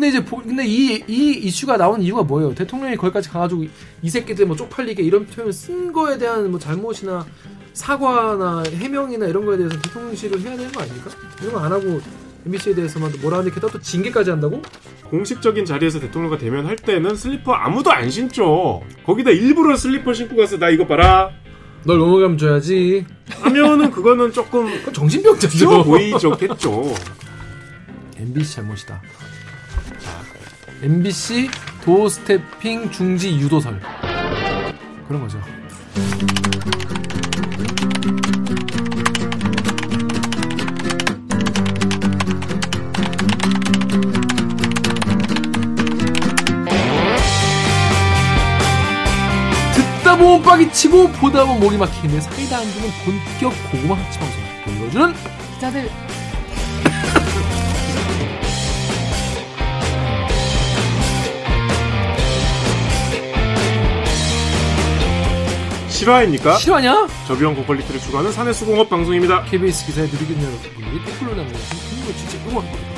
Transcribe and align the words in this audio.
근데 0.00 0.08
이제 0.08 0.24
보, 0.24 0.38
근데 0.38 0.64
이, 0.66 1.04
이 1.06 1.32
이슈가 1.42 1.76
나온 1.76 2.00
이유가 2.00 2.22
뭐예요? 2.22 2.54
대통령이 2.54 2.96
거기까지 2.96 3.28
가가지고 3.28 3.66
이 4.00 4.08
새끼들 4.08 4.46
뭐 4.46 4.56
쪽팔리게 4.56 5.02
이런 5.02 5.26
표현을 5.26 5.52
쓴 5.52 5.92
거에 5.92 6.16
대한 6.16 6.50
뭐 6.50 6.58
잘못이나 6.58 7.26
사과나 7.74 8.62
해명이나 8.76 9.26
이런 9.26 9.44
거에 9.44 9.58
대해서 9.58 9.78
대통령실을 9.78 10.40
해야 10.40 10.56
되는 10.56 10.72
거 10.72 10.80
아닙니까? 10.80 11.10
이런 11.42 11.52
거 11.52 11.60
안 11.60 11.70
하고 11.70 12.00
MBC에 12.46 12.74
대해서만 12.74 13.12
뭐라 13.20 13.36
하는데 13.40 13.54
게다가 13.54 13.74
또 13.74 13.78
징계까지 13.78 14.30
한다고? 14.30 14.62
공식적인 15.10 15.66
자리에서 15.66 16.00
대통령과 16.00 16.38
대면할 16.38 16.76
때는 16.76 17.14
슬리퍼 17.14 17.52
아무도 17.52 17.92
안 17.92 18.08
신죠. 18.08 18.80
거기다 19.04 19.32
일부러 19.32 19.76
슬리퍼 19.76 20.14
신고 20.14 20.36
가서 20.36 20.56
나 20.56 20.70
이거 20.70 20.86
봐라 20.86 21.28
널 21.84 21.98
넘어가면 21.98 22.38
줘야지. 22.38 23.04
하면은 23.42 23.90
그거는 23.90 24.32
조금 24.32 24.66
정신병자죠. 24.94 25.58
쉬워 25.58 25.82
보이죠겠죠. 25.84 26.94
MBC 28.16 28.54
잘못이다. 28.56 29.02
MBC 30.82 31.50
도어 31.84 32.08
스태핑 32.08 32.90
중지 32.90 33.36
유도설 33.38 33.80
그런 35.06 35.20
거죠. 35.20 35.40
듣다 49.74 50.16
보면 50.16 50.42
빡이 50.42 50.72
치고 50.72 51.08
보다 51.12 51.44
보면 51.44 51.60
목이 51.60 51.76
막히는 51.76 52.20
사이다 52.20 52.58
안 52.58 52.64
주는 52.72 52.88
본격 53.04 53.52
고구마 53.70 53.96
합치 53.96 54.18
방송 54.18 54.40
보여주는 54.64 55.14
기자들 55.54 55.90
실화입니까? 66.00 66.56
실화냐? 66.56 67.08
저비용 67.26 67.54
고 67.54 67.62
quality를 67.64 68.00
추구하는 68.00 68.32
사내수공업 68.32 68.88
방송입니다. 68.88 69.42
KBS 69.44 69.84
기사에 69.84 70.06
누리겠는 70.06 70.42
여러분들이 70.42 71.04
댓글로 71.04 71.34
남겨주신 71.34 71.78
큰거 71.90 72.16
진짜 72.16 72.48
응원합니다. 72.48 72.90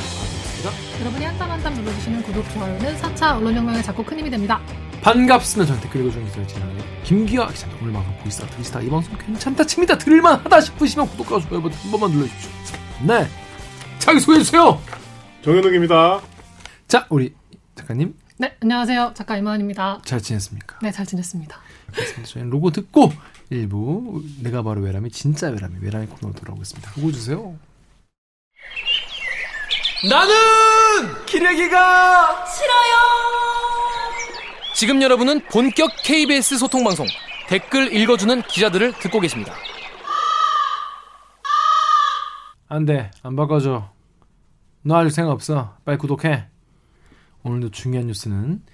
여러분이 1.00 1.24
한땀 1.24 1.50
한땀 1.50 1.74
눌러주시는 1.74 2.22
구독, 2.22 2.48
좋아요는 2.52 2.96
4차 2.96 3.36
언론 3.36 3.56
혁명에 3.56 3.82
작고 3.82 4.04
큰 4.04 4.20
힘이 4.20 4.30
됩니다. 4.30 4.60
반갑습니다. 5.00 5.72
전 5.72 5.82
댓글 5.82 6.02
읽어주는 6.02 6.26
기자들 6.26 6.46
진행하는 6.46 6.84
김기화 7.02 7.48
기자입니다. 7.48 7.82
오늘 7.82 7.92
방송 7.92 8.16
보시다 8.18 8.46
들으시다 8.46 8.80
이 8.82 8.88
방송 8.88 9.18
괜찮다 9.18 9.64
칩니다. 9.64 9.98
들을만하다 9.98 10.60
싶으시면 10.60 11.08
구독과 11.08 11.40
좋아요 11.40 11.60
버튼 11.60 11.76
한 11.78 11.90
번만 11.90 12.10
눌러주십시오. 12.12 12.78
네. 13.08 13.26
자기 13.98 14.20
소개해주세요. 14.20 14.80
정현욱입니다. 15.42 16.20
자, 16.86 17.06
우리 17.10 17.34
작가님 17.74 18.14
네, 18.38 18.56
안녕하세요. 18.60 19.12
작가 19.14 19.36
이만입니다. 19.36 20.00
잘 20.04 20.20
지냈습니까? 20.20 20.78
네, 20.82 20.92
잘 20.92 21.04
지냈습니다. 21.04 21.61
그렇습니다. 21.92 22.24
저희는 22.28 22.50
로고 22.50 22.70
듣고 22.70 23.12
일부 23.50 24.22
내가 24.40 24.62
바로 24.62 24.80
외람이 24.80 25.10
진짜 25.10 25.48
외람이 25.48 25.76
외람이 25.80 26.06
코너로 26.06 26.34
돌아오겠습니다. 26.38 26.92
로고 26.96 27.12
주세요. 27.12 27.54
나는 30.08 30.34
기레기가 31.26 32.44
지금 34.74 35.00
여러분은 35.00 35.42
본격 35.46 35.90
KBS 36.02 36.58
소통 36.58 36.82
방송 36.82 37.06
댓글 37.48 37.94
읽어주는 37.94 38.42
기자들을 38.42 38.94
듣고 38.98 39.20
계십니다. 39.20 39.54
안 42.68 42.84
돼. 42.84 43.10
안 43.22 43.36
바꿔줘. 43.36 43.92
너 44.82 44.96
할 44.96 45.10
생각 45.10 45.30
없어. 45.32 45.76
빨리 45.84 45.98
구독해. 45.98 46.48
오늘도 47.44 47.70
중요한 47.70 48.06
뉴스는 48.08 48.54
어, 48.54 48.71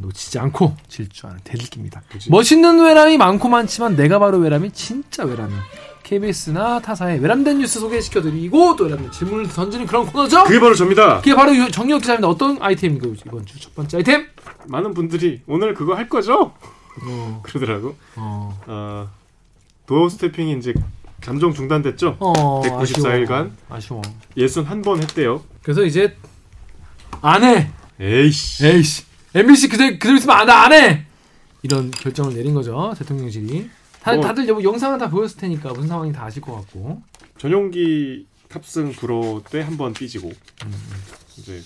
놓치지 0.00 0.38
않고 0.38 0.76
질주하는 0.88 1.40
대들기입니다. 1.44 2.02
그치. 2.10 2.30
멋있는 2.30 2.80
외람이 2.84 3.16
많고 3.18 3.48
많지만 3.48 3.96
내가 3.96 4.18
바로 4.18 4.38
외람이 4.38 4.72
진짜 4.72 5.24
외람이. 5.24 5.52
KBS나 6.02 6.80
타사의 6.80 7.20
외람된 7.20 7.58
뉴스 7.58 7.80
소개시켜드리고 7.80 8.76
또 8.76 8.84
외람된 8.84 9.10
질문을 9.12 9.48
던지는 9.48 9.86
그런 9.86 10.06
코너죠. 10.06 10.44
그게 10.44 10.58
바로 10.58 10.74
접니다. 10.74 11.18
그게 11.18 11.34
바로 11.34 11.54
유- 11.54 11.70
정혁 11.70 12.00
기자입니다. 12.00 12.28
어떤 12.28 12.56
아이템인가요? 12.62 13.12
이번 13.26 13.44
주 13.44 13.58
첫 13.60 13.74
번째 13.74 13.98
아이템. 13.98 14.26
많은 14.66 14.94
분들이 14.94 15.42
오늘 15.46 15.74
그거 15.74 15.94
할 15.94 16.08
거죠? 16.08 16.54
어, 17.02 17.40
그러더라고. 17.44 17.94
어, 18.16 18.58
어, 18.66 19.08
doorstepping이 19.86 20.56
이제 20.58 20.72
잠정 21.20 21.52
중단됐죠? 21.52 22.16
어, 22.20 22.62
194 22.62 23.14
일간? 23.16 23.54
아쉬워. 23.68 24.00
예순 24.36 24.64
한 24.64 24.80
번 24.82 25.02
했대요. 25.02 25.42
그래서 25.62 25.82
이제 25.84 26.16
안 27.20 27.44
해. 27.44 27.70
에이씨. 28.00 28.66
에이씨. 28.66 29.02
MBC 29.34 29.68
그대로, 29.68 29.92
그대로 29.98 30.16
있으면 30.16 30.36
안, 30.36 30.48
안 30.50 30.72
해! 30.72 31.04
이런 31.62 31.90
결정을 31.90 32.34
내린 32.34 32.54
거죠, 32.54 32.94
대통령실이. 32.98 33.68
다, 34.00 34.14
뭐- 34.14 34.22
다들 34.24 34.48
여보 34.48 34.62
영상은 34.62 34.98
다 34.98 35.10
보였을 35.10 35.38
테니까 35.38 35.70
무슨 35.72 35.88
상황인지 35.88 36.16
다 36.18 36.24
아실 36.24 36.40
것 36.40 36.54
같고. 36.54 37.02
전용기 37.38 38.26
탑승 38.48 38.92
불허 38.92 39.42
때 39.50 39.65
한 39.65 39.76
번 39.76 39.92
삐지고 39.92 40.32
이제 41.36 41.60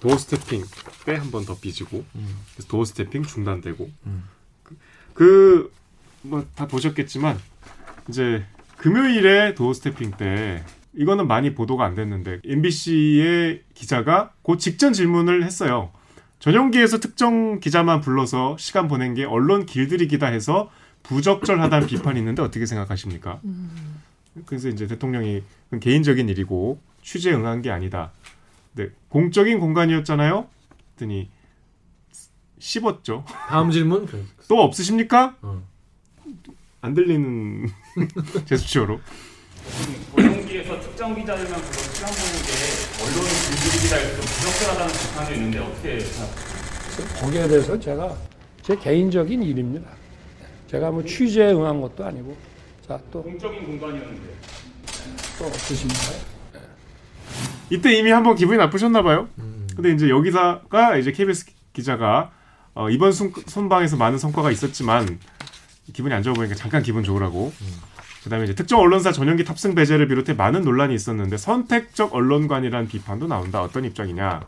doorstepping 0.00 0.62
때 1.04 1.16
한 1.16 1.30
번 1.30 1.44
더 1.44 1.56
삐지고 1.58 2.04
음. 2.14 2.36
그래서 2.54 2.68
doorstepping 2.68 3.24
중단되고 3.24 3.90
음. 4.06 4.24
그 5.14 5.72
뭐다 6.22 6.68
보셨겠지만 6.68 7.38
이제 8.08 8.44
금요일에 8.76 9.54
도어 9.54 9.72
스태핑 9.74 10.12
때 10.12 10.64
이거는 10.94 11.26
많이 11.26 11.54
보도가 11.54 11.84
안 11.84 11.94
됐는데 11.94 12.40
MBC의 12.44 13.62
기자가 13.74 14.32
그 14.44 14.56
직전 14.58 14.92
질문을 14.92 15.44
했어요. 15.44 15.90
전용기에서 16.38 16.98
특정 16.98 17.60
기자만 17.60 18.00
불러서 18.00 18.56
시간 18.58 18.88
보낸 18.88 19.14
게 19.14 19.24
언론 19.24 19.66
길들이기다 19.66 20.26
해서 20.26 20.70
부적절하다는 21.02 21.86
비판이 21.88 22.18
있는데 22.18 22.42
어떻게 22.42 22.66
생각하십니까? 22.66 23.40
그래서 24.44 24.68
이제 24.68 24.86
대통령이 24.86 25.42
개인적인 25.80 26.28
일이고 26.28 26.80
취재에 27.02 27.32
응한 27.34 27.62
게 27.62 27.70
아니다. 27.70 28.12
네, 28.74 28.88
공적인 29.08 29.58
공간이었잖아요. 29.60 30.46
했더니 30.92 31.30
씹었죠. 32.58 33.24
다음 33.48 33.70
질문. 33.70 34.06
또 34.48 34.60
없으십니까? 34.62 35.36
어. 35.42 35.62
안 36.80 36.94
들리는 36.94 37.68
제스처로. 38.46 39.00
전용기에서 40.46 40.80
특정 40.80 41.14
기자들만 41.14 41.60
불러 41.60 41.82
시간 41.82 42.10
보는 42.10 42.32
게 42.46 43.02
언론을 43.02 43.30
길들이기다 43.30 43.96
해서 43.96 44.20
부적절하다는 44.20 44.92
비판도 44.94 45.34
있는데 45.34 45.58
어떻게 45.58 46.00
생각하세요? 46.00 47.20
거기에 47.20 47.48
대해서 47.48 47.78
제가 47.78 48.16
제 48.62 48.76
개인적인 48.76 49.42
일입니다. 49.42 49.90
제가 50.68 50.90
뭐 50.90 51.04
취재에 51.04 51.52
응한 51.52 51.80
것도 51.80 52.04
아니고 52.04 52.36
자또또 52.86 53.22
공적인 53.22 53.64
공간이었는데 53.64 54.34
없으십니까? 55.40 56.02
이때 57.70 57.92
이미 57.92 58.10
한번 58.10 58.36
기분이 58.36 58.58
나쁘셨나 58.58 59.02
봐요. 59.02 59.28
근데 59.74 59.92
이제 59.92 60.08
여기다가 60.08 60.96
이제 60.96 61.12
KBS 61.12 61.46
기자가 61.72 62.32
어, 62.74 62.88
이번 62.90 63.12
순, 63.12 63.32
선방에서 63.46 63.96
많은 63.96 64.18
성과가 64.18 64.50
있었지만 64.50 65.18
기분이 65.92 66.14
안 66.14 66.22
좋아 66.22 66.34
보니까 66.34 66.54
잠깐 66.54 66.82
기분 66.82 67.02
좋으라고. 67.02 67.52
그다음에 68.26 68.44
이제 68.44 68.56
특정 68.56 68.80
언론사 68.80 69.12
전용기 69.12 69.44
탑승 69.44 69.76
배제를 69.76 70.08
비롯해 70.08 70.34
많은 70.34 70.62
논란이 70.62 70.92
있었는데 70.94 71.36
선택적 71.36 72.12
언론관이라는 72.12 72.88
비판도 72.88 73.28
나온다. 73.28 73.62
어떤 73.62 73.84
입장이냐? 73.84 74.42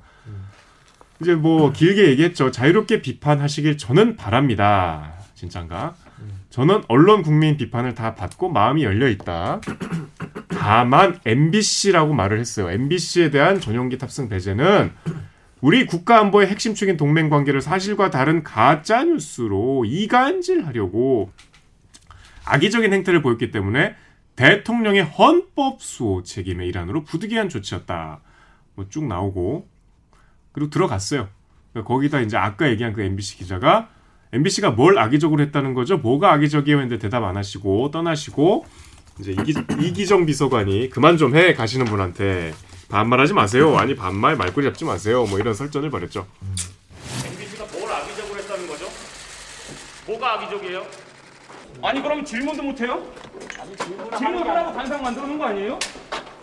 이제 1.21 1.35
뭐 1.37 1.73
길게 1.73 2.09
얘기했죠. 2.09 2.51
자유롭게 2.51 3.03
비판하시길 3.03 3.79
저는 3.79 4.17
바랍니다. 4.17 5.13
진짠가? 5.37 5.95
저는 6.51 6.83
언론 6.89 7.23
국민 7.23 7.57
비판을 7.57 7.95
다 7.95 8.17
받고 8.17 8.49
마음이 8.49 8.83
열려 8.83 9.09
있다. 9.09 9.61
다만 10.49 11.21
MBC라고 11.25 12.15
말을 12.15 12.41
했어요. 12.41 12.71
MBC에 12.71 13.31
대한 13.31 13.61
전용기 13.61 13.97
탑승 13.99 14.29
배제는 14.29 14.91
우리 15.61 15.87
국가 15.87 16.19
안보의 16.19 16.49
핵심축인 16.49 16.97
동맹 16.97 17.31
관계를 17.31 17.61
사실과 17.61 18.11
다른 18.11 18.43
가짜 18.43 19.05
뉴스로 19.05 19.85
이간질하려고 19.85 21.31
악의적인 22.53 22.93
행태를 22.93 23.23
보였기 23.23 23.51
때문에 23.51 23.95
대통령의 24.37 25.03
헌법 25.05 25.83
수호 25.83 26.23
책임의 26.23 26.69
일환으로 26.69 27.05
부득이한 27.05 27.49
조치였다. 27.49 28.21
뭐 28.75 28.87
쭉 28.89 29.05
나오고 29.07 29.67
그리고 30.53 30.71
들어갔어요. 30.71 31.29
그러니까 31.73 31.89
거기다 31.93 32.21
이제 32.21 32.37
아까 32.37 32.69
얘기한 32.71 32.93
그 32.93 33.03
MBC 33.03 33.39
기자가 33.39 33.89
MBC가 34.33 34.71
뭘 34.71 34.99
악의적으로 34.99 35.43
했다는 35.43 35.75
거죠? 35.75 35.99
뭐가 35.99 36.33
악의적이에요? 36.35 36.79
했는데 36.81 36.99
대답 36.99 37.25
안 37.25 37.37
하시고 37.37 37.91
떠나시고 37.91 38.67
이제 39.21 39.33
이기, 39.33 39.55
이기정 39.81 40.27
비서관이 40.27 40.91
그만 40.91 41.17
좀 41.17 41.35
해 41.35 41.55
가시는 41.55 41.87
분한테 41.87 42.53
반말하지 42.89 43.33
마세요. 43.35 43.77
아니 43.77 43.95
반말 43.97 44.37
말꼬리 44.37 44.65
잡지 44.67 44.85
마세요. 44.85 45.27
뭐 45.27 45.39
이런 45.39 45.55
설전을 45.55 45.91
벌였죠. 45.91 46.27
MBC가 47.27 47.67
뭘 47.73 47.91
악의적으로 47.93 48.39
했다는 48.39 48.67
거죠? 48.69 48.87
뭐가 50.07 50.35
악의적이에요? 50.35 51.08
아니 51.83 52.03
그럼 52.03 52.25
질문도 52.25 52.63
못해요? 52.63 53.03
질문을 54.19 54.49
하고 54.49 54.73
단상 54.73 55.03
만들어 55.03 55.27
놓은 55.27 55.39
거 55.39 55.45
아니에요? 55.47 55.79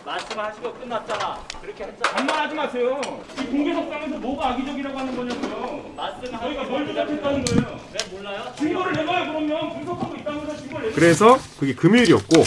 말씀하시고 0.04 0.72
끝났잖아. 0.74 1.40
그렇게 1.60 1.84
했잖아. 1.84 2.14
반말하지 2.14 2.54
마세요. 2.54 3.00
이 3.40 3.44
공개석상에서 3.46 4.18
뭐가 4.18 4.50
악의적이라고 4.50 4.98
하는 4.98 5.16
거냐고요. 5.16 5.94
말씀하시고 5.96 6.38
저희가 6.38 6.64
뭘 6.64 6.86
조작했다는 6.86 7.44
거예요. 7.44 7.80
왜 7.92 8.16
몰라요? 8.16 8.52
증거를 8.56 8.92
내봐요 8.92 9.32
그러면 9.32 9.74
분석하고 9.74 10.16
있다면서 10.16 10.56
증거를 10.56 10.86
내고 10.86 10.94
그래서 10.94 11.38
그게 11.58 11.74
금요일이었고 11.74 12.44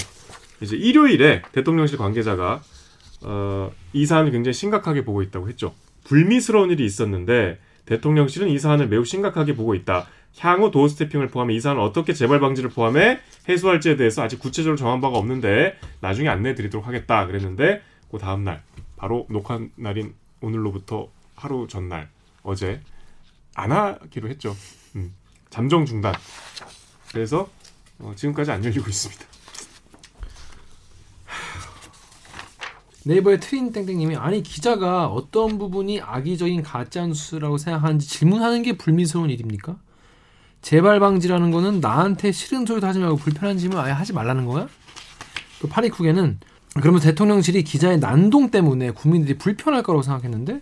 이제 0.62 0.78
일요일에 0.78 1.42
대통령실 1.52 1.98
관계자가 1.98 2.62
어, 3.24 3.72
이 3.92 4.06
사안을 4.06 4.32
굉장히 4.32 4.54
심각하게 4.54 5.04
보고 5.04 5.22
있다고 5.22 5.50
했죠. 5.50 5.74
불미스러운 6.06 6.72
일이 6.72 6.86
있었는데 6.86 7.60
대통령실은 7.86 8.48
이 8.48 8.58
사안을 8.58 8.88
매우 8.88 9.04
심각하게 9.04 9.56
보고 9.56 9.76
있다. 9.76 10.08
향후 10.38 10.72
도어 10.72 10.88
스태핑을 10.88 11.28
포함해 11.28 11.54
이 11.54 11.60
사안을 11.60 11.82
어떻게 11.82 12.14
재발 12.14 12.40
방지를 12.40 12.70
포함해 12.70 13.20
해소할지에 13.48 13.96
대해서 13.96 14.24
아직 14.24 14.40
구체적으로 14.40 14.78
정한 14.78 15.02
바가 15.02 15.18
없는데 15.18 15.78
나중에 16.00 16.30
안내 16.30 16.56
드리도록 16.56 16.88
하겠다 16.88 17.26
그랬는데 17.26 17.82
그 18.12 18.18
다음 18.18 18.44
날 18.44 18.64
바로 18.96 19.26
녹화 19.30 19.60
날인 19.76 20.14
오늘로부터 20.42 21.10
하루 21.36 21.68
전날 21.68 22.10
어제 22.44 22.82
안 23.56 23.72
하기로 23.72 24.30
했죠. 24.30 24.56
음, 24.96 25.14
잠정 25.50 25.86
중단. 25.86 26.14
그래서 27.12 27.50
어, 28.00 28.14
지금까지 28.16 28.52
안 28.52 28.64
열리고 28.64 28.88
있습니다. 28.88 29.26
네이버의 33.06 33.40
트린 33.40 33.72
땡땡님이 33.72 34.18
아니 34.18 34.44
기자가 34.44 35.08
어떤 35.08 35.58
부분이 35.58 36.02
악의적인 36.02 36.62
가짜 36.64 37.06
뉴스라고 37.08 37.58
생각하는지 37.58 38.08
질문하는 38.08 38.62
게 38.62 38.78
불미스러운 38.78 39.30
일입니까? 39.30 39.78
재발 40.62 41.00
방지라는 41.00 41.52
거는 41.52 41.80
나한테 41.80 42.32
싫은 42.32 42.66
소리도 42.66 42.86
하지 42.86 43.00
말고 43.00 43.18
불편한 43.18 43.58
질문 43.58 43.80
아예 43.80 43.92
하지 43.92 44.14
말라는 44.14 44.46
거야? 44.46 44.68
그 45.62 45.68
파리쿡에는 45.68 46.40
그러면 46.76 47.02
대통령실이 47.02 47.64
기자의 47.64 48.00
난동 48.00 48.52
때문에 48.52 48.92
국민들이 48.92 49.38
불편할 49.38 49.84
거라고 49.84 50.02
생각했는데 50.04 50.62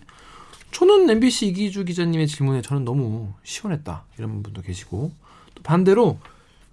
저는 0.70 1.08
MBC 1.08 1.48
이기주 1.48 1.84
기자님의 1.84 2.26
질문에 2.26 2.62
저는 2.62 2.84
너무 2.84 3.32
시원했다 3.42 4.04
이런 4.18 4.42
분도 4.42 4.62
계시고 4.62 5.12
또 5.54 5.62
반대로 5.62 6.18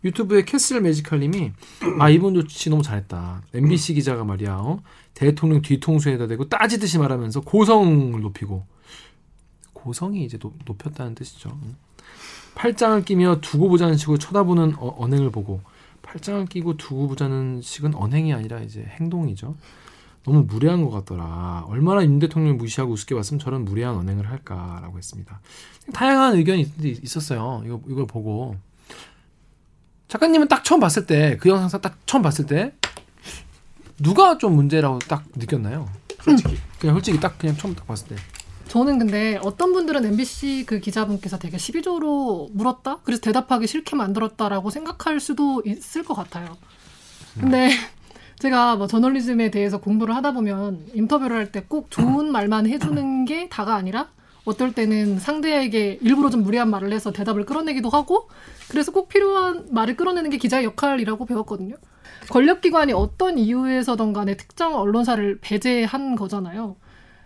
유튜브의 0.03 0.45
캐슬 0.45 0.81
매지컬님이 0.81 1.51
아 1.99 2.09
이분 2.09 2.35
조치 2.35 2.69
너무 2.69 2.83
잘했다 2.83 3.41
MBC 3.53 3.95
기자가 3.95 4.23
말이야 4.23 4.55
어? 4.55 4.79
대통령 5.13 5.61
뒤통수에다 5.61 6.27
대고 6.27 6.49
따지듯이 6.49 6.99
말하면서 6.99 7.41
고성을 7.41 8.19
높이고 8.21 8.65
고성이 9.73 10.25
이제 10.25 10.37
높, 10.37 10.53
높였다는 10.65 11.15
뜻이죠 11.15 11.57
팔짱을 12.55 13.03
끼며 13.03 13.39
두고 13.41 13.69
보자는 13.69 13.97
식으로 13.97 14.17
쳐다보는 14.17 14.75
어, 14.77 14.95
언행을 14.97 15.29
보고 15.31 15.61
팔짱을 16.01 16.45
끼고 16.45 16.77
두고 16.77 17.07
보자는 17.09 17.61
식은 17.61 17.95
언행이 17.95 18.33
아니라 18.33 18.59
이제 18.59 18.83
행동이죠. 18.99 19.55
너무 20.23 20.43
무례한 20.43 20.83
것 20.83 20.89
같더라. 20.89 21.65
얼마나 21.67 22.03
윤 22.03 22.17
대통령을 22.19 22.57
무시하고 22.57 22.93
우습게 22.93 23.13
봤으면 23.13 23.39
저런 23.39 23.63
무례한 23.63 23.95
언행을 23.95 24.29
할까라고 24.29 24.97
했습니다. 24.97 25.39
다양한 25.93 26.35
의견이 26.35 26.71
있었어요. 26.81 27.61
이거 27.65 27.79
이걸 27.87 28.07
보고 28.07 28.55
작가님은 30.07 30.47
딱 30.47 30.63
처음 30.63 30.79
봤을 30.79 31.05
때 31.05 31.37
그 31.39 31.49
영상 31.49 31.79
딱 31.81 31.97
처음 32.07 32.23
봤을 32.23 32.45
때 32.45 32.73
누가 33.97 34.37
좀 34.37 34.55
문제라고 34.55 34.99
딱 34.99 35.25
느꼈나요? 35.35 35.87
솔직히 36.21 36.57
그냥 36.79 36.95
솔직히 36.95 37.19
딱 37.19 37.37
그냥 37.37 37.55
처음 37.57 37.75
딱 37.75 37.85
봤을 37.85 38.07
때. 38.07 38.15
저는 38.75 38.99
근데 38.99 39.39
어떤 39.41 39.71
분들은 39.71 40.03
MBC 40.03 40.65
그 40.67 40.81
기자분께서 40.81 41.39
되게 41.39 41.57
시비적으로 41.57 42.49
물었다? 42.51 42.97
그래서 43.03 43.21
대답하기 43.21 43.67
싫게 43.67 43.95
만들었다라고 43.95 44.69
생각할 44.69 45.21
수도 45.21 45.63
있을 45.65 46.03
것 46.03 46.13
같아요. 46.13 46.57
근데 47.39 47.69
제가 48.39 48.75
뭐 48.75 48.85
저널리즘에 48.87 49.49
대해서 49.49 49.79
공부를 49.79 50.13
하다 50.17 50.33
보면 50.33 50.87
인터뷰를 50.93 51.37
할 51.37 51.51
때 51.53 51.61
꼭 51.69 51.89
좋은 51.89 52.29
말만 52.33 52.67
해주는 52.67 53.23
게 53.23 53.47
다가 53.47 53.75
아니라 53.75 54.09
어떨 54.43 54.73
때는 54.73 55.19
상대에게 55.19 55.99
일부러 56.01 56.29
좀 56.29 56.43
무리한 56.43 56.69
말을 56.69 56.91
해서 56.91 57.13
대답을 57.13 57.45
끌어내기도 57.45 57.87
하고 57.87 58.27
그래서 58.67 58.91
꼭 58.91 59.07
필요한 59.07 59.67
말을 59.71 59.95
끌어내는 59.95 60.29
게 60.31 60.37
기자의 60.37 60.65
역할이라고 60.65 61.25
배웠거든요. 61.25 61.75
권력기관이 62.29 62.91
어떤 62.91 63.37
이유에서든 63.37 64.11
간에 64.11 64.35
특정 64.35 64.75
언론사를 64.75 65.39
배제한 65.39 66.17
거잖아요. 66.17 66.75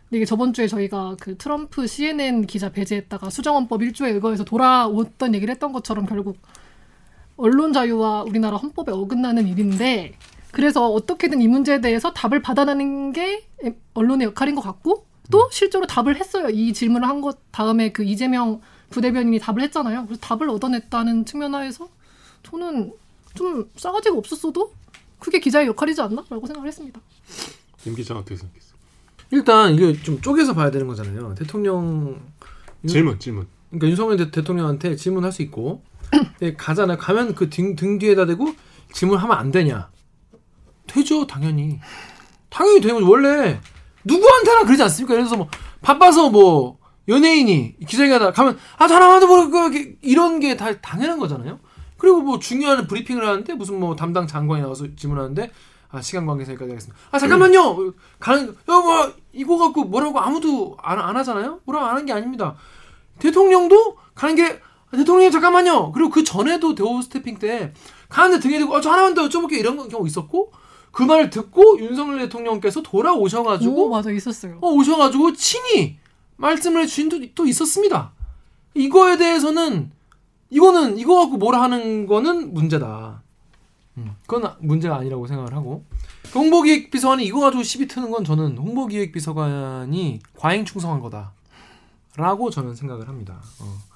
근데 0.10 0.18
이게 0.18 0.26
저번 0.26 0.54
주에 0.54 0.68
저희가 0.68 1.18
그 1.20 1.38
트럼프 1.38 1.86
CNN 1.86 2.48
기자 2.48 2.72
배제했다가 2.72 3.30
수정헌법 3.30 3.82
1조에 3.82 4.14
의거해서 4.16 4.44
돌아왔던 4.44 5.36
얘기를 5.36 5.52
했던 5.52 5.72
것처럼 5.72 6.06
결국 6.08 6.38
언론 7.38 7.74
자유와 7.74 8.24
우리나라 8.24 8.58
헌법에 8.58 8.92
어긋나는 8.92 9.48
일인데 9.48 10.14
그래서 10.52 10.90
어떻게든 10.90 11.42
이 11.42 11.48
문제에 11.48 11.80
대해서 11.80 12.12
답을 12.12 12.42
받아내는 12.42 13.14
게 13.14 13.46
언론의 13.94 14.26
역할인 14.28 14.56
것 14.56 14.62
같고 14.62 15.06
또 15.32 15.48
실제로 15.52 15.86
답을 15.86 16.16
했어요. 16.20 16.50
이 16.50 16.74
질문을 16.74 17.08
한 17.08 17.22
것 17.22 17.38
다음에 17.52 17.92
그 17.92 18.04
이재명 18.04 18.62
부대변인이 18.90 19.38
답을 19.38 19.62
했잖아요. 19.62 20.06
그래서 20.08 20.20
답을 20.22 20.50
얻어냈다는 20.50 21.26
측면하에서 21.26 21.88
저는 22.42 22.92
좀 23.36 23.70
싸가지가 23.76 24.18
없었어도 24.18 24.74
그게 25.20 25.40
기자의 25.40 25.68
역할이지 25.68 26.02
않나?라고 26.02 26.48
생각을 26.48 26.68
했습니다. 26.68 27.00
임 27.86 27.96
기자 27.96 28.16
어떻게 28.18 28.36
생각했어요? 28.36 28.69
일단 29.32 29.74
이게 29.74 29.94
좀 30.02 30.22
쪼개서 30.22 30.54
봐야 30.56 30.72
되는 30.72 30.88
거잖아요. 30.88 31.36
대통령 31.36 32.20
질문 32.88 33.20
질문. 33.20 33.48
그러니까 33.70 33.88
윤석열 33.90 34.18
대, 34.18 34.32
대통령한테 34.32 34.96
질문할 34.96 35.32
수 35.32 35.42
있고 35.44 35.84
근데 36.40 36.56
가잖아요. 36.56 36.98
가면 36.98 37.36
그 37.36 37.50
등 37.50 37.76
등 37.76 38.00
뒤에다 38.00 38.26
대고 38.26 38.54
질문하면 38.94 39.38
안 39.38 39.52
되냐? 39.52 39.90
되죠, 40.88 41.28
당연히. 41.28 41.80
당연히 42.50 42.82
되는 42.82 42.96
거죠. 42.96 43.10
원래 43.10 43.62
누구한테나 44.04 44.64
그러지 44.66 44.82
않습니까? 44.84 45.14
예를 45.14 45.26
들어서 45.26 45.38
뭐 45.38 45.48
바빠서 45.82 46.30
뭐 46.32 46.80
연예인이 47.08 47.76
기자회견 47.88 48.34
가면 48.34 48.58
아 48.78 48.88
전화와도 48.88 49.28
모르고 49.28 49.70
이런 50.02 50.40
게 50.40 50.58
다 50.58 50.72
당연한 50.82 51.20
거잖아요. 51.20 51.60
그리고 51.98 52.22
뭐 52.22 52.40
중요한 52.40 52.88
브리핑을 52.88 53.28
하는데 53.28 53.54
무슨 53.54 53.80
뭐 53.80 53.96
담당 53.96 54.26
장관이 54.26 54.62
나와서 54.64 54.88
질문하는데 54.96 55.52
아 55.92 56.02
시간 56.02 56.26
관계상 56.26 56.54
여기까지 56.54 56.72
하겠습니다. 56.72 57.00
아 57.12 57.18
잠깐만요. 57.18 57.94
가는 58.20 58.56
여뭐 58.68 59.14
이거 59.34 59.58
갖고 59.58 59.84
뭐라고 59.86 60.20
아무도 60.20 60.78
안, 60.82 61.00
안 61.00 61.16
하잖아요. 61.18 61.62
뭐라고 61.66 61.86
안 61.86 61.92
하는 61.94 62.06
게 62.06 62.14
아닙니다. 62.14 62.56
대통령도 63.18 63.98
가는 64.14 64.36
게 64.36 64.62
아, 64.92 64.98
대통령님 64.98 65.32
잠깐만요. 65.32 65.92
그리고 65.92 66.10
그 66.10 66.24
전에도 66.24 66.76
대호 66.76 67.02
스태핑 67.02 67.40
때 67.40 67.74
가는데 68.08 68.40
등에 68.40 68.60
대고 68.60 68.74
어, 68.74 68.82
저 68.82 68.92
하나만 68.92 69.14
더 69.14 69.28
여쭤볼게 69.28 69.54
이런 69.54 69.88
경우 69.90 70.06
있었고 70.06 70.52
그 70.92 71.04
말을 71.04 71.30
듣고 71.30 71.80
윤석열 71.80 72.20
대통령께서 72.20 72.82
돌아오셔가지고 72.82 73.86
오, 73.86 73.90
맞아 73.90 74.12
있었어요. 74.12 74.58
어, 74.62 74.70
오셔가지고 74.70 75.34
친히 75.34 75.98
말씀을 76.38 76.84
해주신 76.84 77.10
또, 77.10 77.20
또 77.36 77.46
있었습니다. 77.46 78.14
이거에 78.74 79.18
대해서는 79.18 79.92
이거는 80.50 80.98
이거 80.98 81.16
갖고 81.16 81.38
뭐라 81.38 81.62
하는 81.62 82.08
거는 82.08 82.54
문제다. 82.54 83.22
음, 84.00 84.16
그건 84.28 84.54
문제가 84.60 84.98
아니라고 84.98 85.28
생각을 85.28 85.54
하고 85.54 85.86
홍보기획비서관이 86.34 87.26
이거 87.26 87.40
가지고 87.40 87.64
시비 87.64 87.88
트는 87.88 88.12
건 88.12 88.24
저는 88.24 88.58
홍보기획비서관이 88.58 90.20
과잉 90.38 90.66
충성한 90.66 91.00
거다라고 91.02 92.50
저는 92.50 92.76
생각을 92.76 93.08
합니다. 93.08 93.42
어. 93.60 93.90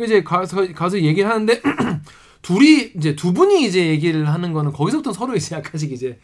이제 0.00 0.22
가서 0.22 0.72
가서 0.72 1.00
얘기를 1.00 1.28
하는데 1.30 1.60
둘이 2.42 2.92
이제 2.96 3.14
두 3.14 3.32
분이 3.32 3.64
이제 3.64 3.86
얘기를 3.86 4.28
하는 4.28 4.52
거는 4.52 4.72
거기서부터 4.72 5.12
서로 5.12 5.34
이제 5.34 5.54
약간씩 5.54 5.92
이제 5.92 6.18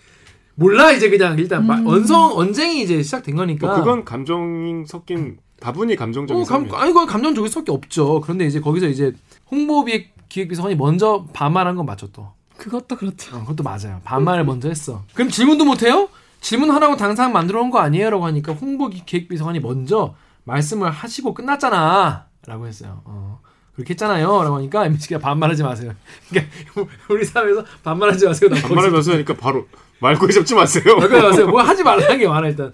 몰라 0.55 0.93
이제 0.93 1.09
그냥 1.09 1.39
일단 1.39 1.69
음. 1.69 1.87
언성 1.87 2.37
언쟁이 2.37 2.83
이제 2.83 3.03
시작된 3.03 3.37
거니까 3.37 3.67
뭐 3.67 3.77
그건 3.77 4.05
감정 4.05 4.85
섞인 4.87 5.39
다분히 5.61 5.95
감정적인 5.95 6.43
어, 6.43 6.47
감, 6.47 6.69
아니 6.75 6.93
그건 6.93 7.07
감정적일 7.07 7.49
수밖에 7.49 7.71
없죠. 7.71 8.21
그런데 8.23 8.47
이제 8.47 8.61
거기서 8.61 8.89
이제 8.89 9.13
홍보비획 9.51 10.29
기획비서관이 10.29 10.77
먼저 10.77 11.27
반말한 11.33 11.77
건 11.77 11.87
맞죠 11.87 12.11
또. 12.13 12.33
그것도 12.61 12.97
그렇죠. 12.97 13.37
어, 13.37 13.41
그것도 13.41 13.63
맞아요. 13.63 14.01
반말을 14.05 14.45
먼저 14.45 14.69
했어. 14.69 15.03
그럼 15.15 15.31
질문도 15.31 15.65
못 15.65 15.83
해요? 15.83 16.09
질문 16.43 16.71
하라고 16.71 16.97
당상 16.97 17.33
만들어 17.33 17.61
놓은 17.61 17.71
거 17.71 17.79
아니에요 17.79 18.11
라고 18.11 18.27
하니까 18.27 18.53
홍보 18.53 18.89
기획비서관이 18.89 19.61
먼저 19.61 20.15
말씀을 20.45 20.91
하시고 20.91 21.33
끝났잖아 21.35 22.27
라고 22.47 22.67
했어요. 22.67 23.01
어. 23.05 23.41
그렇게 23.75 23.93
했잖아요. 23.95 24.27
라고 24.43 24.57
하니까 24.57 24.85
MBC가 24.87 25.19
반말하지 25.21 25.63
마세요. 25.63 25.93
그러니까 26.29 26.53
우리 27.09 27.25
사회에서 27.25 27.65
반말하지 27.83 28.27
마세요. 28.27 28.51
반말하지 28.51 28.95
마세요. 28.95 29.15
하니까 29.15 29.35
바로 29.35 29.67
말꼬리 30.01 30.33
잡지 30.35 30.55
마세요. 30.55 30.97
말꼬리 30.99 31.23
마세요. 31.23 31.47
뭐 31.47 31.63
하지 31.63 31.83
말라는 31.83 32.19
게 32.19 32.29
많아 32.29 32.49
일단. 32.49 32.73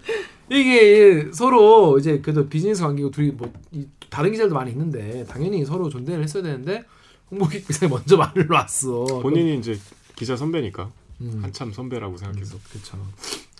이게 0.50 1.28
서로 1.32 1.98
이제 1.98 2.20
그래도 2.20 2.48
비즈니스 2.48 2.82
관계고 2.82 3.10
둘이 3.12 3.30
뭐 3.30 3.52
다른 4.10 4.30
기자들도 4.32 4.54
많이 4.54 4.72
있는데 4.72 5.24
당연히 5.28 5.64
서로 5.64 5.88
존대를 5.88 6.24
했어야 6.24 6.42
되는데 6.42 6.84
홍보기 7.30 7.62
기자이 7.62 7.88
먼저 7.88 8.16
말을 8.16 8.46
놨어. 8.46 9.20
본인이 9.20 9.58
이제 9.58 9.78
기자 10.14 10.36
선배니까 10.36 10.90
음. 11.20 11.40
한참 11.42 11.72
선배라고 11.72 12.16
생각해서. 12.16 12.56
음, 12.56 12.60
그렇죠. 12.70 12.98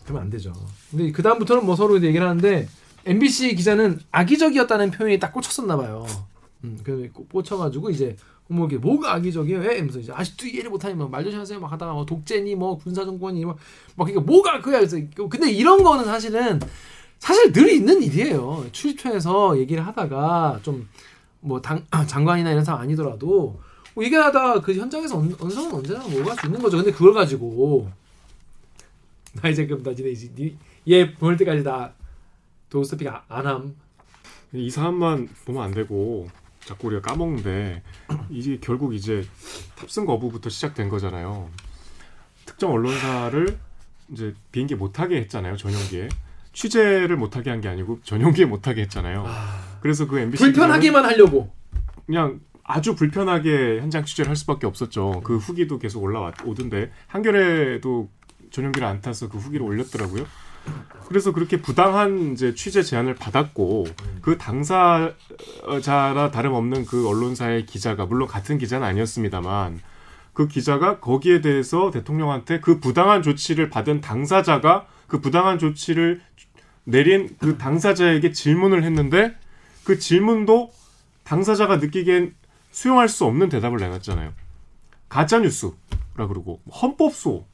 그러면 0.05 0.23
안 0.23 0.31
되죠. 0.31 0.53
근데 0.91 1.11
그 1.11 1.23
다음부터는 1.23 1.67
뭐 1.67 1.75
서로 1.75 1.97
이제 1.97 2.07
얘기를 2.07 2.27
하는데 2.27 2.69
MBC 3.05 3.55
기자는 3.55 4.01
악의적이었다는 4.11 4.91
표현이 4.91 5.19
딱 5.19 5.33
꽂혔었나 5.33 5.77
봐요. 5.77 6.07
음, 6.65 6.79
그 6.83 7.11
꽂혀가지고 7.31 7.91
이제 7.91 8.17
뭐 8.49 8.67
이게 8.67 8.77
뭐가 8.77 9.15
악의적이에요? 9.15 9.61
왜? 9.61 9.75
이러면서 9.75 9.99
이제 9.99 10.13
아직도 10.13 10.47
이해를 10.47 10.71
못하니 10.71 10.95
말 10.95 11.25
조심하세요 11.25 11.59
막 11.59 11.73
하다가 11.73 11.93
뭐 11.93 12.07
독재니 12.07 12.55
뭐 12.55 12.79
군사정권이 12.79 13.45
막, 13.45 13.57
막 13.97 14.05
그러니까 14.05 14.21
뭐가 14.21 14.61
그야 14.61 14.79
그래서 14.79 14.99
근데 15.29 15.51
이런 15.51 15.83
거는 15.83 16.05
사실은 16.05 16.61
사실 17.19 17.53
늘 17.53 17.71
있는 17.71 18.03
일이에요. 18.03 18.67
출입처에서 18.73 19.59
얘기를 19.59 19.85
하다가 19.87 20.61
좀 20.63 20.89
뭐 21.41 21.61
장관이나 21.61 22.51
이런 22.51 22.65
사람 22.65 22.81
아니더라도 22.83 23.61
뭐 23.95 24.05
얘기하다 24.05 24.61
그 24.61 24.75
현장에서 24.75 25.19
어느, 25.19 25.53
정도 25.53 25.77
언제나 25.77 26.07
뭐가 26.07 26.35
수 26.35 26.47
있는 26.47 26.61
거죠. 26.61 26.77
근데 26.77 26.91
그걸 26.93 27.15
가지고 27.15 27.91
나 29.43 29.49
이제 29.49 29.67
그럼 29.67 29.83
나 29.83 29.91
니네 29.93 30.11
이제 30.11 30.57
얘 30.89 31.13
보낼 31.15 31.37
때까지 31.37 31.63
나 31.63 31.93
도스피크 32.71 33.11
안함. 33.29 33.75
이 34.53 34.71
사안만 34.71 35.29
보면 35.45 35.63
안 35.63 35.71
되고 35.73 36.29
자꾸 36.65 36.89
우리가 36.89 37.03
까먹는데 37.03 37.83
이게 38.31 38.59
결국 38.61 38.95
이제 38.95 39.27
탑승 39.77 40.05
거부부터 40.07 40.49
시작된 40.51 40.89
거잖아요. 40.89 41.51
특정 42.45 42.73
언론사를 42.73 43.59
이제 44.13 44.35
비행기 44.53 44.75
못하게 44.77 45.17
했잖아요. 45.19 45.57
전용기에 45.57 46.09
취재를 46.53 47.17
못하게 47.17 47.51
한 47.51 47.61
게 47.61 47.69
아니고 47.69 48.01
전용기에 48.03 48.47
못하게 48.47 48.83
했잖아요. 48.83 49.25
아... 49.27 49.66
그래서 49.87 50.09
그 50.09 50.19
MBC 50.19 50.43
불편하게만 50.43 51.05
하려고 51.05 51.49
그냥 52.07 52.41
아주 52.65 52.97
불편하게 52.97 53.79
현장 53.79 54.05
취재를 54.05 54.29
할 54.29 54.35
수밖에 54.35 54.67
없었죠. 54.67 55.21
그 55.23 55.37
후기도 55.37 55.79
계속 55.79 56.03
올라오던데 56.03 56.91
한겨레도 57.07 58.09
전용기를 58.51 58.87
안 58.87 59.01
타서 59.01 59.29
그 59.29 59.39
후기를 59.39 59.65
올렸더라고요. 59.65 60.27
그래서 61.07 61.33
그렇게 61.33 61.63
부당한 61.63 62.33
이제 62.33 62.53
취재 62.57 62.83
제안을 62.83 63.15
받았고 63.15 63.87
그 64.23 64.37
당사자라 64.37 65.13
다름없는 66.33 66.87
그 66.87 67.09
언론사의 67.09 67.67
기자가 67.67 68.07
물론 68.07 68.27
같은 68.27 68.59
기자는 68.59 68.85
아니었습니다만 68.85 69.79
그 70.33 70.49
기자가 70.49 70.99
거기에 70.99 71.41
대해서 71.41 71.93
대통령한테 71.93 72.59
그 72.59 72.81
부당한 72.81 73.23
조치를 73.23 73.71
받은 73.71 74.01
당사자가 74.01 74.87
그 75.07 75.21
부당한 75.21 75.61
조치를 75.61 76.23
내린 76.83 77.37
그 77.39 77.57
당사자에게 77.57 78.33
질문을 78.33 78.83
했는데 78.83 79.37
그 79.87 80.01
질문도 80.01 80.73
당사자가 81.23 81.77
느끼기엔 81.77 82.35
수용할 82.73 83.09
수 83.09 83.25
없는 83.25 83.49
대답을 83.49 83.79
내놨잖아요. 83.79 84.33
가짜 85.09 85.39
뉴스라 85.39 86.27
그러고 86.29 86.61
헌법소 86.83 87.47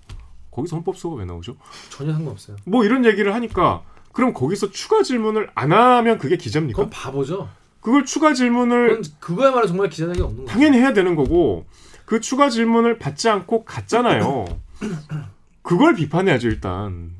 거기서 0.51 0.77
헌법소가 0.77 1.17
왜 1.17 1.27
나오죠? 1.27 1.57
전혀 1.91 2.15
상관없어요. 2.15 2.57
뭐 2.65 2.85
이런 2.87 3.05
얘기를 3.05 3.35
하니까 3.35 3.83
그럼 4.13 4.33
거기서 4.33 4.71
추가 4.71 5.03
질문을 5.03 5.51
안 5.55 5.73
하면 5.73 6.17
그게 6.17 6.39
기자입니까? 6.39 6.77
그건 6.77 6.91
바보죠. 6.91 7.51
그걸 7.83 8.07
추가 8.07 8.33
질문을 8.33 9.03
그거야말로 9.21 9.67
정말 9.67 9.91
기자적이 9.91 10.23
없는 10.23 10.45
거죠. 10.45 10.53
당연히 10.53 10.79
해야 10.79 10.95
되는 10.95 11.15
거고 11.15 11.67
그 12.07 12.21
추가 12.21 12.49
질문을 12.49 12.99
받지 12.99 13.29
않고 13.29 13.67
갔잖아요. 13.67 14.47
그걸 15.61 15.95
비판해야죠 15.95 16.49
일단. 16.49 17.15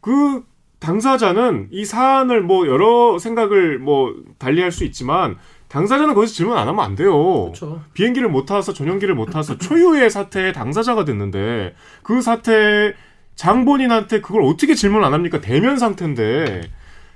그 0.00 0.44
당사자는 0.80 1.68
이 1.70 1.84
사안을 1.84 2.42
뭐 2.42 2.66
여러 2.66 3.18
생각을 3.18 3.78
뭐 3.78 4.14
달리할 4.38 4.70
수 4.72 4.84
있지만 4.84 5.36
당사자는 5.68 6.14
거기서 6.14 6.32
질문 6.32 6.56
안 6.56 6.68
하면 6.68 6.84
안 6.84 6.94
돼요. 6.94 7.44
그렇죠. 7.46 7.82
비행기를 7.92 8.28
못 8.28 8.46
타서 8.46 8.72
전용기를 8.72 9.14
못 9.14 9.26
타서 9.26 9.58
초유의 9.58 10.10
사태의 10.10 10.52
당사자가 10.52 11.04
됐는데 11.04 11.74
그 12.02 12.22
사태 12.22 12.94
장본인한테 13.34 14.20
그걸 14.20 14.42
어떻게 14.42 14.74
질문 14.74 15.04
안 15.04 15.12
합니까? 15.12 15.40
대면 15.40 15.78
상태인데 15.78 16.62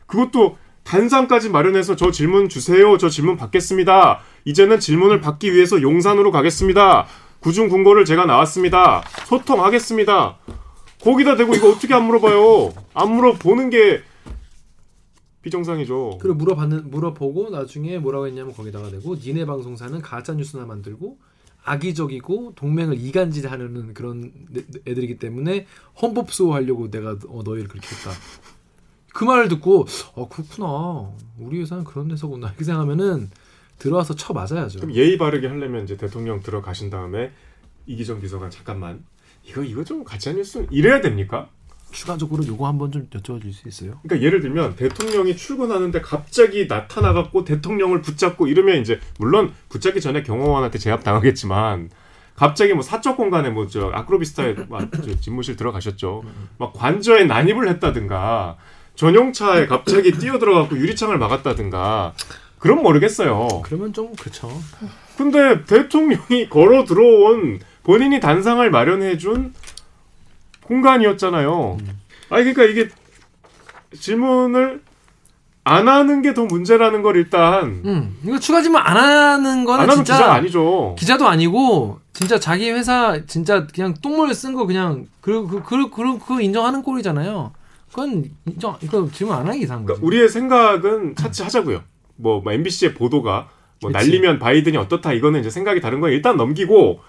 그것도 0.06 0.58
단상까지 0.84 1.48
마련해서 1.48 1.96
저 1.96 2.10
질문 2.10 2.48
주세요. 2.48 2.98
저 2.98 3.08
질문 3.08 3.36
받겠습니다. 3.36 4.20
이제는 4.44 4.80
질문을 4.80 5.20
받기 5.20 5.54
위해서 5.54 5.80
용산으로 5.80 6.30
가겠습니다. 6.30 7.06
구중 7.40 7.68
군고를 7.68 8.04
제가 8.04 8.26
나왔습니다. 8.26 9.02
소통하겠습니다. 9.26 10.38
거기다 11.02 11.36
대고 11.36 11.54
이거 11.54 11.70
어떻게 11.70 11.94
안 11.94 12.04
물어봐요? 12.06 12.72
안 12.94 13.12
물어보는 13.14 13.70
게 13.70 14.02
비정상이죠. 15.42 16.18
그리고 16.20 16.36
물어봤는 16.36 16.90
물어보고 16.90 17.50
나중에 17.50 17.98
뭐라고 17.98 18.28
했냐면 18.28 18.52
거기다가 18.54 18.90
대고 18.90 19.16
니네 19.16 19.44
방송사는 19.44 20.00
가짜 20.00 20.34
뉴스나 20.34 20.64
만들고 20.66 21.18
악의적이고 21.64 22.52
동맹을 22.54 22.98
이간질하려는 23.00 23.94
그런 23.94 24.32
애들이기 24.86 25.18
때문에 25.18 25.66
헌법 26.00 26.32
수호하려고 26.32 26.90
내가 26.90 27.16
어, 27.28 27.42
너희를 27.44 27.68
그렇게 27.68 27.88
했다. 27.88 28.10
그 29.12 29.24
말을 29.24 29.48
듣고 29.48 29.86
어 30.14 30.28
그렇구나 30.28 31.10
우리 31.38 31.60
회사는 31.60 31.84
그런 31.84 32.08
데서구나 32.08 32.48
이렇게 32.48 32.64
생각하면은 32.64 33.30
들어와서 33.78 34.14
쳐 34.14 34.32
맞아야죠. 34.32 34.80
그럼 34.80 34.94
예의 34.94 35.18
바르게 35.18 35.48
하려면 35.48 35.84
이제 35.84 35.96
대통령 35.96 36.40
들어가신 36.40 36.88
다음에 36.88 37.32
이기정 37.86 38.20
비서관 38.20 38.50
잠깐만 38.50 39.04
이거 39.44 39.62
이거 39.62 39.84
좀 39.84 40.04
가짜 40.04 40.32
뉴스 40.32 40.66
이래야 40.70 41.00
됩니까? 41.00 41.48
추가적으로 41.90 42.46
요거 42.46 42.66
한번 42.66 42.90
좀 42.90 43.06
여쭤볼 43.10 43.52
수 43.52 43.68
있어요? 43.68 43.98
그러니까 44.02 44.24
예를 44.26 44.40
들면 44.40 44.76
대통령이 44.76 45.36
출근하는데 45.36 46.00
갑자기 46.00 46.66
나타나갖고 46.66 47.44
대통령을 47.44 48.00
붙잡고 48.00 48.46
이러면 48.46 48.80
이제 48.80 48.98
물론 49.18 49.52
붙잡기 49.68 50.00
전에 50.00 50.22
경호원한테 50.22 50.78
제압 50.78 51.04
당하겠지만 51.04 51.90
갑자기 52.34 52.72
뭐 52.72 52.82
사적 52.82 53.18
공간에 53.18 53.50
뭐 53.50 53.66
저 53.68 53.90
아크로비스타에 53.92 54.54
집무실 55.20 55.56
들어가셨죠. 55.56 56.22
막 56.58 56.72
관저에 56.72 57.24
난입을 57.24 57.68
했다든가 57.68 58.56
전용차에 58.94 59.66
갑자기 59.66 60.12
뛰어들어갖고 60.12 60.78
유리창을 60.78 61.18
막았다든가 61.18 62.14
그럼 62.58 62.82
모르겠어요. 62.82 63.48
그러면 63.64 63.92
좀 63.92 64.14
그렇죠. 64.14 64.50
근데 65.18 65.64
대통령이 65.64 66.48
걸어 66.48 66.84
들어온 66.84 67.60
본인이 67.84 68.20
단상을 68.20 68.68
마련해준 68.70 69.54
공간이었잖아요. 70.64 71.78
음. 71.80 72.00
아니 72.30 72.52
그러니까 72.52 72.64
이게 72.64 72.88
질문을 73.98 74.80
안 75.64 75.86
하는 75.88 76.22
게 76.22 76.34
더 76.34 76.44
문제라는 76.44 77.02
걸 77.02 77.16
일단. 77.16 77.82
음, 77.84 78.16
이거 78.24 78.38
추가 78.38 78.62
질문 78.62 78.80
안 78.82 78.96
하는 78.96 79.64
거는 79.64 79.84
안 79.84 79.90
진짜 79.96 80.14
기자 80.16 80.32
아니죠. 80.32 80.96
기자도 80.98 81.26
아니고 81.28 82.00
진짜 82.12 82.38
자기 82.40 82.70
회사 82.70 83.20
진짜 83.26 83.66
그냥 83.66 83.94
똥물 84.02 84.34
쓴 84.34 84.54
거 84.54 84.66
그냥 84.66 85.06
그그 85.20 85.62
그 85.62 85.90
그 85.90 86.18
그 86.18 86.40
인정하는 86.42 86.82
꼴이잖아요. 86.82 87.52
그건 87.90 88.24
인정 88.46 88.76
이거 88.80 89.08
질문 89.12 89.36
안게 89.36 89.58
이상한 89.58 89.84
거지. 89.84 90.00
그러니까 90.00 90.06
우리의 90.06 90.28
생각은 90.28 91.14
차치하자고요. 91.16 91.82
뭐, 92.16 92.40
뭐 92.40 92.52
MBC의 92.52 92.94
보도가 92.94 93.48
뭐 93.80 93.92
그치. 93.92 94.08
날리면 94.10 94.38
바이든이 94.38 94.76
어떻다 94.78 95.12
이거는 95.12 95.40
이제 95.40 95.50
생각이 95.50 95.80
다른 95.80 96.00
거예요. 96.00 96.16
일단 96.16 96.36
넘기고 96.36 97.00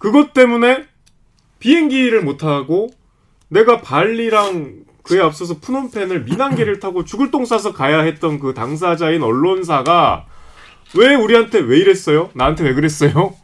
그것 0.00 0.32
때문에 0.32 0.86
비행기를 1.58 2.22
못 2.22 2.38
타고 2.38 2.90
내가 3.48 3.82
발리랑 3.82 4.84
그에 5.02 5.20
앞서서 5.20 5.58
푸놈펜을 5.58 6.24
민항기를 6.24 6.80
타고 6.80 7.04
죽을 7.04 7.30
똥 7.30 7.44
싸서 7.44 7.74
가야 7.74 8.00
했던 8.00 8.40
그 8.40 8.54
당사자인 8.54 9.22
언론사가 9.22 10.26
왜 10.96 11.14
우리한테 11.14 11.60
왜 11.60 11.78
이랬어요? 11.78 12.30
나한테 12.34 12.64
왜 12.64 12.74
그랬어요? 12.74 13.34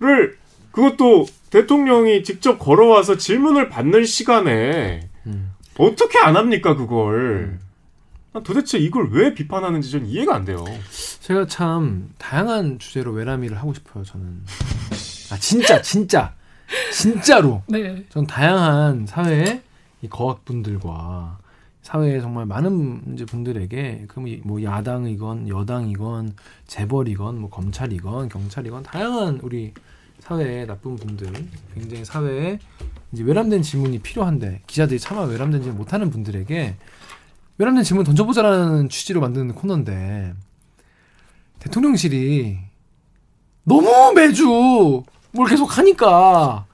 를 0.00 0.36
그것도 0.72 1.26
대통령이 1.50 2.24
직접 2.24 2.58
걸어와서 2.58 3.16
질문을 3.16 3.68
받는 3.68 4.04
시간에 4.04 5.08
음. 5.26 5.52
어떻게 5.78 6.18
안 6.18 6.36
합니까 6.36 6.74
그걸? 6.74 7.58
음. 8.34 8.42
도대체 8.42 8.76
이걸 8.78 9.08
왜 9.12 9.34
비판하는지 9.34 9.90
전 9.90 10.04
이해가 10.04 10.34
안 10.34 10.44
돼요. 10.44 10.64
제가 11.20 11.46
참 11.46 12.10
다양한 12.18 12.78
주제로 12.78 13.12
외람위를 13.12 13.56
하고 13.56 13.72
싶어요. 13.72 14.04
저는 14.04 14.42
아 15.30 15.38
진짜 15.38 15.80
진짜 15.82 16.34
진짜로. 16.92 17.62
네. 17.68 18.04
전 18.08 18.26
다양한 18.26 19.06
사회의 19.06 19.62
이 20.02 20.08
거학분들과 20.08 21.38
사회에 21.82 22.20
정말 22.20 22.46
많은 22.46 23.14
이제 23.14 23.24
분들에게 23.24 24.06
그뭐 24.08 24.62
야당이건 24.62 25.48
여당이건 25.48 26.34
재벌이건 26.66 27.38
뭐 27.38 27.48
검찰이건 27.48 28.28
경찰이건 28.28 28.82
다양한 28.82 29.40
우리 29.42 29.72
사회의 30.18 30.66
나쁜 30.66 30.96
분들 30.96 31.32
굉장히 31.74 32.04
사회에 32.04 32.58
이제 33.12 33.22
외람된 33.22 33.62
질문이 33.62 34.00
필요한데 34.00 34.62
기자들이 34.66 34.98
차마 34.98 35.22
외람된 35.22 35.62
질문 35.62 35.78
못하는 35.78 36.10
분들에게 36.10 36.76
외람된 37.58 37.84
질문 37.84 38.04
던져보자라는 38.04 38.88
취지로 38.88 39.20
만든 39.20 39.54
코너인데 39.54 40.34
대통령실이 41.60 42.58
너무 43.62 44.12
매주 44.14 45.04
뭘 45.36 45.48
계속 45.48 45.78
하니까 45.78 46.66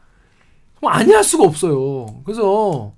아니할 0.85 1.23
수가 1.23 1.45
없어요. 1.45 2.23
그래서 2.25 2.93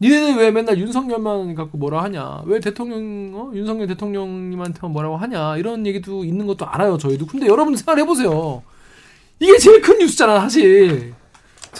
니네는 0.00 0.36
왜 0.36 0.50
맨날 0.50 0.78
윤석열만 0.78 1.54
갖고 1.54 1.78
뭐라 1.78 2.02
하냐? 2.04 2.42
왜 2.46 2.60
대통령 2.60 3.32
어? 3.34 3.50
윤석열 3.54 3.86
대통령님한테만 3.86 4.92
뭐라고 4.92 5.16
하냐? 5.16 5.56
이런 5.56 5.86
얘기도 5.86 6.24
있는 6.24 6.46
것도 6.46 6.66
알아요. 6.66 6.98
저희도. 6.98 7.26
근데 7.26 7.46
여러분 7.46 7.76
생각해 7.76 8.04
보세요. 8.04 8.62
이게 9.38 9.56
제일 9.58 9.80
큰 9.80 9.98
뉴스잖아, 9.98 10.40
사실. 10.40 11.14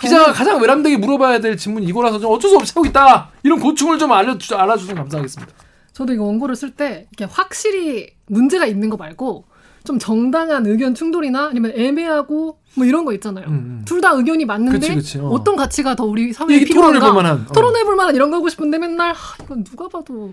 기자가 0.00 0.32
가장 0.32 0.60
외람되게 0.60 0.96
물어봐야 0.96 1.40
될 1.40 1.56
질문이 1.56 1.86
이거라서 1.86 2.18
좀 2.18 2.32
어쩔 2.32 2.50
수 2.50 2.56
없이 2.56 2.72
하고 2.74 2.86
있다. 2.86 3.30
이런 3.42 3.60
고충을 3.60 3.98
좀 3.98 4.10
알려주, 4.12 4.54
알아주시면 4.54 4.96
감사하겠습니다. 4.96 5.52
저도 5.92 6.12
이거 6.12 6.24
원고를 6.24 6.56
쓸 6.56 6.72
때 6.72 7.06
이렇게 7.16 7.32
확실히 7.32 8.08
문제가 8.26 8.66
있는 8.66 8.90
거 8.90 8.96
말고 8.96 9.44
좀 9.84 9.98
정당한 9.98 10.66
의견 10.66 10.94
충돌이나 10.94 11.48
아니면 11.48 11.72
애매하고 11.76 12.58
뭐 12.74 12.86
이런 12.86 13.04
거 13.04 13.12
있잖아요. 13.12 13.46
음, 13.48 13.52
음. 13.52 13.82
둘다 13.84 14.12
의견이 14.12 14.46
맞는데 14.46 14.78
그치, 14.78 14.94
그치, 14.94 15.18
어. 15.18 15.28
어떤 15.28 15.56
가치가 15.56 15.94
더 15.94 16.04
우리 16.04 16.32
사회에 16.32 16.56
이게 16.56 16.72
토론해볼 16.72 16.94
필요한가? 16.94 17.22
만한, 17.22 17.46
어. 17.48 17.52
토론해볼 17.52 17.94
만한 17.94 18.14
이런 18.14 18.30
거 18.30 18.36
하고 18.38 18.48
싶은데 18.48 18.78
맨날 18.78 19.12
하, 19.12 19.36
이건 19.44 19.62
누가 19.62 19.86
봐도 19.88 20.32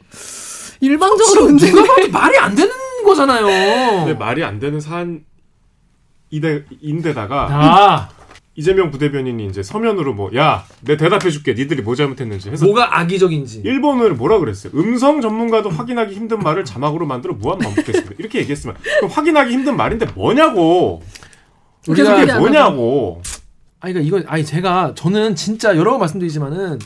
일방적으로 0.80 1.46
문제가 1.46 1.82
누가 1.82 1.96
봐도 1.96 2.10
말이 2.12 2.38
안 2.38 2.56
되는 2.56 2.72
거잖아요. 3.06 3.46
근데 4.06 4.14
말이 4.14 4.44
안 4.44 4.60
되는 4.60 4.80
사안인데 4.80 5.26
인데다가 6.80 7.48
아, 7.52 8.10
이재명 8.56 8.92
부대변인이 8.92 9.46
이제 9.48 9.64
서면으로 9.64 10.14
뭐 10.14 10.30
야 10.36 10.66
내 10.82 10.98
대답해줄게 10.98 11.54
니들이 11.54 11.82
뭐 11.82 11.96
잘못했는지 11.96 12.50
해서 12.50 12.66
뭐가 12.66 13.00
악의적인지. 13.00 13.62
일본을 13.64 14.16
뭐라 14.16 14.40
그랬어요? 14.40 14.74
음성 14.76 15.22
전문가도 15.22 15.70
확인하기 15.70 16.14
힘든 16.14 16.40
말을 16.40 16.66
자막으로 16.66 17.06
만들어 17.06 17.34
무한 17.34 17.60
반복했습니다. 17.60 18.16
이렇게 18.20 18.40
얘기했으면 18.40 18.76
확인하기 19.10 19.52
힘든 19.54 19.78
말인데 19.78 20.06
뭐냐고. 20.08 21.02
우리가 21.88 22.20
그게 22.20 22.34
뭐냐고. 22.34 23.22
아니 23.80 23.94
그러니까 23.94 24.18
이건 24.20 24.32
아니 24.32 24.46
제가 24.46 24.94
저는 24.96 25.36
진짜 25.36 25.76
여러 25.76 25.92
번 25.92 26.02
말씀드리지만은 26.02 26.78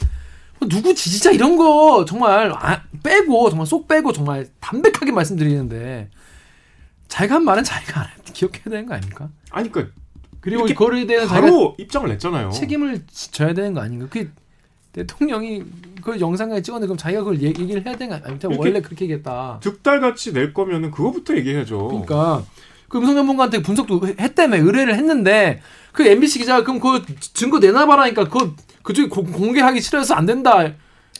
누구 0.69 0.93
지지자 0.95 1.31
이런 1.31 1.57
거 1.57 2.05
정말 2.07 2.51
아, 2.55 2.81
빼고 3.03 3.49
정말 3.49 3.67
쏙 3.67 3.87
빼고 3.87 4.13
정말 4.13 4.47
담백하게 4.61 5.11
말씀드리는데 5.11 6.09
자기가 7.09 7.35
한 7.35 7.43
말은 7.43 7.63
자기가 7.63 7.99
안 8.01 8.07
기억해야 8.33 8.63
되는 8.65 8.85
거 8.85 8.93
아닙니까? 8.93 9.29
아니 9.51 9.69
그러니까 9.71 9.93
그리고 10.45 10.67
대해서 11.07 11.27
자기가 11.27 11.41
바로 11.47 11.75
입장을 11.79 12.07
냈잖아요. 12.07 12.51
책임을 12.51 13.01
져야 13.31 13.53
되는 13.53 13.73
거 13.73 13.81
아닌가? 13.81 14.05
그 14.09 14.29
대통령이 14.93 15.63
그걸 15.97 16.21
영상까지 16.21 16.61
찍었는데 16.63 16.87
그럼 16.87 16.97
자기가 16.97 17.21
그걸 17.21 17.41
얘기- 17.41 17.63
얘기 17.63 17.73
를 17.73 17.83
해야 17.85 17.97
되는 17.97 18.09
거 18.17 18.23
아닙니까? 18.23 18.47
원래 18.57 18.79
그렇게 18.81 19.05
얘기했다. 19.05 19.59
득달같이 19.61 20.33
낼 20.33 20.53
거면은 20.53 20.91
그거부터 20.91 21.35
얘기해야죠. 21.35 21.87
그러니까 21.87 22.43
그 22.87 22.99
음성 22.99 23.15
전 23.15 23.25
문가한테 23.25 23.61
분석도 23.63 24.01
했다며 24.19 24.57
의뢰를 24.57 24.95
했는데 24.95 25.61
그 25.91 26.05
MBC 26.05 26.39
기자가 26.39 26.63
그럼 26.63 26.79
그 26.79 27.03
증거 27.19 27.57
내놔봐라니까 27.59 28.29
그 28.29 28.55
그쪽이 28.83 29.09
고- 29.09 29.23
공개하기 29.25 29.81
싫어서 29.81 30.13
안 30.13 30.27
된다. 30.27 30.71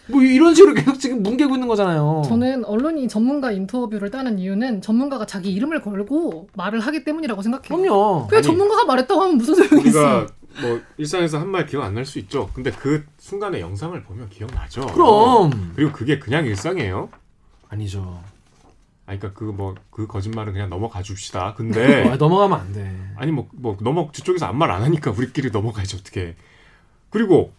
뭐 0.07 0.21
이런 0.21 0.53
식으로 0.53 0.73
계속 0.75 0.99
지금 0.99 1.23
뭉개고 1.23 1.55
있는 1.55 1.67
거잖아요. 1.67 2.23
저는 2.27 2.63
언론이 2.65 3.07
전문가 3.07 3.51
인터뷰를 3.51 4.11
따는 4.11 4.37
이유는 4.39 4.81
전문가가 4.81 5.25
자기 5.25 5.51
이름을 5.53 5.81
걸고 5.81 6.47
말을 6.53 6.79
하기 6.79 7.03
때문이라고 7.03 7.41
생각해요. 7.41 7.67
그럼요. 7.81 8.27
그냥 8.27 8.37
아니, 8.39 8.43
전문가가 8.43 8.85
말했다고 8.85 9.21
하면 9.21 9.37
무슨 9.37 9.55
소용이 9.55 9.87
있어? 9.87 9.99
우리가 9.99 10.27
뭐 10.61 10.79
일상에서 10.97 11.39
한 11.39 11.47
말 11.49 11.65
기억 11.65 11.83
안 11.83 11.93
날 11.95 12.05
수 12.05 12.19
있죠. 12.19 12.49
근데 12.53 12.71
그 12.71 13.03
순간의 13.17 13.61
영상을 13.61 14.01
보면 14.03 14.29
기억나죠. 14.29 14.85
그럼 14.87 15.73
그리고 15.75 15.91
그게 15.91 16.19
그냥 16.19 16.45
일상이에요. 16.45 17.09
아니죠. 17.69 18.21
아니 19.07 19.19
그러니까 19.19 19.39
그 19.39 19.51
뭐 19.51 19.75
그 19.91 20.07
거짓말은 20.07 20.53
그냥 20.53 20.69
넘어가 20.69 21.01
줍시다. 21.01 21.53
근데 21.55 22.03
아, 22.09 22.15
넘어가면 22.15 22.59
안 22.59 22.73
돼. 22.73 22.95
아니 23.17 23.31
뭐뭐 23.31 23.77
넘어 23.81 24.09
저쪽에서 24.11 24.45
아무 24.45 24.59
말 24.59 24.71
안 24.71 24.81
하니까 24.83 25.11
우리끼리 25.11 25.49
넘어가야지 25.51 25.97
어떻게. 25.97 26.35
그리고 27.09 27.51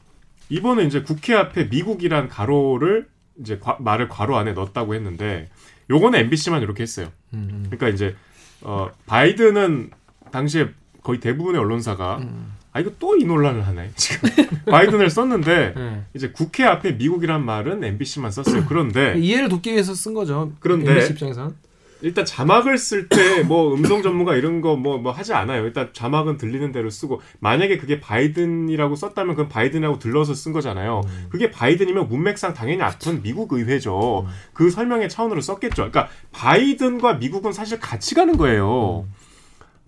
이번에 0.48 0.84
이제 0.84 1.02
국회 1.02 1.34
앞에 1.34 1.64
미국이란 1.64 2.28
가로를 2.28 3.08
이제 3.40 3.58
과- 3.58 3.76
말을 3.80 4.08
괄호 4.08 4.36
안에 4.36 4.52
넣었다고 4.52 4.94
했는데 4.94 5.48
요거는 5.90 6.18
MBC만 6.20 6.62
이렇게 6.62 6.82
했어요. 6.82 7.08
음, 7.34 7.64
그러니까 7.68 7.88
이제 7.88 8.14
어 8.62 8.88
바이든은 9.06 9.90
당시에 10.32 10.68
거의 11.02 11.20
대부분의 11.20 11.60
언론사가 11.60 12.18
음. 12.18 12.52
아 12.72 12.80
이거 12.80 12.90
또 12.98 13.16
이 13.16 13.24
논란을 13.24 13.66
하네 13.66 13.90
지금 13.96 14.28
바이든을 14.70 15.08
썼는데 15.10 15.74
네. 15.76 16.02
이제 16.14 16.30
국회 16.30 16.64
앞에 16.64 16.92
미국이란 16.92 17.44
말은 17.44 17.82
MBC만 17.84 18.30
썼어요. 18.30 18.64
그런데 18.66 19.14
이해를 19.18 19.48
돕기 19.48 19.72
위해서 19.72 19.94
쓴 19.94 20.14
거죠. 20.14 20.52
그런데 20.60 20.90
MBC 20.92 21.12
입장에서는. 21.12 21.54
일단 22.02 22.24
자막을 22.24 22.76
쓸 22.78 23.08
때 23.08 23.42
뭐 23.42 23.74
음성 23.74 24.02
전문가 24.02 24.34
이런 24.34 24.60
거뭐뭐 24.60 25.12
하지 25.12 25.32
않아요. 25.34 25.64
일단 25.64 25.90
자막은 25.92 26.36
들리는 26.36 26.72
대로 26.72 26.90
쓰고 26.90 27.20
만약에 27.40 27.78
그게 27.78 28.00
바이든이라고 28.00 28.96
썼다면 28.96 29.34
그건 29.34 29.48
바이든이라고 29.48 29.98
들러서 29.98 30.34
쓴 30.34 30.52
거잖아요. 30.52 31.02
그게 31.30 31.50
바이든이면 31.50 32.08
문맥상 32.08 32.54
당연히 32.54 32.82
앞은 32.82 33.22
미국 33.22 33.52
의회죠. 33.52 34.26
그 34.52 34.70
설명의 34.70 35.08
차원으로 35.08 35.40
썼겠죠. 35.40 35.90
그러니까 35.90 36.08
바이든과 36.32 37.14
미국은 37.14 37.52
사실 37.52 37.78
같이 37.80 38.14
가는 38.14 38.36
거예요. 38.36 39.06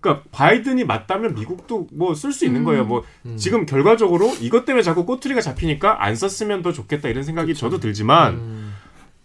그러니까 0.01 0.23
바이든이 0.31 0.85
맞다면 0.85 1.35
미국도 1.35 1.87
뭐 1.91 2.13
쓸 2.13 2.31
수 2.31 2.45
있는 2.45 2.63
거예요. 2.63 2.85
뭐 2.85 3.03
음. 3.25 3.35
지금 3.37 3.65
결과적으로 3.65 4.33
이것 4.39 4.63
때문에 4.65 4.81
자꾸 4.81 5.05
꼬투리가 5.05 5.41
잡히니까 5.41 6.03
안 6.05 6.15
썼으면 6.15 6.61
더 6.61 6.71
좋겠다 6.71 7.09
이런 7.09 7.23
생각이 7.23 7.53
저도 7.53 7.79
들지만 7.79 8.35
음. 8.35 8.75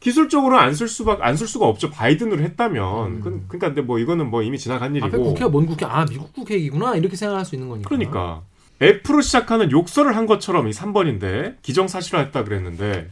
기술적으로 0.04 0.58
안 0.58 0.74
쓸 0.74 0.86
수밖 0.86 1.22
안쓸 1.22 1.46
수가 1.48 1.66
없죠. 1.66 1.88
바이든으로 1.90 2.42
했다면. 2.42 3.20
그, 3.22 3.44
그러니까 3.48 3.68
근데 3.68 3.80
뭐 3.80 3.98
이거는 3.98 4.28
뭐 4.28 4.42
이미 4.42 4.58
지나간 4.58 4.90
앞에 4.96 5.06
일이고. 5.06 5.24
국회가 5.24 5.48
뭔 5.48 5.64
국회? 5.64 5.86
아 5.86 6.04
미국 6.04 6.30
국회 6.34 6.56
얘기구나 6.56 6.94
이렇게 6.94 7.16
생각할 7.16 7.44
수 7.46 7.54
있는 7.54 7.70
거니까. 7.70 7.88
그러니까 7.88 8.42
F로 8.82 9.22
시작하는 9.22 9.70
욕설을 9.70 10.14
한 10.14 10.26
것처럼 10.26 10.68
이 10.68 10.72
3번인데 10.72 11.56
기정사실화했다 11.62 12.44
그랬는데. 12.44 13.08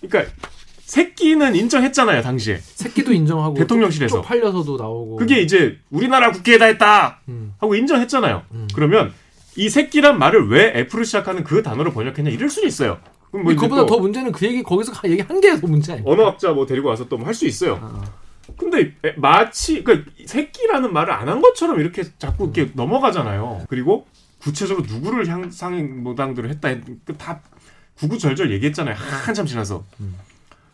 그러니까 0.00 0.32
새끼는 0.80 1.56
인정했잖아요 1.56 2.22
당시에. 2.22 2.56
새끼도 2.58 3.12
인정하고 3.12 3.54
대통령실에서. 3.54 4.16
쪽 4.16 4.22
팔려서도 4.24 4.78
나오고. 4.78 5.16
그게 5.16 5.42
이제 5.42 5.78
우리나라 5.90 6.32
국회에다 6.32 6.64
했다 6.64 7.20
음. 7.28 7.52
하고 7.58 7.74
인정했잖아요. 7.74 8.42
음. 8.52 8.68
그러면 8.74 9.12
이 9.56 9.68
새끼란 9.68 10.18
말을 10.18 10.48
왜 10.48 10.72
F로 10.74 11.04
시작하는 11.04 11.44
그 11.44 11.62
단어로 11.62 11.92
번역했냐 11.92 12.30
이럴 12.30 12.48
수는 12.48 12.66
있어요. 12.66 12.98
그럼 13.32 13.44
뭐 13.44 13.54
그보다 13.54 13.84
또더 13.86 13.98
문제는 13.98 14.30
그 14.32 14.46
얘기 14.46 14.62
거기서 14.62 14.92
얘기 15.08 15.22
한 15.22 15.40
게 15.40 15.58
더 15.60 15.66
문제 15.66 15.92
아니야? 15.94 16.04
언어학자 16.06 16.52
뭐 16.52 16.64
데리고 16.66 16.88
와서 16.88 17.08
또뭐할수 17.08 17.46
있어요. 17.46 17.78
아. 17.82 18.04
근데 18.56 18.92
에- 19.04 19.14
마치 19.16 19.82
그 19.82 20.04
새끼라는 20.26 20.92
말을 20.92 21.12
안 21.12 21.28
한 21.28 21.40
것처럼 21.40 21.80
이렇게 21.80 22.02
자꾸 22.18 22.44
이렇게 22.54 22.70
넘어가잖아요. 22.74 23.64
그리고 23.68 24.06
구체적으로 24.40 24.86
누구를 24.86 25.26
향상 25.28 26.02
모당들을 26.02 26.50
했다 26.50 26.68
했- 26.68 26.82
그다 27.06 27.40
구구절절 27.98 28.52
얘기했잖아요. 28.52 28.94
한참 28.96 29.46
지나서. 29.46 29.84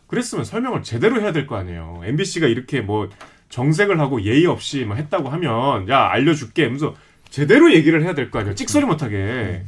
그랬으면 0.07 0.43
설명을 0.43 0.83
제대로 0.83 1.21
해야 1.21 1.31
될 1.31 1.47
거 1.47 1.55
아니에요. 1.55 2.01
MBC가 2.03 2.47
이렇게 2.47 2.81
뭐 2.81 3.09
정색을 3.49 3.99
하고 3.99 4.21
예의 4.23 4.45
없이 4.47 4.83
뭐 4.85 4.95
했다고 4.95 5.29
하면 5.29 5.87
야 5.89 6.09
알려줄게 6.09 6.63
하면서 6.65 6.95
제대로 7.29 7.71
얘기를 7.73 8.03
해야 8.03 8.13
될 8.15 8.31
거 8.31 8.39
아니에요. 8.39 8.55
찍소리 8.55 8.85
못하게. 8.85 9.63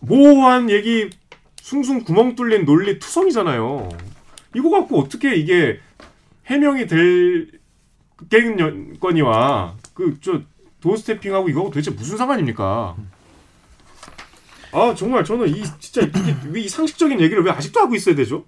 모호한 0.00 0.70
얘기 0.70 1.10
숭숭 1.68 2.02
구멍 2.04 2.34
뚫린 2.34 2.64
논리 2.64 2.98
투성이잖아요. 2.98 3.90
이거 4.56 4.70
갖고 4.70 4.98
어떻게 5.00 5.36
이게 5.36 5.78
해명이 6.46 6.86
될 6.86 7.50
갱건이와 8.30 9.74
그 9.92 10.18
저 10.22 10.40
도스태핑하고 10.80 11.50
이거하고 11.50 11.70
도대체 11.70 11.90
무슨 11.90 12.16
상관입니까? 12.16 12.96
아 14.72 14.94
정말 14.96 15.24
저는 15.24 15.48
이 15.48 15.62
진짜 15.78 16.08
왜이 16.48 16.68
상식적인 16.70 17.20
얘기를 17.20 17.42
왜 17.44 17.50
아직도 17.50 17.80
하고 17.80 17.94
있어야 17.94 18.14
되죠? 18.14 18.44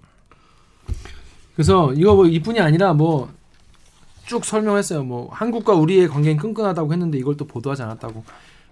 그래서 1.53 1.93
이거 1.93 2.15
뭐 2.15 2.25
이뿐이 2.25 2.59
아니라 2.59 2.93
뭐 2.93 3.29
쭉 4.25 4.45
설명했어요. 4.45 5.03
뭐 5.03 5.29
한국과 5.33 5.73
우리의 5.73 6.07
관계는 6.07 6.37
끈끈하다고 6.37 6.93
했는데 6.93 7.17
이걸 7.17 7.35
또 7.35 7.45
보도하지 7.45 7.83
않았다고. 7.83 8.23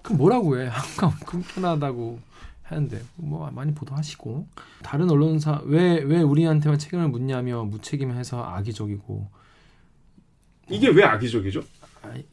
그럼 0.02 0.18
뭐라고 0.18 0.58
해? 0.58 0.68
한국과 0.72 1.26
끈끈하다고 1.26 2.20
하는데 2.70 3.02
뭐 3.16 3.50
많이 3.52 3.74
보도하시고 3.74 4.48
다른 4.84 5.10
언론사 5.10 5.62
왜 5.66 6.00
왜 6.04 6.22
우리한테만 6.22 6.78
책임을 6.78 7.08
묻냐며 7.10 7.64
무책임해서 7.64 8.44
악의적이고 8.44 9.28
이게 10.70 10.88
왜 10.90 11.04
악의적이죠? 11.04 11.62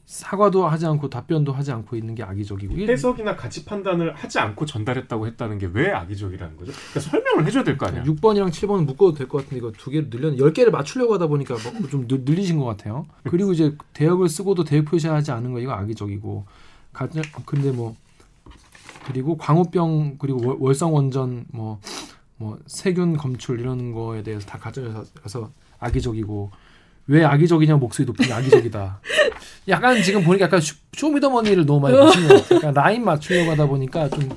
사과도 0.05 0.67
하지 0.69 0.87
않고 0.87 1.11
답변도 1.11 1.53
하지 1.53 1.73
않고 1.73 1.97
있는 1.97 2.15
게 2.15 2.23
악의적이고 2.23 2.77
해석이나 2.77 3.35
가치 3.35 3.65
판단을 3.65 4.15
하지 4.15 4.39
않고 4.39 4.65
전달했다고 4.65 5.27
했다는 5.27 5.59
게 5.59 5.67
왜 5.73 5.91
악의적이라는 5.91 6.57
거죠? 6.57 6.73
그러니까 6.73 7.01
설명을 7.01 7.47
해줘야 7.47 7.65
될 7.65 7.77
거 7.77 7.87
아니야. 7.87 8.05
6번이랑 8.05 8.51
7번은 8.51 8.85
묶어도 8.87 9.15
될 9.15 9.29
것 9.29 9.39
같은데 9.39 9.57
이거 9.57 9.73
두 9.73 9.91
개를 9.91 10.09
늘려 10.09 10.31
10개를 10.31 10.71
맞추려고 10.71 11.15
하다 11.15 11.27
보니까 11.27 11.55
뭐 11.55 11.89
좀 11.91 12.07
늘- 12.07 12.23
늘리신 12.25 12.59
것 12.59 12.65
같아요. 12.67 13.07
그리고 13.25 13.53
이제 13.53 13.77
대역을 13.95 14.29
쓰고도 14.29 14.63
대역 14.65 14.85
표시하지 14.85 15.33
않은 15.33 15.53
거 15.53 15.59
이거 15.59 15.73
악의적이고 15.73 16.47
가- 16.93 17.09
근데 17.45 17.73
뭐 17.73 17.97
그리고 19.07 19.37
광우병 19.37 20.17
그리고 20.19 20.47
월- 20.47 20.57
월성 20.61 20.95
원전 20.95 21.45
뭐 21.53 21.79
뭐 22.39 22.59
세균 22.67 23.17
검출 23.17 23.61
이런 23.61 23.93
거에 23.93 24.23
대해서 24.23 24.45
다 24.47 24.59
가져서 24.59 25.51
악의적이고 25.79 26.51
왜 27.07 27.25
악의적이냐 27.25 27.77
목소리 27.77 28.05
높은 28.05 28.27
게 28.27 28.33
악의적이다. 28.35 29.01
약간 29.69 30.03
지금 30.03 30.23
보니까 30.23 30.45
약간 30.45 30.61
쇼- 30.61 30.77
쇼미더머니를 30.93 31.65
너무 31.65 31.81
많이 31.81 31.97
보시는 31.97 32.29
것 32.29 32.35
같아요. 32.43 32.59
그러니까 32.61 32.79
라인 32.83 33.05
맞추려고 33.07 33.53
하다 33.53 33.67
보니까 33.69 34.11
좀 34.11 34.29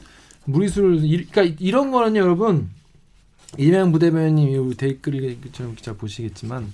무리수를 0.46 1.04
이- 1.04 1.26
그러니까 1.26 1.58
이런 1.60 1.92
거는요 1.92 2.22
여러분 2.22 2.70
이재명 3.58 3.92
부대변인님 3.92 4.76
댓글처럼 4.76 5.76
기자 5.76 5.92
보시겠지만 5.92 6.72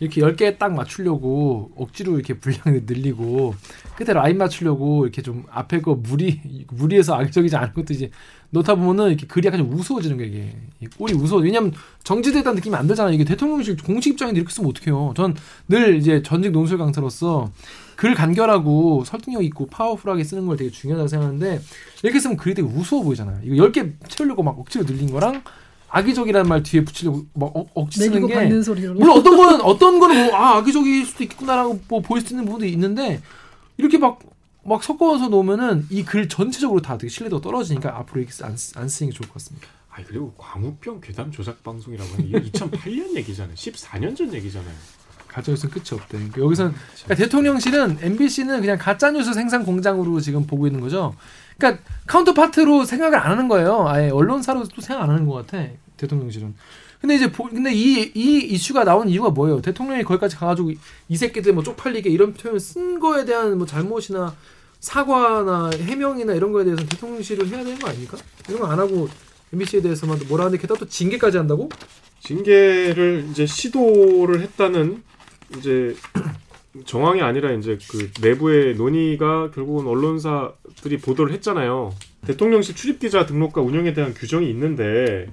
이렇게 0.00 0.20
10개 0.20 0.58
딱 0.58 0.72
맞추려고 0.74 1.70
억지로 1.76 2.14
이렇게 2.14 2.34
분량을 2.34 2.82
늘리고 2.86 3.54
끝에 3.96 4.12
라인 4.12 4.38
맞추려고 4.38 5.04
이렇게 5.04 5.22
좀 5.22 5.44
앞에 5.50 5.80
거 5.80 5.94
무리 5.94 6.40
무리해서 6.70 7.14
악적이지 7.14 7.56
않은 7.56 7.72
것도 7.74 7.92
이제 7.94 8.10
넣다 8.50 8.76
보면은 8.76 9.08
이렇게 9.08 9.26
글이 9.26 9.46
약간 9.46 9.58
좀 9.60 9.72
우스워지는 9.72 10.16
거예요 10.16 10.32
이게 10.32 10.56
이 10.80 10.86
꼴이 10.86 11.12
우스워 11.14 11.40
왜냐면 11.40 11.72
정지됐다는 12.04 12.54
느낌이 12.56 12.74
안 12.76 12.86
들잖아요. 12.86 13.12
이게 13.14 13.24
대통령실 13.24 13.76
공식 13.82 14.10
입장인데 14.12 14.40
이렇게 14.40 14.52
쓰면 14.54 14.70
어떡해요? 14.70 15.12
전 15.16 15.34
늘 15.68 15.96
이제 15.96 16.22
전직 16.22 16.52
논술 16.52 16.78
강사로서 16.78 17.50
글 17.96 18.14
간결하고 18.14 19.04
설득력 19.04 19.44
있고 19.44 19.66
파워풀하게 19.66 20.24
쓰는 20.24 20.46
걸 20.46 20.56
되게 20.56 20.70
중요하다고 20.70 21.08
생각하는데 21.08 21.60
이렇게 22.02 22.20
쓰면 22.20 22.36
글이 22.36 22.54
되게 22.54 22.66
우스워 22.66 23.02
보이잖아요. 23.02 23.40
이거 23.42 23.66
10개 23.66 23.92
채우려고 24.08 24.42
막 24.42 24.58
억지로 24.58 24.84
늘린 24.84 25.10
거랑 25.10 25.42
악의적이라는 25.90 26.48
말 26.48 26.62
뒤에 26.62 26.84
붙이려고 26.84 27.26
막 27.34 27.50
억, 27.56 27.70
억지 27.74 27.98
쓰는 28.10 28.26
게. 28.28 28.34
물론 29.00 29.18
어떤 29.18 29.36
거는 29.36 29.60
어떤 29.62 29.98
거는 29.98 30.26
뭐, 30.26 30.36
아 30.36 30.56
악의적일 30.58 31.06
수도 31.06 31.24
있구나라고 31.24 31.80
뭐 31.88 32.00
보일 32.00 32.22
수 32.24 32.32
있는 32.34 32.44
부분도 32.44 32.66
있는데 32.66 33.20
이렇게 33.76 33.98
막 33.98 34.18
막 34.64 34.84
섞어서 34.84 35.28
놓으면은 35.28 35.86
이 35.88 36.02
글 36.04 36.28
전체적으로 36.28 36.82
다 36.82 36.98
되게 36.98 37.08
신뢰도가 37.08 37.40
떨어지니까 37.40 37.96
앞으로 38.00 38.20
이렇게 38.20 38.44
안, 38.44 38.54
쓰- 38.54 38.76
안 38.78 38.86
쓰는 38.86 39.10
게 39.12 39.16
좋을 39.16 39.26
것 39.28 39.34
같습니다. 39.34 39.66
아 39.90 39.96
그리고 40.06 40.34
광우병 40.36 41.00
괴담 41.00 41.30
조작 41.32 41.62
방송이라고 41.64 42.10
하는 42.12 42.30
게 42.30 42.50
2008년 42.50 43.16
얘기잖아요. 43.16 43.54
14년 43.54 44.14
전 44.14 44.34
얘기잖아요. 44.34 44.74
가짜 45.26 45.52
뉴스는 45.52 45.72
끝이 45.72 45.84
없대. 45.92 46.18
그러니까 46.18 46.40
여기서는 46.42 46.74
그러니까 47.04 47.14
대통령실은 47.14 47.98
MBC는 48.02 48.60
그냥 48.60 48.76
가짜 48.78 49.10
뉴스 49.10 49.32
생산 49.32 49.64
공장으로 49.64 50.20
지금 50.20 50.46
보고 50.46 50.66
있는 50.66 50.80
거죠. 50.80 51.14
그러니까 51.56 51.82
카운터파트로 52.08 52.84
생각을 52.84 53.18
안 53.18 53.30
하는 53.32 53.48
거예요. 53.48 53.86
아예 53.88 54.10
언론사로 54.10 54.64
또 54.74 54.80
생각 54.80 55.04
안 55.04 55.10
하는 55.10 55.26
것 55.26 55.34
같아. 55.46 55.64
대통령실은. 55.96 56.54
근데 57.00 57.14
이제 57.14 57.30
보, 57.30 57.44
근데 57.44 57.72
이 57.72 58.10
이 58.14 58.38
이슈가 58.44 58.82
나온 58.84 59.08
이유가 59.08 59.30
뭐예요? 59.30 59.60
대통령이 59.62 60.02
거기까지 60.02 60.34
가가지고 60.36 60.72
이- 60.72 60.78
이 61.08 61.16
새끼들 61.16 61.52
뭐 61.52 61.62
쪽팔리게 61.62 62.10
이런 62.10 62.34
표현 62.34 62.58
쓴 62.58 62.98
거에 62.98 63.24
대한 63.24 63.56
뭐 63.56 63.66
잘못이나 63.66 64.34
사과나 64.80 65.70
해명이나 65.80 66.32
이런 66.34 66.50
거에 66.52 66.64
대해서 66.64 66.84
대통령실을 66.86 67.46
해야 67.48 67.62
되는 67.62 67.78
거 67.78 67.88
아닙니까? 67.88 68.16
이런 68.48 68.60
거 68.60 68.66
안 68.68 68.78
하고 68.80 69.08
MBC에 69.52 69.80
대해서만 69.82 70.18
뭐라 70.28 70.44
하는데 70.46 70.60
게다가 70.60 70.80
또 70.80 70.86
징계까지 70.88 71.36
한다고? 71.36 71.68
징계를 72.20 73.26
이제 73.30 73.46
시도를 73.46 74.40
했다는 74.42 75.02
이제 75.56 75.94
정황이 76.84 77.20
아니라 77.22 77.52
이제 77.52 77.78
그 77.90 78.10
내부의 78.20 78.74
논의가 78.74 79.50
결국은 79.50 79.86
언론사들이 79.86 80.98
보도를 80.98 81.32
했잖아요. 81.34 81.94
대통령실 82.26 82.74
출입기자 82.74 83.26
등록과 83.26 83.60
운영에 83.60 83.92
대한 83.94 84.14
규정이 84.14 84.48
있는데 84.50 85.28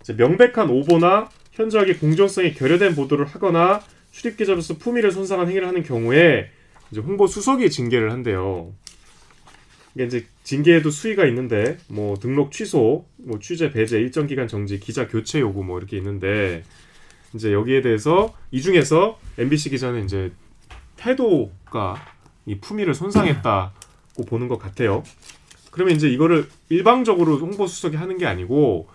이제 0.00 0.12
명백한 0.14 0.70
오보나 0.70 1.28
현저하게 1.52 1.94
공정성이 1.94 2.54
결여된 2.54 2.94
보도를 2.94 3.26
하거나 3.26 3.80
출입기자로서 4.12 4.78
품위를 4.78 5.10
손상한 5.12 5.48
행위를 5.48 5.66
하는 5.66 5.82
경우에 5.82 6.50
이제 6.90 7.00
홍보 7.00 7.26
수석이 7.26 7.70
징계를 7.70 8.12
한대요. 8.12 8.72
이게 9.94 10.04
이제 10.04 10.26
징계에도 10.42 10.90
수위가 10.90 11.24
있는데 11.26 11.78
뭐 11.88 12.16
등록 12.16 12.52
취소, 12.52 13.06
뭐 13.16 13.38
취재 13.38 13.70
배제, 13.70 13.98
일정 13.98 14.26
기간 14.26 14.48
정지, 14.48 14.80
기자 14.80 15.06
교체 15.06 15.40
요구 15.40 15.64
뭐 15.64 15.78
이렇게 15.78 15.96
있는데 15.96 16.64
이제 17.34 17.52
여기에 17.52 17.82
대해서 17.82 18.34
이 18.50 18.60
중에서 18.60 19.18
MBC 19.38 19.70
기자는 19.70 20.04
이제 20.04 20.32
태도가 20.96 21.96
이 22.46 22.58
품위를 22.58 22.94
손상했다고 22.94 24.24
보는 24.26 24.48
것 24.48 24.58
같아요. 24.58 25.02
그러면 25.70 25.96
이제 25.96 26.08
이거를 26.08 26.48
일방적으로 26.68 27.38
홍보 27.38 27.66
수석이 27.66 27.96
하는 27.96 28.16
게 28.16 28.26
아니고 28.26 28.88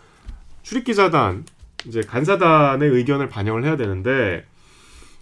출입기자단 0.63 1.45
이제 1.85 2.01
간사단의 2.01 2.89
의견을 2.89 3.29
반영을 3.29 3.65
해야 3.65 3.75
되는데 3.77 4.45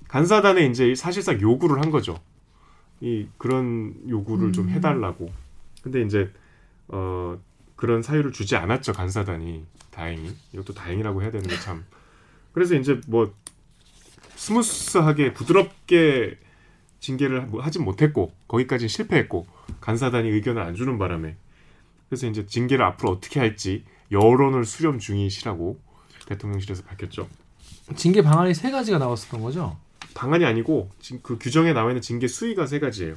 간사단에 0.08 0.66
이제 0.66 0.94
사실상 0.96 1.40
요구를 1.42 1.82
한 1.82 1.92
거죠. 1.92 2.20
이 3.02 3.28
그런 3.38 3.94
요구를 4.08 4.54
좀 4.54 4.70
해달라고. 4.70 5.32
근데 5.82 6.02
이제 6.02 6.32
어 6.88 7.38
그런 7.76 8.02
사유를 8.02 8.32
주지 8.32 8.56
않았죠 8.56 8.94
간사단이 8.94 9.66
다행히 9.92 10.34
이것도 10.54 10.74
다행이라고 10.74 11.22
해야 11.22 11.32
되는 11.32 11.48
게 11.48 11.56
참. 11.60 11.86
그래서 12.54 12.76
이제 12.76 13.00
뭐 13.08 13.34
스무스하게 14.36 15.34
부드럽게 15.34 16.38
징계를 17.00 17.44
하- 17.54 17.64
하진 17.64 17.84
못했고 17.84 18.32
거기까지 18.48 18.88
실패했고 18.88 19.46
간사단이 19.82 20.30
의견을 20.30 20.62
안 20.62 20.76
주는 20.76 20.98
바람에 20.98 21.36
그래서 22.10 22.28
이제 22.28 22.46
징계를 22.46 22.84
앞으로 22.86 23.12
어떻게 23.12 23.40
할지 23.40 23.84
여론을 24.12 24.66
수렴 24.66 25.00
중이시라고 25.00 25.80
대통령실에서 26.28 26.84
밝혔죠. 26.84 27.28
징계 27.96 28.22
방안이 28.22 28.54
세 28.54 28.72
가지가 28.72 28.98
나왔었던 28.98 29.42
거죠. 29.42 29.78
방안이 30.14 30.46
아니고 30.46 30.90
그 31.22 31.38
규정에 31.38 31.74
나와 31.74 31.92
있는 31.92 32.02
징계 32.02 32.28
수위가 32.28 32.66
세 32.66 32.80
가지예요. 32.80 33.16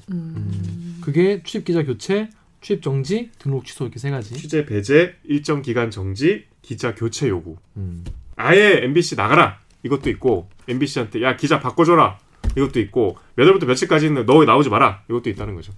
그게 1.01 1.43
출입 1.43 1.65
기자 1.65 1.83
교체, 1.85 2.29
출입 2.61 2.83
정지, 2.83 3.31
등록 3.39 3.65
취소 3.65 3.85
이렇게 3.85 3.99
세 3.99 4.11
가지. 4.11 4.35
취재 4.35 4.67
배제, 4.67 5.17
일정 5.25 5.63
기간 5.63 5.91
정지, 5.91 6.45
기자 6.63 6.95
교체 6.95 7.29
요구. 7.29 7.57
음. 7.77 8.05
아예 8.37 8.81
MBC 8.85 9.17
나가라 9.17 9.59
이것도 9.83 10.11
있고 10.11 10.49
MBC한테 10.69 11.23
야 11.23 11.37
기자 11.37 11.59
바꿔줘라 11.61 12.19
이것도 12.57 12.81
있고 12.81 13.17
몇 13.37 13.45
월부터 13.45 13.67
며칠까지는 13.67 14.27
너 14.27 14.45
나오지 14.45 14.69
마라 14.71 15.03
이것도 15.09 15.31
있다는 15.31 15.55
거죠. 15.55 15.73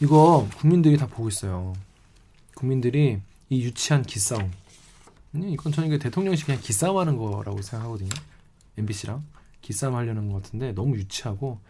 이거 0.00 0.48
국민들이 0.56 0.96
다 0.96 1.06
보고 1.06 1.28
있어요. 1.28 1.74
국민들이 2.54 3.18
이 3.48 3.62
유치한 3.62 4.02
기싸움. 4.02 4.50
음, 5.34 5.48
이건 5.48 5.72
저는 5.72 5.88
이게 5.88 5.98
대통령실 5.98 6.46
그냥 6.46 6.60
기싸움하는 6.60 7.16
거라고 7.16 7.60
생각하거든요. 7.62 8.08
MBC랑 8.78 9.24
기싸움 9.60 9.94
하려는 9.96 10.30
것 10.30 10.42
같은데 10.42 10.72
너무 10.72 10.96
유치하고 10.96 11.60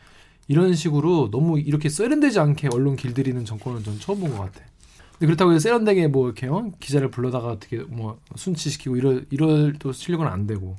이런 0.48 0.74
식으로 0.74 1.30
너무 1.30 1.58
이렇게 1.60 1.88
세련되지 1.88 2.38
않게 2.40 2.68
언론 2.72 2.96
길들이는 2.96 3.44
정권은 3.44 3.84
전 3.84 3.98
처음 4.00 4.20
본 4.20 4.30
것 4.30 4.38
같아. 4.38 4.64
근데 5.12 5.26
그렇다고 5.26 5.52
해서 5.52 5.60
세련되게 5.60 6.08
뭐 6.08 6.26
이렇게 6.26 6.46
어? 6.46 6.70
기자를 6.80 7.10
불러다가 7.10 7.48
어떻게 7.48 7.78
뭐 7.78 8.18
순치시키고 8.36 8.96
이럴 8.96 9.26
이럴 9.30 9.74
또 9.78 9.92
실력은 9.92 10.26
안 10.26 10.46
되고 10.46 10.76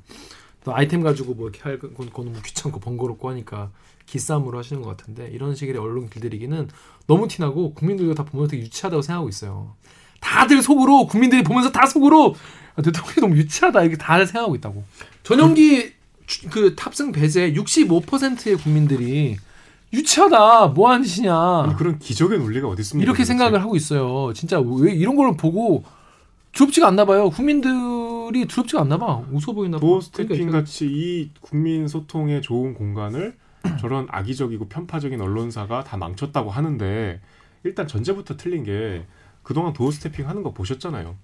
또 0.63 0.76
아이템 0.76 1.02
가지고 1.02 1.34
뭐 1.34 1.50
이렇게 1.50 1.62
할건 1.63 1.95
그건 1.95 2.26
너무 2.26 2.41
귀찮고 2.45 2.80
번거롭고 2.80 3.30
하니까 3.30 3.69
기싸움으로 4.06 4.58
하시는 4.60 4.82
것 4.82 4.95
같은데 4.95 5.30
이런 5.34 5.56
식의 5.56 5.76
언론 5.78 6.10
길들이기는 6.10 6.69
너무 7.08 7.28
티나고 7.28 7.74
국민들도 7.74 8.13
다 8.13 8.24
보면서 8.24 8.52
되게 8.52 8.63
유치하다고 8.63 9.02
생각하고 9.02 9.30
있어요. 9.30 9.74
다들 10.19 10.62
속으로 10.62 11.08
국민들이 11.08 11.43
보면서 11.43 11.71
다 11.71 11.86
속으로 11.88 12.36
아, 12.76 12.82
대통령이 12.82 13.15
너무 13.21 13.36
유치하다 13.38 13.82
이렇게 13.82 13.97
다들 13.97 14.28
생각하고 14.28 14.56
있다고. 14.56 14.84
전용기 15.24 15.93
주- 16.28 16.50
그 16.50 16.76
탑승 16.76 17.12
배제 17.12 17.54
65%의 17.54 18.56
국민들이 18.58 19.38
유치하다 19.93 20.67
뭐 20.67 20.89
하는 20.91 21.04
짓이냐 21.04 21.76
그런 21.78 22.00
기적의 22.00 22.38
논리가 22.39 22.67
어디 22.67 22.82
있습니까? 22.82 23.04
이렇게 23.04 23.17
도대체? 23.24 23.28
생각을 23.30 23.62
하고 23.62 23.76
있어요. 23.76 24.32
진짜 24.34 24.60
왜 24.60 24.93
이런 24.93 25.15
걸 25.15 25.36
보고 25.36 25.84
두렵지가 26.54 26.88
않나 26.88 27.06
봐요. 27.06 27.30
국민들 27.30 27.71
이 28.39 28.45
두렵지가 28.45 28.81
않나 28.81 28.97
봐. 28.97 29.23
우스워 29.31 29.53
보이나 29.53 29.77
봐. 29.77 29.85
stepping 30.01 30.27
그러니까 30.27 30.59
같이 30.59 30.85
이 30.87 31.29
국민 31.41 31.87
소통에 31.87 32.41
좋은 32.41 32.73
공간을 32.73 33.37
저런 33.79 34.07
악의적이고 34.09 34.69
편파적인 34.69 35.19
언론사가 35.21 35.83
다 35.83 35.97
망쳤다고 35.97 36.49
하는데 36.49 37.21
일단 37.63 37.87
전제부터 37.87 38.37
틀린 38.37 38.63
게 38.63 39.05
그동안 39.43 39.73
doorstepping 39.73 40.27
하는 40.27 40.43
거 40.43 40.53
보셨잖아요. 40.53 41.15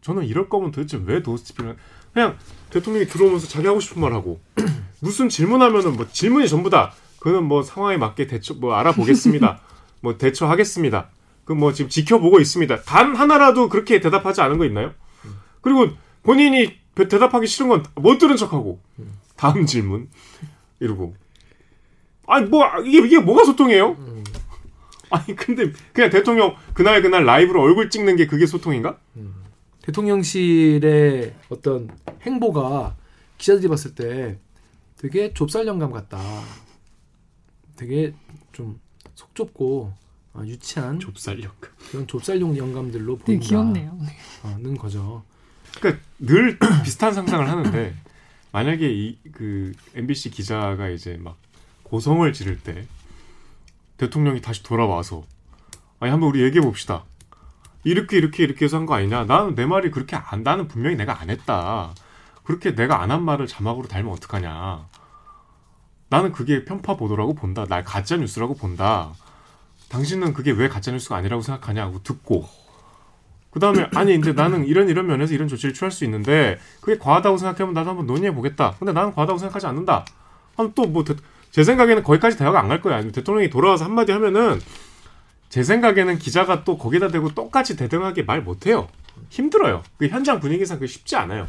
저는 0.00 0.24
이럴 0.24 0.48
거면 0.48 0.70
도대체 0.70 1.00
왜 1.04 1.22
도어 1.22 1.36
스태핑을 1.36 1.76
그냥 2.12 2.36
대통령이 2.70 3.06
들어오면서 3.06 3.46
자기 3.48 3.66
하고 3.66 3.80
싶은 3.80 4.00
말 4.00 4.12
하고 4.12 4.40
무슨 5.00 5.28
질문하면은 5.28 5.96
뭐 5.96 6.06
질문이 6.08 6.48
전부다. 6.48 6.92
그는 7.20 7.44
뭐 7.44 7.62
상황에 7.62 7.96
맞게 7.98 8.26
대처 8.28 8.54
뭐 8.54 8.74
알아보겠습니다. 8.74 9.60
뭐 10.00 10.16
대처하겠습니다. 10.16 11.08
그 11.44 11.54
뭐 11.54 11.72
지금 11.72 11.88
지켜보고 11.90 12.38
있습니다. 12.38 12.82
단 12.82 13.16
하나라도 13.16 13.68
그렇게 13.68 14.00
대답하지 14.00 14.40
않은 14.40 14.56
거 14.58 14.64
있나요? 14.64 14.92
그리고 15.62 15.88
본인이 16.22 16.76
대- 16.94 17.08
대답하기 17.08 17.46
싫은 17.46 17.68
건 17.68 17.82
못 17.96 18.18
들은 18.18 18.36
척하고 18.36 18.80
다음 19.36 19.64
질문 19.66 20.08
이러고 20.80 21.14
아니 22.26 22.46
뭐 22.46 22.64
이게 22.84 22.98
이게 23.06 23.18
뭐가 23.18 23.44
소통이에요? 23.44 23.96
아니 25.10 25.34
근데 25.34 25.72
그냥 25.92 26.10
대통령 26.10 26.54
그날 26.74 27.02
그날 27.02 27.24
라이브로 27.24 27.62
얼굴 27.62 27.90
찍는 27.90 28.16
게 28.16 28.26
그게 28.26 28.46
소통인가? 28.46 28.98
대통령실의 29.82 31.34
어떤 31.48 31.88
행보가 32.22 32.96
기자들이 33.38 33.68
봤을 33.68 33.94
때 33.94 34.38
되게 34.98 35.32
좁쌀 35.34 35.66
영감 35.66 35.90
같다. 35.90 36.18
되게 37.76 38.14
좀 38.52 38.78
속 39.14 39.34
좁고 39.34 39.92
아, 40.32 40.42
유치한 40.46 40.98
좁쌀력. 40.98 41.54
그런 41.90 42.06
좁쌀용 42.06 42.56
영감들로 42.56 43.18
되게 43.18 43.38
보인다. 43.38 43.46
귀엽네요. 43.46 43.98
어, 44.44 44.56
는 44.60 44.76
거죠. 44.78 45.24
그러니까 45.78 46.02
늘 46.18 46.58
비슷한 46.84 47.12
상상을 47.14 47.48
하는데 47.48 47.94
만약에 48.52 48.88
이 48.90 49.18
그 49.32 49.72
MBC 49.94 50.30
기자가 50.30 50.88
이제 50.88 51.16
막 51.20 51.36
고성을 51.84 52.30
지를 52.32 52.58
때 52.58 52.86
대통령이 53.96 54.40
다시 54.40 54.62
돌아와서 54.62 55.24
아니 56.00 56.10
한번 56.10 56.30
우리 56.30 56.42
얘기해 56.42 56.62
봅시다. 56.64 57.04
이렇게 57.84 58.16
이렇게 58.18 58.42
이렇게 58.44 58.64
해서 58.64 58.76
한 58.76 58.86
거 58.86 58.94
아니냐? 58.94 59.24
나는 59.24 59.54
내 59.54 59.66
말이 59.66 59.90
그렇게 59.90 60.16
안 60.16 60.42
나는 60.42 60.68
분명히 60.68 60.96
내가 60.96 61.20
안 61.20 61.30
했다. 61.30 61.94
그렇게 62.44 62.74
내가 62.74 63.02
안 63.02 63.10
한 63.10 63.22
말을 63.24 63.46
자막으로 63.46 63.88
달면 63.88 64.12
어떡하냐? 64.12 64.86
나는 66.08 66.32
그게 66.32 66.64
편파 66.64 66.96
보도라고 66.96 67.34
본다. 67.34 67.64
날 67.66 67.84
가짜 67.84 68.16
뉴스라고 68.16 68.54
본다. 68.54 69.12
당신은 69.88 70.32
그게 70.34 70.50
왜 70.50 70.68
가짜 70.68 70.90
뉴스가 70.92 71.16
아니라고 71.16 71.42
생각하냐고 71.42 72.02
듣고 72.02 72.48
그 73.50 73.58
다음에 73.58 73.88
아니 73.94 74.12
근데 74.20 74.32
나는 74.32 74.64
이런 74.64 74.88
이런 74.88 75.06
면에서 75.06 75.34
이런 75.34 75.48
조치를 75.48 75.74
취할 75.74 75.90
수 75.90 76.04
있는데 76.04 76.58
그게 76.80 76.96
과하다고 76.98 77.36
생각하면 77.36 77.74
나도 77.74 77.90
한번 77.90 78.06
논의해 78.06 78.32
보겠다. 78.32 78.76
근데 78.78 78.92
나는 78.92 79.12
과하다고 79.12 79.38
생각하지 79.38 79.66
않는다. 79.66 80.04
하면 80.56 80.72
또뭐 80.74 81.04
제 81.50 81.64
생각에는 81.64 82.02
거기까지 82.04 82.36
대화가 82.38 82.60
안 82.60 82.68
갈 82.68 82.80
거야. 82.80 82.94
아니면 82.96 83.12
대통령이 83.12 83.50
돌아와서 83.50 83.84
한마디 83.84 84.12
하면은 84.12 84.60
제 85.48 85.64
생각에는 85.64 86.18
기자가 86.18 86.62
또 86.62 86.78
거기다 86.78 87.08
대고 87.08 87.34
똑같이 87.34 87.76
대등하게 87.76 88.22
말 88.22 88.40
못해요. 88.40 88.88
힘들어요. 89.30 89.82
그 89.98 90.06
현장 90.06 90.38
분위기상 90.38 90.78
그게 90.78 90.86
쉽지 90.86 91.16
않아요. 91.16 91.46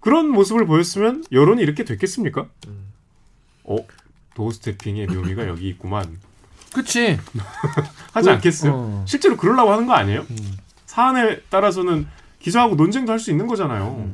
그런 0.00 0.28
모습을 0.28 0.66
보였으면 0.66 1.24
여론이 1.30 1.62
이렇게 1.62 1.84
됐겠습니까? 1.84 2.46
어 3.62 3.76
도스태핑의 4.34 5.06
묘미가 5.06 5.46
여기 5.46 5.68
있구만. 5.68 6.18
그치. 6.74 7.16
하지 8.12 8.28
그, 8.28 8.34
않겠어요? 8.34 8.72
어. 8.74 9.04
실제로 9.06 9.36
그러려고 9.36 9.70
하는 9.72 9.86
거 9.86 9.92
아니에요? 9.94 10.26
사안에 10.94 11.40
따라서는 11.50 12.06
기자하고 12.38 12.76
논쟁도 12.76 13.10
할 13.10 13.18
수 13.18 13.30
있는 13.30 13.46
거잖아요. 13.46 14.08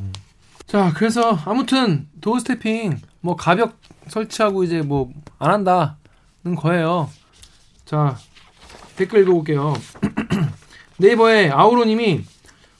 자, 0.66 0.92
그래서 0.94 1.38
아무튼 1.44 2.08
도어 2.20 2.38
스태핑 2.38 2.98
뭐 3.20 3.36
가벽 3.36 3.76
설치하고 4.08 4.64
이제 4.64 4.80
뭐 4.82 5.10
안 5.38 5.50
한다는 5.50 6.54
거예요. 6.56 7.08
자, 7.86 8.16
댓글 8.96 9.22
읽어볼게요. 9.22 9.74
네이버에 10.98 11.48
아우로님이 11.50 12.22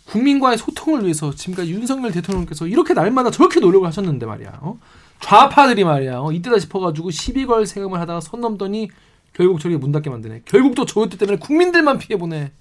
국민과의 0.07 0.59
소통을 0.59 1.03
위해서 1.05 1.35
지금까지 1.35 1.73
윤석열 1.73 2.13
대통령께서 2.13 2.67
이렇게 2.67 2.93
날마다 2.93 3.31
저렇게 3.31 3.61
노력을 3.61 3.87
하셨는데 3.87 4.27
말이야. 4.27 4.59
어? 4.61 4.79
좌파들이 5.21 5.85
말이야. 5.85 6.19
어? 6.21 6.33
이때다 6.33 6.59
싶어가지고 6.59 7.11
시비 7.11 7.47
걸 7.47 7.65
생각을 7.65 7.99
하다가 8.01 8.21
선 8.21 8.41
넘더니 8.41 8.91
결국 9.33 9.59
저렇게 9.61 9.79
문 9.79 9.91
닫게 9.93 10.11
만드네. 10.11 10.43
결국 10.45 10.75
또 10.75 10.85
저것 10.85 11.09
때문에 11.17 11.39
국민들만 11.39 11.97
피해보네. 11.99 12.53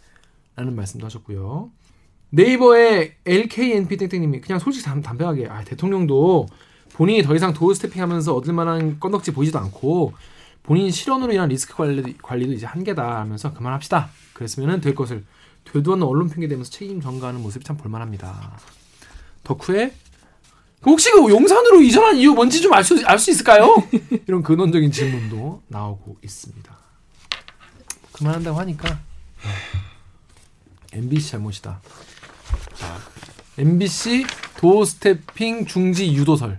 라는 0.60 0.76
말씀도 0.76 1.06
하셨고요. 1.06 1.72
네이버에 2.32 3.16
LKNP 3.26 3.96
땡땡님이 3.96 4.42
그냥 4.42 4.60
솔직히 4.60 4.86
담, 4.86 5.02
담백하게 5.02 5.48
아, 5.48 5.64
대통령도 5.64 6.48
본인이 6.94 7.24
더 7.24 7.34
이상 7.34 7.54
doorstepping 7.54 8.02
하면서 8.02 8.36
얻을 8.36 8.54
만한 8.54 9.00
건덕지 9.00 9.32
보이지도 9.32 9.58
않고 9.58 10.14
본인 10.64 10.92
실언으로 10.92 11.32
인한 11.32 11.48
리스크 11.48 11.74
관리, 11.76 12.18
관리도 12.18 12.52
이제 12.54 12.66
한계다 12.66 13.22
하면서 13.22 13.54
그만합시다. 13.54 14.10
그랬으면 14.34 14.82
될 14.82 14.94
것을 14.96 15.24
되도 15.64 15.94
않는 15.94 16.06
언론 16.06 16.30
핑계 16.30 16.48
대면서 16.50 16.70
책임 16.70 17.00
전가하는 17.00 17.42
모습이 17.42 17.64
참 17.64 17.78
볼만합니다. 17.78 18.60
덕후에 19.46 19.94
그 20.82 20.90
혹시 20.90 21.10
그 21.12 21.30
용산으로 21.30 21.82
이전한 21.82 22.18
이유 22.18 22.34
뭔지 22.34 22.62
좀 22.62 22.74
알 22.74 22.84
수 22.84 23.02
알 23.06 23.18
수 23.18 23.32
있을까요? 23.32 23.76
이런 24.28 24.44
근원적인 24.44 24.92
질문도 24.92 25.64
나오고 25.70 26.18
있습니다. 26.22 26.78
그만한다고 28.12 28.60
하니까 28.60 29.00
MBC 30.94 31.32
잘못이다. 31.32 31.82
자, 32.76 32.98
MBC 33.58 34.26
도어 34.58 34.86
스태핑 34.86 35.66
중지 35.66 36.14
유도설 36.14 36.58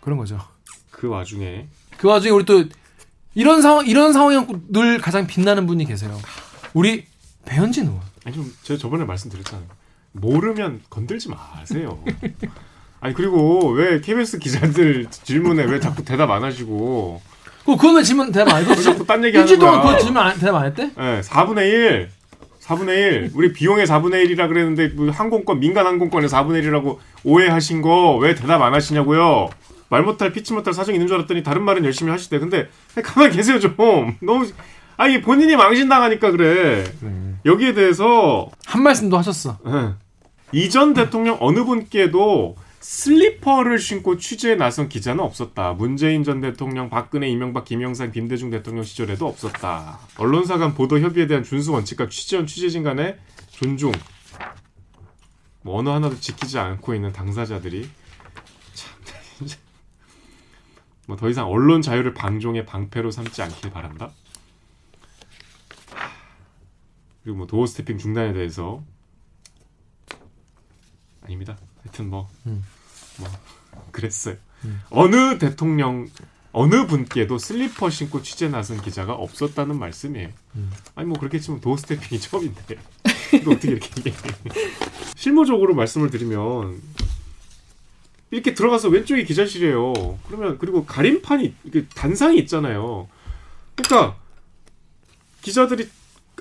그런 0.00 0.18
거죠. 0.18 0.38
그 0.90 1.08
와중에 1.08 1.66
그 1.96 2.08
와중에 2.08 2.30
우리 2.32 2.44
또 2.44 2.64
이런 3.34 3.62
상황 3.62 3.86
이런 3.86 4.12
상황이 4.12 4.44
늘 4.68 4.98
가장 4.98 5.26
빛나는 5.26 5.66
분이 5.66 5.84
계세요. 5.86 6.18
우리 6.74 7.06
배현진 7.44 7.86
의원. 7.86 8.00
아니 8.24 8.34
좀 8.34 8.54
제가 8.62 8.78
저번에 8.78 9.04
말씀드렸잖아요. 9.04 9.66
모르면 10.12 10.82
건들지 10.90 11.28
마세요. 11.28 12.02
아니 13.00 13.14
그리고 13.14 13.70
왜 13.70 14.00
KBS 14.00 14.38
기자들 14.38 15.06
질문에 15.10 15.64
왜 15.64 15.80
자꾸 15.80 16.04
대답 16.04 16.30
안 16.30 16.44
하시고 16.44 17.22
그 17.64 17.76
그거는 17.76 18.02
질문 18.02 18.30
대답 18.32 18.54
안왜 18.54 18.70
했어. 18.70 18.82
자꾸 18.82 19.06
딴 19.06 19.24
얘기 19.24 19.36
하는 19.36 19.48
일주일 19.48 19.58
동안 19.58 19.82
거야? 19.82 19.96
그 19.96 20.02
질문 20.02 20.22
안, 20.22 20.38
대답 20.38 20.54
안 20.56 20.66
했대? 20.66 20.86
네, 20.96 21.20
4분의 21.22 21.58
1. 21.58 22.10
4분의 22.70 22.88
1. 22.88 23.30
우리 23.34 23.52
비용의 23.52 23.86
4분의 23.86 24.24
1이라 24.26 24.48
그랬는데 24.48 24.88
뭐 24.88 25.10
항공권 25.10 25.60
민간 25.60 25.86
항공권의 25.86 26.28
4분의 26.28 26.62
1이라고 26.64 26.98
오해하신 27.24 27.82
거 27.82 28.16
왜 28.18 28.34
대답 28.34 28.62
안 28.62 28.74
하시냐고요? 28.74 29.50
말 29.88 30.02
못할 30.02 30.32
피치 30.32 30.52
못할 30.52 30.72
사정이 30.72 30.96
있는 30.96 31.08
줄 31.08 31.16
알았더니 31.16 31.42
다른 31.42 31.62
말은 31.62 31.84
열심히 31.84 32.10
하시대. 32.12 32.38
근데 32.38 32.68
가만히 33.02 33.34
계세요 33.36 33.58
좀. 33.58 33.74
너무 34.22 34.46
아니 34.96 35.20
본인이 35.20 35.56
망신당하니까 35.56 36.30
그래. 36.30 36.84
여기에 37.44 37.74
대해서 37.74 38.48
한 38.66 38.82
말씀도 38.82 39.16
하셨어. 39.18 39.58
예. 39.66 39.94
이전 40.52 40.94
대통령 40.94 41.36
어느 41.40 41.64
분께도 41.64 42.56
슬리퍼를 42.80 43.78
신고 43.78 44.16
취재에 44.16 44.56
나선 44.56 44.88
기자는 44.88 45.22
없었다. 45.22 45.74
문재인 45.74 46.24
전 46.24 46.40
대통령, 46.40 46.88
박근혜, 46.88 47.28
이명박, 47.28 47.64
김영삼, 47.66 48.10
김대중 48.12 48.50
대통령 48.50 48.84
시절에도 48.84 49.26
없었다. 49.26 50.00
언론사 50.16 50.56
간 50.56 50.74
보도 50.74 50.98
협의에 50.98 51.26
대한 51.26 51.42
준수 51.44 51.72
원칙과 51.72 52.08
취재원, 52.08 52.46
취재진 52.46 52.82
간의 52.82 53.18
존중. 53.50 53.92
뭐 55.62 55.78
어느 55.78 55.90
하나도 55.90 56.18
지키지 56.18 56.58
않고 56.58 56.94
있는 56.94 57.12
당사자들이 57.12 57.86
참 58.72 58.94
뭐 61.06 61.18
더 61.18 61.28
이상 61.28 61.48
언론 61.48 61.82
자유를 61.82 62.14
방종의 62.14 62.64
방패로 62.64 63.10
삼지 63.10 63.42
않길 63.42 63.70
바란다. 63.70 64.10
그리고 67.22 67.36
뭐 67.36 67.46
doorstepping 67.46 67.98
중단에 67.98 68.32
대해서 68.32 68.82
아닙니다. 71.22 71.58
하여튼 71.82 72.10
뭐, 72.10 72.28
뭐 72.44 73.28
그랬어요. 73.92 74.36
어느 74.90 75.38
대통령 75.38 76.08
어느 76.52 76.86
분께도 76.86 77.38
슬리퍼 77.38 77.90
신고 77.90 78.22
취재 78.22 78.48
나선 78.48 78.82
기자가 78.82 79.14
없었다는 79.14 79.78
말씀이에요. 79.78 80.28
아니 80.96 81.08
뭐 81.08 81.18
그렇게 81.18 81.38
치면 81.38 81.60
도어 81.60 81.76
스태핑이 81.76 82.20
처음인데 82.20 82.76
이거 83.34 83.52
어떻게 83.52 83.68
이렇게? 83.72 84.12
실무적으로 85.16 85.74
말씀을 85.74 86.10
드리면 86.10 86.80
이렇게 88.32 88.54
들어가서 88.54 88.88
왼쪽이 88.88 89.24
기자실이에요. 89.24 90.18
그러면 90.26 90.58
그리고 90.58 90.84
가림판이 90.84 91.54
단상이 91.94 92.38
있잖아요. 92.40 93.08
그러니까 93.76 94.16
기자들이 95.42 95.88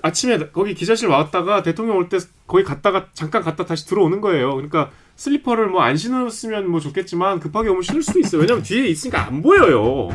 아침에 0.01 0.37
거기 0.51 0.73
기자실 0.73 1.07
왔다가 1.07 1.61
대통령 1.63 1.97
올 1.97 2.09
때 2.09 2.17
거기 2.47 2.63
갔다가 2.63 3.09
잠깐 3.13 3.43
갔다 3.43 3.65
다시 3.65 3.85
들어오는 3.85 4.21
거예요. 4.21 4.55
그러니까 4.55 4.91
슬리퍼를 5.19 5.67
뭐 5.67 5.81
안 5.81 5.97
신었으면 5.97 6.69
뭐 6.69 6.79
좋겠지만 6.79 7.39
급하게 7.39 7.69
오면 7.69 7.81
신을 7.81 8.01
수도 8.01 8.19
있어요. 8.19 8.41
왜냐면 8.41 8.63
뒤에 8.63 8.87
있으니까 8.87 9.27
안 9.27 9.41
보여요. 9.41 10.09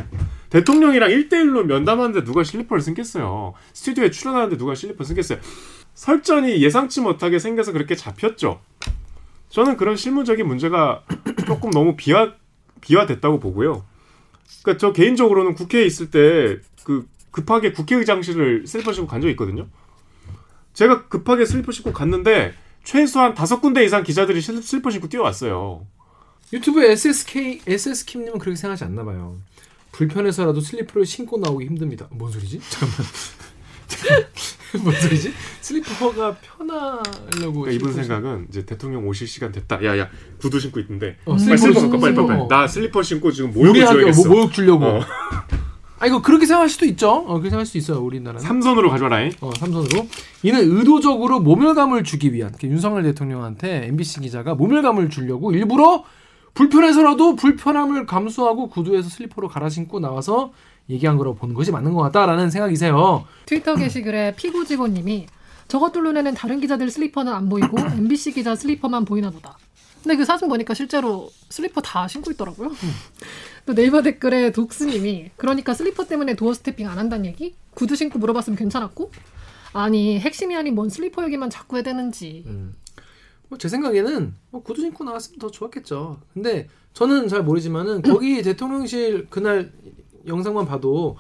대통령이랑 0.49 1.11
1대1로 1.11 1.65
면담하는데 1.65 2.25
누가 2.25 2.43
슬리퍼를 2.43 2.81
신겠어요. 2.81 3.53
스튜디오에 3.75 4.11
출연하는데 4.11 4.57
누가 4.57 4.75
슬리퍼를 4.75 5.05
신겠어요. 5.07 5.39
설전이 5.95 6.63
예상치 6.63 7.01
못하게 7.03 7.39
생겨서 7.39 7.73
그렇게 7.73 7.95
잡혔죠. 7.95 8.61
저는 9.51 9.77
그런 9.77 9.97
실무적인 9.97 10.47
문제가 10.47 11.03
조금 11.47 11.71
너무 11.71 11.97
비화, 11.97 12.33
비화됐다고 12.81 13.41
보고요. 13.41 13.85
그러니까 14.63 14.79
저 14.79 14.93
개인적으로는 14.93 15.55
국회에 15.55 15.85
있을 15.85 16.11
때 16.11 16.61
그 16.85 17.07
급하게 17.31 17.73
국회의장실을 17.73 18.67
슬리퍼 18.67 18.93
신고 18.93 19.09
간 19.09 19.21
적이 19.21 19.33
있거든요. 19.33 19.67
제가 20.73 21.09
급하게 21.09 21.45
슬리퍼 21.45 21.73
신고 21.73 21.93
갔는데 21.93 22.55
최소한 22.85 23.35
다섯 23.35 23.61
군데 23.61 23.85
이상 23.85 24.03
기자들이 24.03 24.41
슬- 24.41 24.63
슬리퍼 24.63 24.91
신고 24.91 25.09
뛰어왔어요. 25.09 25.87
유튜브 26.53 26.85
SSK 26.85 27.63
SS킴님은 27.67 28.39
그렇게 28.39 28.57
생각하지 28.57 28.85
않나 28.85 29.05
봐요. 29.05 29.39
불편해서라도 29.93 30.61
슬리퍼를 30.61 31.07
신고 31.07 31.39
나오기 31.39 31.65
힘듭니다. 31.67 32.07
뭔 32.11 32.31
소리지? 32.31 32.61
잠깐만. 32.69 32.97
뭔 34.83 34.95
소리지? 35.01 35.33
슬리퍼가 35.61 36.37
편하려고. 36.37 37.61
그러니까 37.63 37.71
이분 37.71 37.93
생각은 37.95 38.47
이제 38.51 38.65
대통령 38.67 39.07
오실 39.09 39.27
시간 39.29 39.53
됐다. 39.53 39.83
야야 39.85 40.11
구두 40.41 40.59
신고 40.61 40.81
있는데 40.81 41.17
어, 41.25 41.37
빨리 41.37 41.57
슬리퍼 41.59 41.81
갖고 41.81 41.99
빨리 42.01 42.15
빨리. 42.15 42.49
나 42.49 42.67
슬리퍼 42.67 43.03
신고 43.03 43.31
지금 43.33 43.53
모욕을 43.53 43.81
줘야겠어. 43.81 44.29
뭐 44.29 44.37
모욕 44.37 44.53
주려고. 44.53 44.85
어. 44.85 45.01
아 46.05 46.07
이거 46.07 46.21
그렇게 46.21 46.45
생각할 46.45 46.69
수도 46.69 46.85
있죠. 46.85 47.09
어, 47.11 47.29
그렇게 47.29 47.49
생각할 47.49 47.65
수 47.65 47.79
있어요. 47.79 47.99
우리나라는. 48.01 48.39
삼선으로 48.39 48.91
가져와라잉. 48.91 49.33
어, 49.41 49.51
삼선으로. 49.59 50.07
이는 50.43 50.61
의도적으로 50.77 51.41
모멸감을 51.41 52.05
주기 52.05 52.35
위한 52.35 52.53
그 52.61 52.67
윤석열 52.67 53.05
대통령한테 53.05 53.87
MBC 53.87 54.21
기자가 54.21 54.55
모멸감을 54.55 55.09
주려고 55.09 55.53
일부러 55.53 56.05
불편해서라도 56.53 57.37
불편함을 57.37 58.05
감수하고 58.05 58.69
구두에서 58.69 59.09
슬리퍼로 59.09 59.49
갈아 59.49 59.71
신고 59.71 59.99
나와서 59.99 60.53
얘기한 60.91 61.17
거라고 61.17 61.37
보는 61.37 61.55
것이 61.55 61.73
맞는 61.73 61.95
것 61.95 62.03
같다라는 62.03 62.51
생각이세요. 62.51 63.25
트위터 63.47 63.75
게시글에 63.75 64.35
피고 64.37 64.63
직원님이 64.63 65.25
저것들 65.69 66.03
눈에는 66.03 66.35
다른 66.35 66.61
기자들 66.61 66.91
슬리퍼는 66.91 67.33
안 67.33 67.49
보이고 67.49 67.79
MBC 67.81 68.33
기자 68.33 68.55
슬리퍼만 68.55 69.07
보이나 69.07 69.31
보다. 69.31 69.57
근데 70.05 70.17
그 70.17 70.27
사진 70.27 70.49
보니까 70.49 70.75
실제로 70.75 71.31
슬리퍼 71.49 71.81
다 71.81 72.07
신고 72.07 72.31
있더라고요. 72.31 72.71
또 73.65 73.75
네이버 73.75 74.03
댓글에 74.03 74.53
독스님이 74.53 75.31
그러니까 75.37 75.73
슬리퍼 75.73 76.05
때문에 76.05 76.37
doorstepping 76.37 76.87
안 76.87 76.99
한다는 76.99 77.25
얘기? 77.25 77.55
구두 77.73 77.97
신고 77.97 78.19
물어봤으면 78.19 78.59
괜찮았고? 78.59 79.11
아니 79.73 80.21
핵심이 80.21 80.55
아닌 80.55 80.75
뭔 80.75 80.91
슬리퍼 80.91 81.25
얘기만 81.25 81.49
자꾸 81.49 81.79
해대는지. 81.79 82.45
뭐 83.49 83.62
제 83.62 83.69
생각에는 83.69 84.35
뭐 84.51 84.63
구두 84.63 84.83
신고 84.83 85.05
나왔으면 85.05 85.39
더 85.39 85.51
좋았겠죠. 85.51 86.21
근데 86.35 86.69
저는 86.93 87.29
잘 87.29 87.43
모르지만은 87.43 88.03
거기 88.03 88.43
대통령실 88.45 89.29
그날 89.31 89.73
영상만 90.27 90.67
봐도 90.67 91.17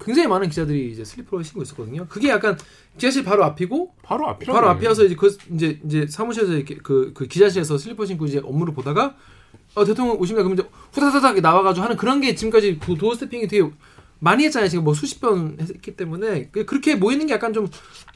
굉장히 0.00 0.28
많은 0.28 0.48
기자들이 0.48 0.90
이제 0.92 1.04
슬리퍼를 1.04 1.44
신고 1.44 1.62
있었거든요. 1.62 2.06
그게 2.08 2.28
약간 2.30 2.58
기자실 2.96 3.24
바로 3.24 3.44
앞이고 3.44 3.94
바로 4.02 4.28
앞이라. 4.28 4.52
바로 4.52 4.68
앞이어서 4.70 5.04
이제 5.04 5.14
그 5.14 5.36
이제 5.52 5.80
이제 5.84 6.06
사무실에서 6.08 6.52
이렇게 6.54 6.76
그, 6.76 7.12
그 7.14 7.26
기자실에서 7.26 7.78
슬리퍼 7.78 8.04
신고 8.06 8.26
이제 8.26 8.40
업무를 8.44 8.74
보다가 8.74 9.14
어 9.74 9.84
대통령 9.84 10.16
오십니다 10.18 10.42
그러면 10.42 10.58
이제 10.58 10.68
후다다닥 10.92 11.40
나와가지고 11.40 11.84
하는 11.84 11.96
그런 11.96 12.20
게 12.20 12.34
지금까지 12.34 12.78
도- 12.80 12.96
doorstepping이 12.96 13.46
되게 13.48 13.68
많이 14.20 14.44
했잖아요. 14.44 14.68
지금 14.68 14.84
뭐 14.84 14.94
수십 14.94 15.20
번 15.20 15.56
했기 15.60 15.94
때문에 15.96 16.48
그- 16.50 16.64
그렇게 16.64 16.94
모이는 16.94 17.26
게 17.26 17.34
약간 17.34 17.52
좀 17.52 17.68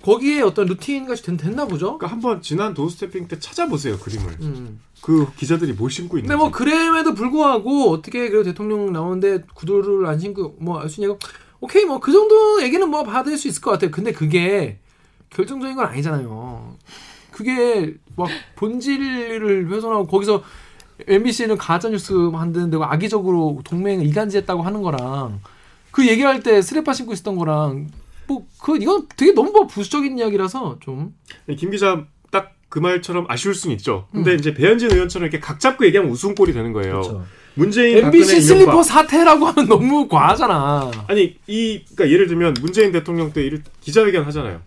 거기에 0.02 0.40
어떤 0.42 0.66
루틴 0.66 1.06
같이 1.06 1.22
된, 1.22 1.36
됐나 1.36 1.66
보죠. 1.66 1.98
그러니까 1.98 2.06
한번 2.06 2.40
지난 2.40 2.72
도스태핑 2.74 3.28
때 3.28 3.38
찾아보세요 3.38 3.98
그림을. 3.98 4.36
음. 4.40 4.80
그 5.02 5.26
기자들이 5.36 5.74
뭘 5.74 5.90
신고 5.90 6.16
있는지. 6.16 6.28
근데 6.28 6.36
뭐 6.42 6.50
그램에도 6.50 7.14
불구하고 7.14 7.90
어떻게 7.90 8.28
그래도 8.30 8.44
대통령 8.50 8.92
나오는데 8.92 9.44
구두를 9.54 10.06
안 10.06 10.18
신고 10.18 10.56
뭐 10.60 10.80
알 10.80 10.88
수 10.88 11.00
있냐고 11.00 11.18
오케이 11.60 11.84
뭐 11.84 11.98
그 12.00 12.12
정도 12.12 12.62
얘기는 12.62 12.88
뭐 12.88 13.02
받을 13.04 13.36
수 13.36 13.48
있을 13.48 13.60
것 13.60 13.70
같아요. 13.72 13.90
근데 13.90 14.12
그게 14.12 14.78
결정적인 15.30 15.76
건 15.76 15.86
아니잖아요. 15.86 16.76
그게 17.32 17.94
막 18.16 18.28
본질을 18.56 19.70
훼손하고 19.70 20.06
거기서 20.06 20.42
MBC는 21.06 21.56
가짜 21.58 21.88
뉴스 21.88 22.12
만드는 22.12 22.70
데고 22.70 22.84
악의적으로 22.84 23.60
동맹을 23.64 24.04
이간질했다고 24.06 24.62
하는 24.62 24.82
거랑 24.82 25.40
그 25.90 26.06
얘기할 26.08 26.42
때 26.42 26.60
스레파 26.62 26.92
신고 26.92 27.12
있었던 27.12 27.36
거랑 27.36 27.88
뭐 28.26 28.46
그 28.62 28.76
이건 28.76 29.06
되게 29.16 29.32
너무 29.32 29.52
뭐 29.52 29.66
부수적인 29.66 30.18
이야기라서 30.18 30.78
좀 30.80 31.14
김 31.56 31.70
기자 31.70 32.04
딱 32.30 32.58
그 32.68 32.78
말처럼 32.80 33.24
아쉬울 33.28 33.54
수는 33.54 33.76
있죠. 33.76 34.06
근데 34.12 34.32
음. 34.32 34.38
이제 34.38 34.52
배현진 34.52 34.92
의원처럼 34.92 35.24
이렇게 35.26 35.40
각 35.40 35.58
잡고 35.58 35.86
얘기하면 35.86 36.12
웃음꼴이 36.12 36.52
되는 36.52 36.72
거예요. 36.74 36.92
그렇죠. 37.00 37.24
문재인 37.58 38.04
MBC 38.06 38.40
슬리퍼 38.40 38.62
이명박. 38.72 38.82
사태라고 38.84 39.46
하면 39.46 39.68
너무 39.68 40.08
과하잖아. 40.08 40.90
아니 41.08 41.36
이 41.46 41.82
그러니까 41.84 42.10
예를 42.10 42.28
들면 42.28 42.54
문재인 42.60 42.92
대통령 42.92 43.32
때 43.32 43.48
기자회견 43.80 44.24
하잖아요. 44.24 44.60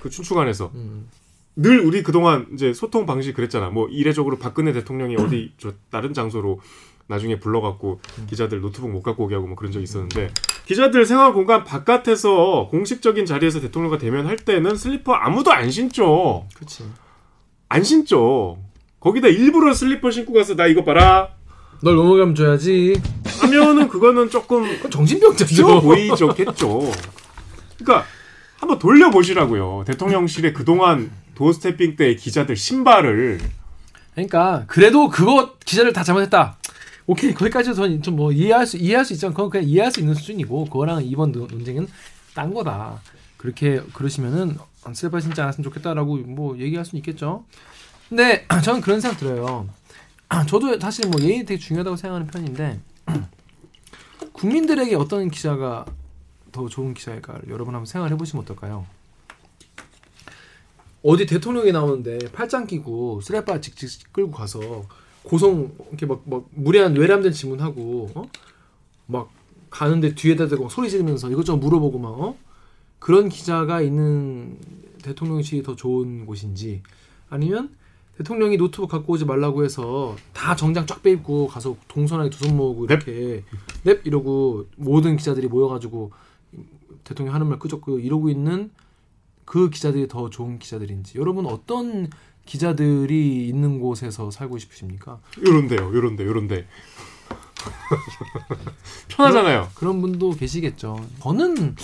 그 0.00 0.10
춘추관에서 0.10 0.70
음. 0.74 1.08
늘 1.56 1.80
우리 1.80 2.02
그동안 2.02 2.46
이제 2.54 2.72
소통 2.72 3.06
방식 3.06 3.34
그랬잖아. 3.34 3.70
뭐 3.70 3.88
이례적으로 3.88 4.38
박근혜 4.38 4.72
대통령이 4.72 5.16
어디 5.16 5.52
저 5.58 5.72
다른 5.90 6.12
장소로 6.14 6.60
나중에 7.06 7.38
불러갖고 7.38 8.00
기자들 8.28 8.60
노트북 8.60 8.90
못 8.90 9.02
갖고 9.02 9.24
오게 9.24 9.34
하고 9.34 9.46
뭐 9.46 9.56
그런 9.56 9.70
적이 9.70 9.84
있었는데 9.84 10.30
기자들 10.66 11.04
생활 11.04 11.34
공간 11.34 11.62
바깥에서 11.64 12.68
공식적인 12.70 13.26
자리에서 13.26 13.60
대통령과 13.60 13.98
대면할 13.98 14.36
때는 14.36 14.76
슬리퍼 14.76 15.12
아무도 15.12 15.52
안 15.52 15.70
신죠. 15.70 16.46
그렇지. 16.54 16.84
안 17.68 17.82
신죠. 17.84 18.58
거기다 19.00 19.28
일부러 19.28 19.74
슬리퍼 19.74 20.10
신고 20.10 20.32
가서 20.32 20.56
나 20.56 20.66
이거 20.66 20.82
봐라 20.82 21.28
널 21.84 21.96
모멸감 21.96 22.34
줘야지. 22.34 23.00
하면은 23.42 23.88
그거는 23.88 24.30
조금 24.30 24.64
정신병자죠. 24.90 25.82
보이겠죠. 25.82 26.28
그러니까 27.78 28.06
한번 28.58 28.78
돌려보시라고요. 28.78 29.84
대통령실에 29.86 30.54
그동안 30.54 31.10
doorstepping 31.34 31.96
때 31.96 32.14
기자들 32.16 32.56
신발을 32.56 33.38
그러니까 34.14 34.64
그래도 34.66 35.08
그거 35.10 35.54
기자를 35.64 35.92
다 35.92 36.02
잘못했다. 36.02 36.56
오케이 37.06 37.34
거기까지 37.34 37.74
저는 37.74 38.00
좀뭐 38.02 38.32
이해할 38.32 38.66
수 38.66 38.78
이해할 38.78 39.04
수 39.04 39.12
있지만 39.12 39.34
그건 39.34 39.50
그냥 39.50 39.68
이해할 39.68 39.92
수 39.92 40.00
있는 40.00 40.14
수준이고 40.14 40.64
그거랑 40.66 41.04
이번 41.04 41.32
논- 41.32 41.48
논쟁은 41.48 41.86
딴 42.34 42.54
거다. 42.54 42.98
그렇게 43.36 43.82
그러시면은 43.92 44.56
슬퍼 44.94 45.20
신지 45.20 45.38
않았으면 45.40 45.64
좋겠다라고 45.64 46.16
뭐 46.28 46.56
얘기할 46.58 46.86
수는 46.86 47.00
있겠죠. 47.00 47.44
근데 48.08 48.46
저는 48.64 48.80
그런 48.80 49.00
생각 49.00 49.18
들어요. 49.18 49.68
저도 50.48 50.78
사실 50.80 51.08
뭐 51.08 51.20
예의 51.20 51.44
되게 51.44 51.58
중요하다고 51.58 51.96
생각하는 51.96 52.26
편인데 52.26 52.80
국민들에게 54.32 54.94
어떤 54.96 55.30
기자가 55.30 55.84
더 56.52 56.68
좋은 56.68 56.94
기자일까를 56.94 57.48
여러분 57.48 57.74
한번 57.74 57.86
생각해 57.86 58.16
보시면 58.16 58.44
어떨까요? 58.44 58.86
어디 61.02 61.26
대통령이 61.26 61.72
나오는데 61.72 62.18
팔짱 62.32 62.66
끼고 62.66 63.20
쓰레빠 63.20 63.60
직직 63.60 64.12
끌고 64.12 64.32
가서 64.32 64.84
고성 65.22 65.72
이렇게 65.88 66.06
막, 66.06 66.22
막 66.24 66.46
무례한 66.50 66.96
외람된 66.96 67.32
질문하고 67.32 68.10
어? 68.14 68.30
막 69.06 69.30
가는데 69.70 70.14
뒤에다 70.14 70.48
대고 70.48 70.68
소리 70.68 70.88
지르면서 70.88 71.30
이것저것 71.30 71.58
물어보고 71.58 71.98
막 71.98 72.08
어? 72.08 72.36
그런 72.98 73.28
기자가 73.28 73.82
있는 73.82 74.58
대통령실이 75.02 75.62
더 75.62 75.76
좋은 75.76 76.24
곳인지 76.24 76.82
아니면 77.28 77.74
대통령이 78.18 78.56
노트북 78.56 78.90
갖고 78.90 79.14
오지 79.14 79.24
말라고 79.24 79.64
해서 79.64 80.14
다 80.32 80.54
정장 80.54 80.86
쫙 80.86 81.02
빼입고 81.02 81.48
가서 81.48 81.76
동선하게 81.88 82.30
두 82.30 82.44
손 82.46 82.56
모으고 82.56 82.84
이렇게 82.84 83.42
넵 83.82 84.00
이러고 84.04 84.66
모든 84.76 85.16
기자들이 85.16 85.48
모여가지고 85.48 86.12
대통령 87.02 87.34
하는 87.34 87.48
말 87.48 87.58
끄적고 87.58 87.98
이러고 87.98 88.28
있는 88.30 88.70
그 89.44 89.68
기자들이 89.70 90.08
더 90.08 90.30
좋은 90.30 90.58
기자들인지 90.58 91.18
여러분 91.18 91.46
어떤 91.46 92.08
기자들이 92.46 93.48
있는 93.48 93.78
곳에서 93.80 94.30
살고 94.30 94.58
싶으십니까? 94.58 95.18
요런데요, 95.46 95.78
요런데, 95.94 96.24
요런데. 96.24 96.66
편하잖아요. 99.08 99.68
그런 99.74 100.00
분도 100.00 100.30
계시겠죠. 100.32 101.04
저는 101.20 101.76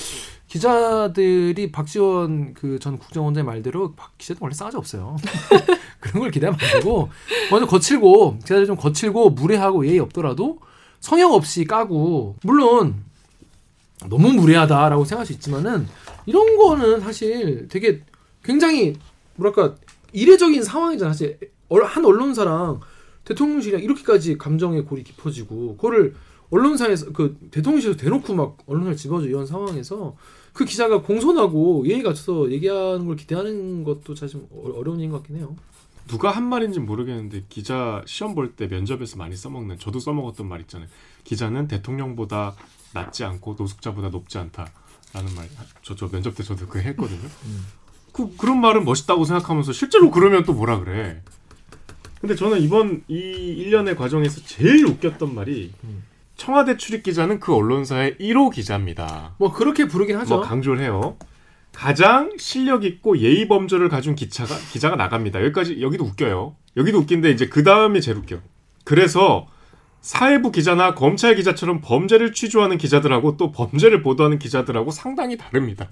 기자들이 0.50 1.70
박지원 1.70 2.54
그 2.54 2.78
전 2.80 2.98
국정원장의 2.98 3.44
말대로 3.46 3.92
박 3.92 4.16
기자들 4.18 4.40
원래 4.42 4.52
싸가지 4.52 4.76
없어요. 4.76 5.16
그런 6.00 6.20
걸 6.22 6.30
기대하면 6.32 6.58
안 6.60 6.80
되고 6.80 7.08
먼저 7.52 7.66
거칠고 7.66 8.38
기자들 8.40 8.66
좀 8.66 8.74
거칠고 8.76 9.30
무례하고 9.30 9.86
예의 9.86 10.00
없더라도 10.00 10.58
성형 11.00 11.32
없이 11.32 11.64
까고 11.64 12.34
물론 12.42 13.04
너무 14.08 14.32
무례하다라고 14.32 15.04
생각할 15.04 15.26
수 15.26 15.32
있지만은 15.34 15.86
이런 16.26 16.56
거는 16.56 17.00
사실 17.00 17.68
되게 17.68 18.02
굉장히 18.42 18.96
뭐랄까 19.36 19.76
이례적인 20.12 20.62
상황이잖아 20.64 21.12
사실 21.12 21.38
얼- 21.68 21.84
한 21.84 22.04
언론사랑 22.04 22.80
대통령실이랑 23.24 23.82
이렇게까지 23.84 24.36
감정의 24.36 24.84
골이 24.84 25.04
깊어지고 25.04 25.76
그거를 25.76 26.14
언론사에서 26.50 27.12
그 27.12 27.36
대통령실에서 27.52 27.96
대놓고 27.98 28.34
막 28.34 28.56
언론사를 28.66 28.96
집어줘 28.96 29.26
이런 29.28 29.46
상황에서 29.46 30.16
그 30.52 30.64
기자가 30.64 31.02
공손하고 31.02 31.86
예의 31.86 32.02
갖춰서 32.02 32.50
얘기하는 32.50 33.06
걸 33.06 33.16
기대하는 33.16 33.84
것도 33.84 34.14
사실 34.14 34.40
어- 34.50 34.72
어려운 34.76 34.98
일인 34.98 35.10
것 35.10 35.18
같긴 35.18 35.36
해요. 35.36 35.56
누가 36.08 36.30
한 36.32 36.48
말인지 36.48 36.80
모르겠는데 36.80 37.44
기자 37.48 38.02
시험 38.06 38.34
볼 38.34 38.56
때 38.56 38.66
면접에서 38.66 39.16
많이 39.16 39.36
써먹는 39.36 39.78
저도 39.78 40.00
써먹었던 40.00 40.48
말 40.48 40.60
있잖아요. 40.62 40.88
기자는 41.24 41.68
대통령보다 41.68 42.56
낮지 42.94 43.22
않고 43.24 43.54
노숙자보다 43.58 44.08
높지 44.08 44.38
않다라는 44.38 45.34
말. 45.36 45.48
저 45.82 45.94
저 45.94 46.08
면접 46.08 46.34
때 46.34 46.42
저도 46.42 46.66
그거 46.66 46.80
했거든요. 46.80 47.20
그 48.12 48.34
그런 48.36 48.60
말은 48.60 48.84
멋있다고 48.84 49.24
생각하면서 49.24 49.72
실제로 49.72 50.10
그러면 50.10 50.42
또 50.44 50.52
뭐라 50.52 50.80
그래. 50.80 51.22
근데 52.20 52.34
저는 52.34 52.60
이번 52.60 53.04
이 53.06 53.14
1년의 53.64 53.96
과정에서 53.96 54.40
제일 54.44 54.84
웃겼던 54.86 55.32
말이 55.34 55.72
청와대 56.40 56.78
출입 56.78 57.02
기자는 57.02 57.38
그 57.38 57.54
언론사의 57.54 58.16
1호 58.18 58.50
기자입니다. 58.50 59.34
뭐 59.36 59.52
그렇게 59.52 59.84
부르긴 59.84 60.16
하죠. 60.16 60.36
뭐 60.36 60.42
강조를 60.42 60.80
해요. 60.80 61.18
가장 61.70 62.32
실력 62.38 62.84
있고 62.84 63.18
예의 63.18 63.46
범절을 63.46 63.90
가진 63.90 64.14
기차가 64.14 64.56
기자가 64.72 64.96
나갑니다. 64.96 65.42
여기까지 65.44 65.82
여기도 65.82 66.04
웃겨요. 66.04 66.56
여기도 66.78 66.98
웃긴데 67.00 67.30
이제 67.30 67.50
그 67.50 67.62
다음이 67.62 68.00
제일 68.00 68.16
웃겨. 68.16 68.38
그래서 68.84 69.48
사회부 70.00 70.50
기자나 70.50 70.94
검찰 70.94 71.34
기자처럼 71.34 71.82
범죄를 71.82 72.32
취조하는 72.32 72.78
기자들하고 72.78 73.36
또 73.36 73.52
범죄를 73.52 74.02
보도하는 74.02 74.38
기자들하고 74.38 74.92
상당히 74.92 75.36
다릅니다. 75.36 75.90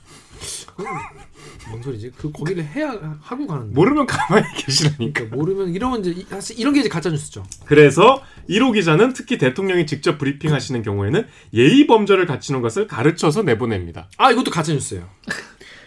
뭔 1.68 1.83
소리지? 1.83 2.12
그 2.16 2.31
거기를 2.31 2.64
해야 2.64 2.90
하고 3.21 3.47
가는. 3.47 3.73
모르면 3.75 4.07
가만히 4.07 4.47
계시라니까. 4.57 5.12
그러니까 5.12 5.37
모르면 5.37 5.75
이러면 5.75 6.01
이제 6.01 6.11
이- 6.12 6.27
사실 6.29 6.59
이런 6.59 6.73
게 6.75 6.81
이제 6.81 6.88
가짜 6.88 7.11
뉴스죠. 7.11 7.44
그래서 7.64 8.23
1호 8.49 8.73
기자는 8.75 9.12
특히 9.12 9.38
대통령이 9.38 9.87
직접 9.87 10.18
브리핑하시는 10.18 10.83
경우에는 10.83 11.27
예의 11.55 11.87
범절을 11.87 12.27
갖추는 12.27 12.61
것을 12.62 12.87
가르쳐서 12.87 13.42
내보냅니다. 13.42 14.09
아 14.16 14.31
이것도 14.31 14.51
가짜 14.51 14.73
뉴스예요. 14.73 15.09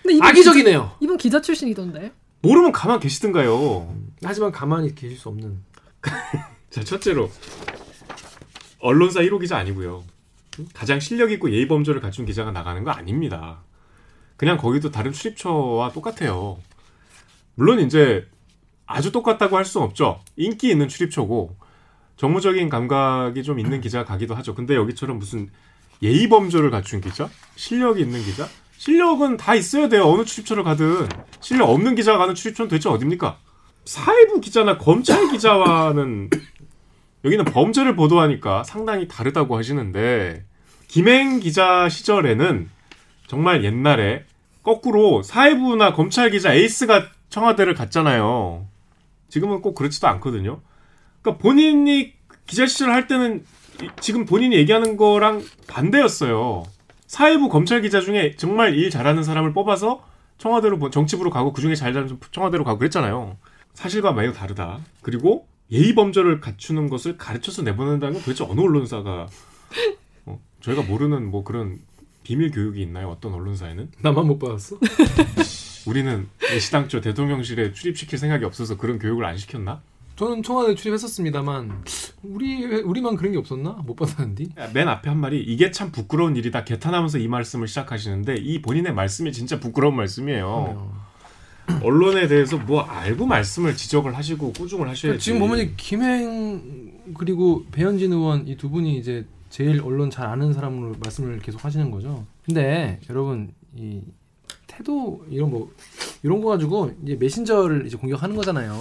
근데 0.01 0.15
이분 0.15 0.27
악의적이네요. 0.27 0.81
기자, 0.83 0.97
이분 0.99 1.17
기자 1.17 1.41
출신이던데. 1.41 2.11
모르면 2.41 2.71
가만 2.71 2.99
계시든가요. 2.99 3.95
하지만 4.23 4.51
가만히 4.51 4.95
계실 4.95 5.17
수 5.17 5.29
없는. 5.29 5.59
자, 6.71 6.83
첫째로 6.83 7.29
언론사 8.79 9.21
1호 9.21 9.39
기자 9.39 9.57
아니고요. 9.57 10.03
가장 10.73 10.99
실력 10.99 11.31
있고 11.31 11.51
예의 11.51 11.67
범절을 11.67 12.01
갖춘 12.01 12.25
기자가 12.25 12.51
나가는 12.51 12.83
거 12.83 12.91
아닙니다. 12.91 13.63
그냥 14.41 14.57
거기도 14.57 14.89
다른 14.89 15.11
출입처와 15.11 15.91
똑같아요. 15.91 16.57
물론 17.53 17.79
이제 17.79 18.27
아주 18.87 19.11
똑같다고 19.11 19.55
할 19.55 19.65
수는 19.65 19.85
없죠. 19.85 20.19
인기 20.35 20.71
있는 20.71 20.87
출입처고 20.87 21.55
정무적인 22.17 22.67
감각이 22.67 23.43
좀 23.43 23.59
있는 23.59 23.81
기자가 23.81 24.03
가기도 24.03 24.33
하죠. 24.33 24.55
근데 24.55 24.73
여기처럼 24.73 25.19
무슨 25.19 25.51
예의 26.01 26.27
범절을 26.27 26.71
갖춘 26.71 27.01
기자? 27.01 27.29
실력이 27.55 28.01
있는 28.01 28.19
기자? 28.23 28.47
실력은 28.77 29.37
다 29.37 29.53
있어야 29.53 29.89
돼요. 29.89 30.05
어느 30.05 30.25
출입처를 30.25 30.63
가든. 30.63 31.07
실력 31.39 31.69
없는 31.69 31.93
기자가 31.93 32.17
가는 32.17 32.33
출입처는 32.33 32.67
도대체 32.67 32.89
어딥니까? 32.89 33.37
사회부 33.85 34.41
기자나 34.41 34.79
검찰 34.79 35.29
기자와는 35.29 36.31
여기는 37.25 37.45
범죄를 37.45 37.95
보도하니까 37.95 38.63
상당히 38.63 39.07
다르다고 39.07 39.55
하시는데 39.55 40.45
김행 40.87 41.39
기자 41.39 41.87
시절에는 41.89 42.71
정말 43.27 43.63
옛날에 43.63 44.25
거꾸로 44.63 45.23
사회부나 45.23 45.93
검찰 45.93 46.29
기자 46.29 46.53
에이스가 46.53 47.07
청와대를 47.29 47.73
갔잖아요. 47.73 48.67
지금은 49.29 49.61
꼭 49.61 49.75
그렇지도 49.75 50.07
않거든요. 50.07 50.61
그러니까 51.21 51.41
본인이 51.41 52.13
기자 52.45 52.65
시절 52.67 52.91
할 52.91 53.07
때는 53.07 53.43
이- 53.81 53.89
지금 53.99 54.25
본인이 54.25 54.55
얘기하는 54.57 54.97
거랑 54.97 55.43
반대였어요. 55.67 56.63
사회부 57.07 57.49
검찰 57.49 57.81
기자 57.81 58.01
중에 58.01 58.35
정말 58.37 58.75
일 58.75 58.89
잘하는 58.89 59.23
사람을 59.23 59.53
뽑아서 59.53 60.03
청와대로 60.37 60.77
보- 60.79 60.89
정치부로 60.89 61.29
가고 61.29 61.53
그 61.53 61.61
중에 61.61 61.75
잘 61.75 61.93
잘하는 61.93 62.17
청와대로 62.31 62.63
가고 62.63 62.79
그랬잖아요. 62.79 63.37
사실과 63.73 64.11
매우 64.11 64.33
다르다. 64.33 64.79
그리고 65.01 65.47
예의 65.71 65.95
범절을 65.95 66.41
갖추는 66.41 66.89
것을 66.89 67.17
가르쳐서 67.17 67.61
내보낸다는 67.61 68.13
건 68.15 68.21
도대체 68.23 68.43
어느 68.43 68.59
언론사가 68.59 69.27
어, 70.25 70.39
저희가 70.61 70.81
모르는 70.83 71.31
뭐 71.31 71.43
그런 71.45 71.79
비밀 72.23 72.51
교육이 72.51 72.81
있나요? 72.81 73.09
어떤 73.09 73.33
언론사에는? 73.33 73.89
나만 74.01 74.27
못 74.27 74.37
받았어? 74.39 74.77
우리는 75.87 76.27
시당초 76.59 77.01
대통령실에 77.01 77.73
출입시킬 77.73 78.19
생각이 78.19 78.45
없어서 78.45 78.77
그런 78.77 78.99
교육을 78.99 79.25
안 79.25 79.37
시켰나? 79.37 79.81
저는 80.15 80.43
청와대 80.43 80.75
출입했었습니다만 80.75 81.83
우리 82.21 82.63
우리만 82.81 83.15
그런 83.15 83.31
게 83.31 83.39
없었나? 83.39 83.71
못 83.83 83.95
받았는데. 83.95 84.45
맨 84.73 84.87
앞에 84.87 85.09
한 85.09 85.17
말이 85.19 85.41
이게 85.41 85.71
참 85.71 85.91
부끄러운 85.91 86.35
일이다 86.35 86.63
개탄하면서 86.63 87.17
이 87.17 87.27
말씀을 87.27 87.67
시작하시는데 87.67 88.35
이 88.37 88.61
본인의 88.61 88.93
말씀이 88.93 89.31
진짜 89.31 89.59
부끄러운 89.59 89.95
말씀이에요. 89.95 91.01
언론에 91.81 92.27
대해서 92.27 92.57
뭐 92.57 92.81
알고 92.81 93.25
말씀을 93.25 93.75
지적을 93.75 94.15
하시고 94.15 94.53
꾸중을 94.53 94.87
하셔야지. 94.89 95.19
지금 95.19 95.39
보면 95.39 95.73
김행 95.77 96.91
그리고 97.17 97.65
배현진 97.71 98.11
의원 98.13 98.47
이 98.47 98.55
두 98.57 98.69
분이 98.69 98.97
이제 98.97 99.25
제일 99.51 99.81
언론 99.81 100.09
잘 100.09 100.25
아는 100.27 100.53
사람으로 100.53 100.95
말씀을 101.03 101.39
계속 101.39 101.63
하시는 101.63 101.91
거죠. 101.91 102.25
근데 102.45 102.99
여러분 103.09 103.53
이 103.75 104.01
태도 104.65 105.23
이런 105.29 105.49
뭐 105.51 105.71
이런 106.23 106.41
거 106.41 106.49
가지고 106.49 106.91
이제 107.03 107.15
메신저를 107.15 107.85
이제 107.85 107.97
공격하는 107.97 108.35
거잖아요. 108.35 108.73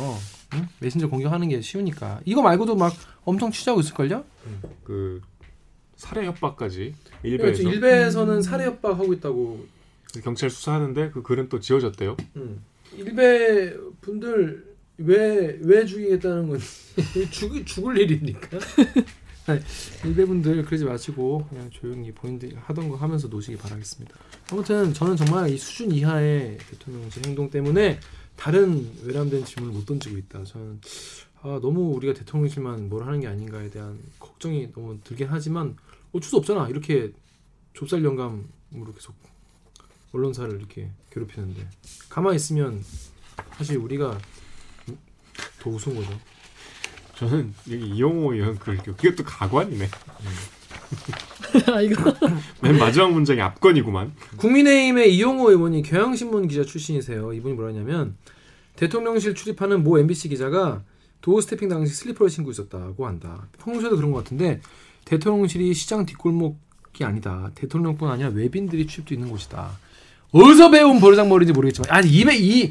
응? 0.55 0.69
메신저 0.81 1.09
공격하는 1.09 1.49
게 1.49 1.61
쉬우니까 1.61 2.21
이거 2.25 2.41
말고도 2.43 2.77
막 2.77 2.93
엄청 3.25 3.51
취재하고 3.51 3.81
있을걸요? 3.81 4.25
그 4.85 5.21
살해 5.97 6.27
협박까지 6.27 6.95
그렇죠. 7.23 7.29
일베에서 7.29 7.63
일베에서는 7.71 8.43
살해 8.43 8.65
협박하고 8.67 9.13
있다고. 9.13 9.67
경찰 10.25 10.51
수사하는데 10.51 11.11
그 11.11 11.23
글은 11.23 11.49
또 11.49 11.61
지워졌대요. 11.61 12.17
응. 12.37 12.61
일베 12.97 13.77
분들 14.01 14.71
왜 14.99 15.59
왜 15.63 15.85
죽이겠다는 15.85 16.49
건지 16.49 16.67
죽 17.31 17.65
죽을 17.67 17.99
일이니까. 17.99 18.59
아니, 19.47 19.61
일베 20.05 20.27
분들 20.27 20.65
그러지 20.65 20.85
마시고 20.85 21.47
그냥 21.49 21.71
조용히 21.71 22.13
본인들이 22.13 22.57
하던 22.57 22.89
거 22.89 22.97
하면서 22.97 23.29
노시기 23.29 23.57
바라겠습니다. 23.57 24.15
아무튼 24.53 24.93
저는 24.93 25.17
정말 25.17 25.51
이 25.51 25.57
수준 25.57 25.91
이하의 25.91 26.59
대통령실 26.71 27.27
행동 27.27 27.51
때문에 27.51 27.99
다른 28.37 28.91
외람된 29.03 29.45
질문을 29.45 29.75
못 29.75 29.87
던지고 29.87 30.19
있다. 30.19 30.45
저는 30.45 30.81
아, 31.43 31.59
너무 31.63 31.95
우리가 31.95 32.13
대통령실만 32.15 32.89
뭘 32.89 33.07
하는 33.07 33.21
게 33.21 33.27
아닌가에 33.27 33.71
대한 33.71 33.99
걱정이 34.19 34.73
너무 34.73 34.99
들긴 35.03 35.29
하지만 35.31 35.77
어쩔 36.13 36.29
수 36.29 36.37
없잖아. 36.37 36.69
이렇게 36.69 37.13
좁쌀 37.73 38.05
영감으로 38.05 38.93
계속 38.95 39.15
언론사를 40.13 40.55
이렇게 40.59 40.91
괴롭히는데 41.11 41.67
가만히 42.09 42.37
있으면 42.37 42.85
사실 43.57 43.79
우리가 43.79 44.19
더 45.61 45.71
우스운 45.71 45.97
거죠. 45.97 46.11
저는 47.21 47.53
여기 47.71 47.87
이용호 47.87 48.33
의원 48.33 48.59
글 48.59 48.79
그게 48.79 49.15
또 49.15 49.23
가관이네. 49.23 49.89
아, 51.71 51.81
이거 51.83 52.15
맨 52.63 52.79
마지막 52.79 53.13
문장이 53.13 53.43
압권이구만. 53.43 54.15
국민의힘의 54.39 55.15
이용호 55.15 55.51
의원이 55.51 55.83
경향신문 55.83 56.49
기자 56.49 56.65
출신이세요. 56.65 57.35
이분이 57.35 57.57
뭐라냐면 57.57 58.17
대통령실 58.77 59.35
출입하는 59.35 59.85
모 59.85 59.99
MBC 59.99 60.31
기자가 60.31 60.83
doorstepping 61.21 61.69
당시 61.69 61.93
슬리퍼를 61.93 62.31
신고 62.31 62.51
있었다고 62.53 63.07
한다. 63.07 63.49
평소에도 63.63 63.97
그런 63.97 64.13
것 64.13 64.25
같은데 64.25 64.63
대통령실이 65.05 65.75
시장 65.75 66.07
뒷골목이 66.07 67.05
아니다. 67.05 67.51
대통령뿐 67.55 68.09
아니라 68.09 68.31
외빈들이 68.31 68.87
출입도 68.87 69.13
있는 69.13 69.29
곳이다. 69.29 69.73
어디서 70.33 70.71
배운 70.71 71.01
버르장머리인지 71.01 71.53
모르겠지만 71.53 71.91
아니 71.91 72.09
이메 72.09 72.39
이 72.39 72.71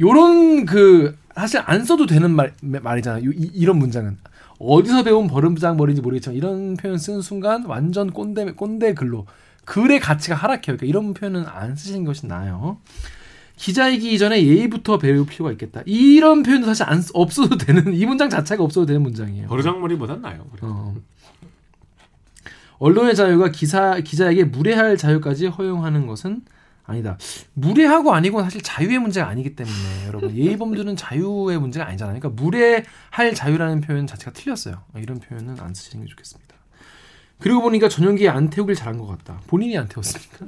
요런 0.00 0.64
그 0.64 1.19
사실 1.34 1.60
안 1.64 1.84
써도 1.84 2.06
되는 2.06 2.30
말 2.30 2.52
말이잖아. 2.60 3.24
요, 3.24 3.30
이, 3.30 3.50
이런 3.54 3.78
문장은 3.78 4.18
어디서 4.58 5.04
배운 5.04 5.26
버르장머리인지 5.26 6.02
모르겠지만 6.02 6.36
이런 6.36 6.76
표현 6.76 6.98
쓰는 6.98 7.22
순간 7.22 7.64
완전 7.64 8.10
꼰대 8.10 8.52
꼰대 8.52 8.94
글로 8.94 9.26
글의 9.64 10.00
가치가 10.00 10.34
하락해요. 10.36 10.76
그러니까 10.76 10.86
이런 10.86 11.14
표현은 11.14 11.46
안 11.46 11.76
쓰시는 11.76 12.04
것이 12.04 12.26
나아요. 12.26 12.78
기자이기 13.56 14.12
이전에 14.14 14.42
예의부터 14.44 14.98
배울 14.98 15.26
필요가 15.26 15.52
있겠다. 15.52 15.82
이런 15.84 16.42
표현도 16.42 16.66
사실 16.66 16.84
안 16.88 17.00
쓰- 17.02 17.10
없어도 17.14 17.58
되는 17.58 17.92
이 17.94 18.06
문장 18.06 18.28
자체가 18.30 18.64
없어도 18.64 18.86
되는 18.86 19.02
문장이에요. 19.02 19.48
버르장머리보단 19.48 20.22
나요. 20.22 20.46
어. 20.62 20.94
언론의 22.78 23.14
자유가 23.14 23.50
기사 23.50 23.98
기자에게 24.00 24.44
무례할 24.44 24.96
자유까지 24.96 25.48
허용하는 25.48 26.06
것은 26.06 26.42
아니다. 26.90 27.18
무례하고 27.54 28.12
아니고 28.12 28.42
사실 28.42 28.60
자유의 28.62 28.98
문제가 28.98 29.28
아니기 29.28 29.54
때문에 29.56 30.06
여러분 30.06 30.36
예의 30.36 30.56
범주는 30.56 30.94
자유의 30.96 31.58
문제가 31.58 31.86
아니잖아요. 31.86 32.18
그러니까 32.20 32.42
무례할 32.42 33.34
자유라는 33.34 33.80
표현 33.80 34.06
자체가 34.06 34.32
틀렸어요. 34.32 34.82
이런 34.96 35.18
표현은 35.18 35.58
안 35.60 35.74
쓰시는 35.74 36.04
게 36.04 36.10
좋겠습니다. 36.10 36.54
그리고 37.38 37.62
보니까 37.62 37.88
전용기에 37.88 38.28
안 38.28 38.50
태우길 38.50 38.74
잘한 38.74 38.98
것 38.98 39.06
같다. 39.06 39.40
본인이 39.46 39.76
안 39.78 39.88
태웠으니까. 39.88 40.38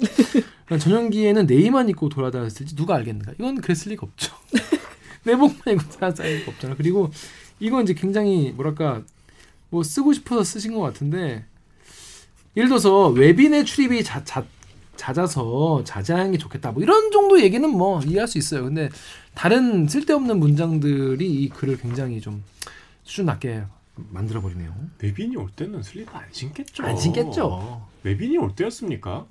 그러니까 0.66 0.78
전용기에는 0.78 1.46
네이만 1.46 1.88
입고 1.88 2.10
돌아다녔을지 2.10 2.76
누가 2.76 2.94
알겠는가? 2.96 3.32
이건 3.38 3.60
그랬을 3.60 3.92
리가 3.92 4.06
없죠. 4.06 4.34
내복만 5.24 5.56
입고 5.68 5.88
돌아다닐 5.90 6.38
리가 6.40 6.50
없잖아. 6.52 6.74
그리고 6.76 7.10
이건 7.60 7.84
이제 7.84 7.94
굉장히 7.94 8.52
뭐랄까 8.52 9.02
뭐 9.70 9.82
쓰고 9.82 10.12
싶어서 10.12 10.44
쓰신 10.44 10.74
것 10.74 10.80
같은데 10.80 11.46
예를 12.56 12.68
들어서 12.68 13.08
외빈의 13.08 13.64
출입이 13.64 14.04
자, 14.04 14.22
자, 14.24 14.44
잦아서 15.06 15.82
자제하는 15.82 16.30
게 16.30 16.38
좋겠다. 16.38 16.70
뭐 16.70 16.80
이런 16.80 17.10
정도 17.10 17.40
얘기는 17.42 17.68
뭐 17.68 18.00
이해할 18.02 18.28
수 18.28 18.38
있어요. 18.38 18.62
근데 18.62 18.88
다른 19.34 19.88
쓸데없는 19.88 20.38
문장들이 20.38 21.28
이 21.28 21.48
글을 21.48 21.78
굉장히 21.78 22.20
좀 22.20 22.44
수준 23.02 23.26
낮게 23.26 23.64
만들어 23.96 24.40
버리네요. 24.40 24.72
외빈이 25.00 25.36
올 25.36 25.50
때는 25.50 25.82
슬리퍼 25.82 26.16
안 26.16 26.24
신겠죠. 26.30 26.84
안 26.84 26.96
신겠죠. 26.96 27.84
외빈이 28.04 28.38
올 28.38 28.54
때였습니까? 28.54 29.26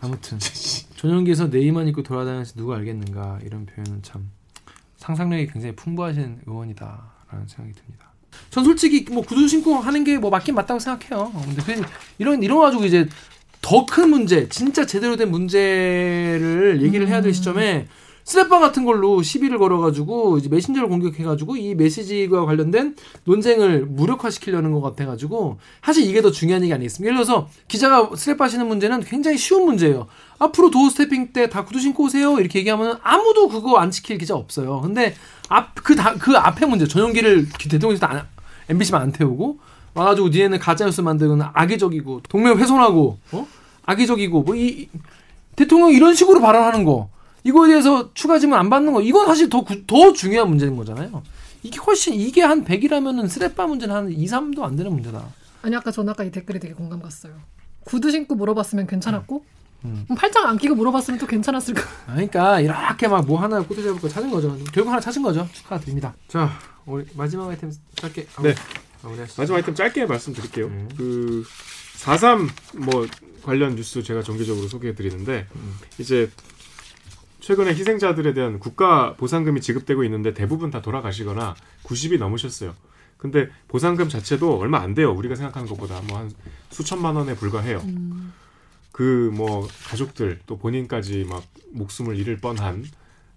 아무튼 0.00 0.38
전용기에서 0.96 1.46
네이만 1.46 1.86
입고 1.88 2.02
돌아다니면서 2.02 2.54
누가 2.54 2.76
알겠는가 2.78 3.38
이런 3.44 3.64
표현은 3.64 4.02
참 4.02 4.28
상상력이 4.96 5.46
굉장히 5.52 5.76
풍부하신 5.76 6.40
의원이다라는 6.46 7.46
생각이 7.46 7.74
듭니다. 7.78 8.10
전 8.50 8.64
솔직히 8.64 9.06
뭐 9.12 9.22
구두 9.22 9.46
신고 9.46 9.76
하는 9.76 10.02
게 10.02 10.18
뭐 10.18 10.30
맞긴 10.30 10.56
맞다고 10.56 10.80
생각해요. 10.80 11.30
근데 11.32 11.62
그 11.62 11.82
이런 12.18 12.42
이런 12.42 12.58
거 12.58 12.64
가지고 12.64 12.84
이제 12.86 13.08
더 13.70 13.86
큰 13.86 14.10
문제, 14.10 14.48
진짜 14.48 14.84
제대로 14.84 15.14
된 15.16 15.30
문제를 15.30 16.80
얘기를 16.82 17.06
해야 17.06 17.20
될 17.20 17.32
시점에 17.32 17.86
스랩바 18.24 18.58
같은 18.58 18.84
걸로 18.84 19.22
시비를 19.22 19.58
걸어가지고 19.58 20.38
이제 20.38 20.48
메신저를 20.48 20.88
공격해가지고 20.88 21.56
이 21.56 21.76
메시지와 21.76 22.46
관련된 22.46 22.96
논쟁을 23.24 23.86
무력화시키려는 23.86 24.72
것 24.72 24.80
같아가지고 24.80 25.58
사실 25.84 26.04
이게 26.04 26.20
더 26.20 26.32
중요한 26.32 26.64
얘기 26.64 26.74
아니겠습니까? 26.74 27.14
예를 27.14 27.24
들어서 27.24 27.48
기자가 27.68 28.10
슬리퍼 28.10 28.40
신는 28.40 28.66
문제는 28.66 29.02
굉장히 29.02 29.38
쉬운 29.38 29.64
문제예요. 29.66 30.08
앞으로 30.40 30.70
doorstepping 30.72 31.32
때 31.32 31.48
다 31.48 31.64
구두 31.64 31.78
신고 31.78 32.04
오세요 32.04 32.40
이렇게 32.40 32.58
얘기하면 32.58 32.98
아무도 33.04 33.48
그거 33.48 33.76
안 33.78 33.92
지킬 33.92 34.18
기자 34.18 34.34
없어요. 34.34 34.80
근데 34.80 35.14
앞그그 35.48 35.94
그 36.18 36.36
앞에 36.36 36.66
문제 36.66 36.88
전용기를 36.88 37.48
대통령실 37.70 38.04
안 38.04 38.26
MBC만 38.68 39.00
안 39.00 39.12
태우고 39.12 39.58
와가지고 39.94 40.28
니네는 40.28 40.58
가짜 40.58 40.84
뉴스 40.86 41.00
만들고는 41.00 41.46
악의적이고 41.52 42.22
동맹 42.28 42.58
훼손하고 42.58 43.18
어 43.32 43.46
악의적이고 43.90 44.42
뭐 44.42 44.54
이 44.56 44.88
대통령 45.56 45.90
이런 45.92 46.14
식으로 46.14 46.40
발언하는 46.40 46.84
거 46.84 47.10
이거에 47.44 47.68
대해서 47.68 48.12
추가 48.14 48.38
질문 48.38 48.58
안 48.58 48.70
받는 48.70 48.92
거 48.92 49.00
이건 49.02 49.26
사실 49.26 49.48
더, 49.50 49.62
구- 49.62 49.86
더 49.86 50.12
중요한 50.12 50.48
문제인 50.48 50.76
거잖아요. 50.76 51.22
이게 51.62 51.78
훨씬 51.78 52.14
이게 52.14 52.42
한 52.42 52.64
100이라면은 52.64 53.28
스레빠 53.28 53.66
문제는 53.66 53.94
한 53.94 54.10
2, 54.10 54.24
3도 54.26 54.62
안 54.62 54.76
되는 54.76 54.92
문제다. 54.92 55.22
아니 55.62 55.76
아까 55.76 55.90
전 55.90 56.08
아까 56.08 56.24
이 56.24 56.30
댓글이 56.30 56.58
되게 56.60 56.72
공감 56.72 57.02
갔어요. 57.02 57.34
구두 57.84 58.10
신고 58.10 58.34
물어봤으면 58.34 58.86
괜찮았고 58.86 59.44
음. 59.84 60.02
그럼 60.06 60.16
팔짱 60.16 60.46
안 60.46 60.56
끼고 60.58 60.74
물어봤으면 60.74 61.18
또 61.20 61.26
괜찮았을 61.26 61.74
거. 61.74 61.82
그러니까 62.06 62.60
이렇게 62.60 63.08
막 63.08 63.26
뭐 63.26 63.40
하나 63.40 63.60
꼬투리 63.60 63.84
잡을 63.84 64.00
거 64.00 64.08
찾은 64.08 64.30
거죠. 64.30 64.56
결국 64.72 64.90
하나 64.90 65.00
찾은 65.00 65.22
거죠. 65.22 65.46
축하드립니다. 65.52 66.14
자, 66.28 66.50
우리 66.86 67.04
마지막 67.14 67.48
아이템 67.48 67.70
짧게 67.96 68.26
네. 68.42 68.54
마무리하시죠. 69.02 69.40
마지막 69.42 69.56
아이템 69.58 69.74
짧게 69.74 70.06
말씀드릴게요. 70.06 70.66
음. 70.66 70.88
그4.3 71.98 72.48
뭐 72.76 73.06
관련 73.42 73.74
뉴스 73.76 74.02
제가 74.02 74.22
정기적으로 74.22 74.68
소개해 74.68 74.94
드리는데 74.94 75.46
음. 75.56 75.74
이제 75.98 76.30
최근에 77.40 77.70
희생자들에 77.70 78.34
대한 78.34 78.58
국가 78.58 79.14
보상금이 79.14 79.60
지급되고 79.60 80.04
있는데 80.04 80.34
대부분 80.34 80.70
다 80.70 80.82
돌아가시거나 80.82 81.54
90이 81.84 82.18
넘으셨어요. 82.18 82.74
근데 83.16 83.48
보상금 83.68 84.08
자체도 84.08 84.58
얼마 84.58 84.80
안 84.80 84.94
돼요. 84.94 85.12
우리가 85.12 85.34
생각하는 85.34 85.68
것보다 85.68 86.00
뭐 86.02 86.18
한 86.18 86.30
수천만 86.70 87.16
원에 87.16 87.34
불과해요. 87.34 87.82
그뭐 88.92 89.68
가족들 89.88 90.40
또 90.46 90.58
본인까지 90.58 91.24
막 91.28 91.44
목숨을 91.72 92.16
잃을 92.16 92.38
뻔한 92.38 92.84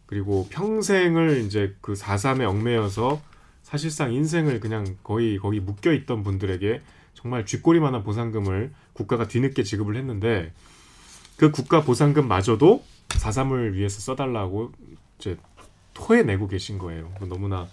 그리고 0.06 0.48
평생을 0.50 1.40
이제 1.46 1.76
그 1.82 1.94
4.3에 1.94 2.48
얽매여서 2.48 3.22
사실상 3.62 4.14
인생을 4.14 4.60
그냥 4.60 4.98
거의 5.04 5.38
거기 5.38 5.60
묶여 5.60 5.92
있던 5.94 6.24
분들에게 6.24 6.82
정말 7.14 7.46
쥐꼬리만한 7.46 8.04
보상금을 8.04 8.74
국가가 8.94 9.28
뒤늦게 9.28 9.64
지급을 9.64 9.96
했는데 9.96 10.52
그 11.38 11.52
국가 11.52 11.82
보상금마저도 11.82 12.84
4.3을 13.10 13.74
위해서 13.74 14.00
써달라고 14.00 14.72
이제 15.20 15.38
토해내고 15.94 16.48
계신 16.48 16.78
거예요. 16.78 17.12
너무나 17.22 17.68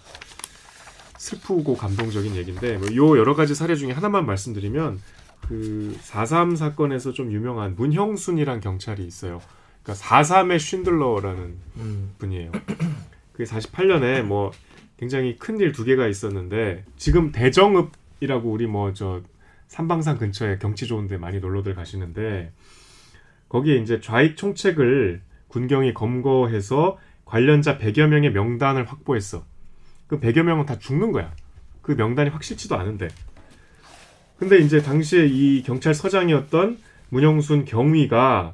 슬프고 1.17 1.75
감동적인 1.77 2.35
얘기인데 2.35 2.77
뭐요 2.77 3.17
여러 3.17 3.35
가지 3.35 3.53
사례 3.53 3.75
중에 3.75 3.91
하나만 3.91 4.25
말씀드리면 4.25 4.99
그4.3 5.47 6.55
사건에서 6.55 7.13
좀 7.13 7.31
유명한 7.31 7.75
문형순이란 7.75 8.59
경찰이 8.59 9.05
있어요. 9.05 9.41
그러니까 9.83 10.03
4.3의 10.05 10.59
쉰들러라는 10.59 11.55
음. 11.77 12.13
분이에요. 12.19 12.51
그게 13.33 13.43
48년에 13.43 14.21
뭐 14.23 14.51
굉장히 14.97 15.37
큰 15.37 15.59
일 15.59 15.71
두 15.71 15.83
개가 15.83 16.07
있었는데 16.07 16.85
지금 16.97 17.31
대정읍이라고 17.31 18.51
우리 18.51 18.67
뭐 18.67 18.93
저 18.93 19.21
삼방산 19.71 20.17
근처에 20.17 20.57
경치 20.57 20.85
좋은데 20.85 21.17
많이 21.17 21.39
놀러들 21.39 21.75
가시는데 21.75 22.51
거기에 23.47 23.77
이제 23.77 24.01
좌익 24.01 24.35
총책을 24.35 25.21
군경이 25.47 25.93
검거해서 25.93 26.97
관련자 27.23 27.77
100여 27.77 28.07
명의 28.07 28.33
명단을 28.33 28.83
확보했어. 28.83 29.45
그 30.07 30.19
100여 30.19 30.43
명은 30.43 30.65
다 30.65 30.77
죽는 30.77 31.13
거야. 31.13 31.33
그 31.81 31.93
명단이 31.93 32.31
확실치도 32.31 32.75
않은데. 32.75 33.07
근데 34.37 34.57
이제 34.57 34.81
당시에 34.81 35.25
이 35.27 35.63
경찰서장이었던 35.63 36.77
문영순 37.07 37.63
경위가 37.63 38.53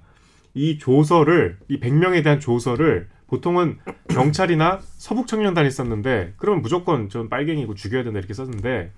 이 0.54 0.78
조서를 0.78 1.58
이 1.68 1.80
100명에 1.80 2.24
대한 2.24 2.40
조서를 2.40 3.10
보통은 3.26 3.80
경찰이나 4.10 4.82
서북청년단이 4.98 5.72
썼는데 5.72 6.36
그러면 6.38 6.62
무조건 6.62 7.10
전 7.10 7.28
빨갱이고 7.28 7.74
죽여야 7.74 8.04
된다 8.04 8.20
이렇게 8.20 8.36
썼는데 8.36 8.92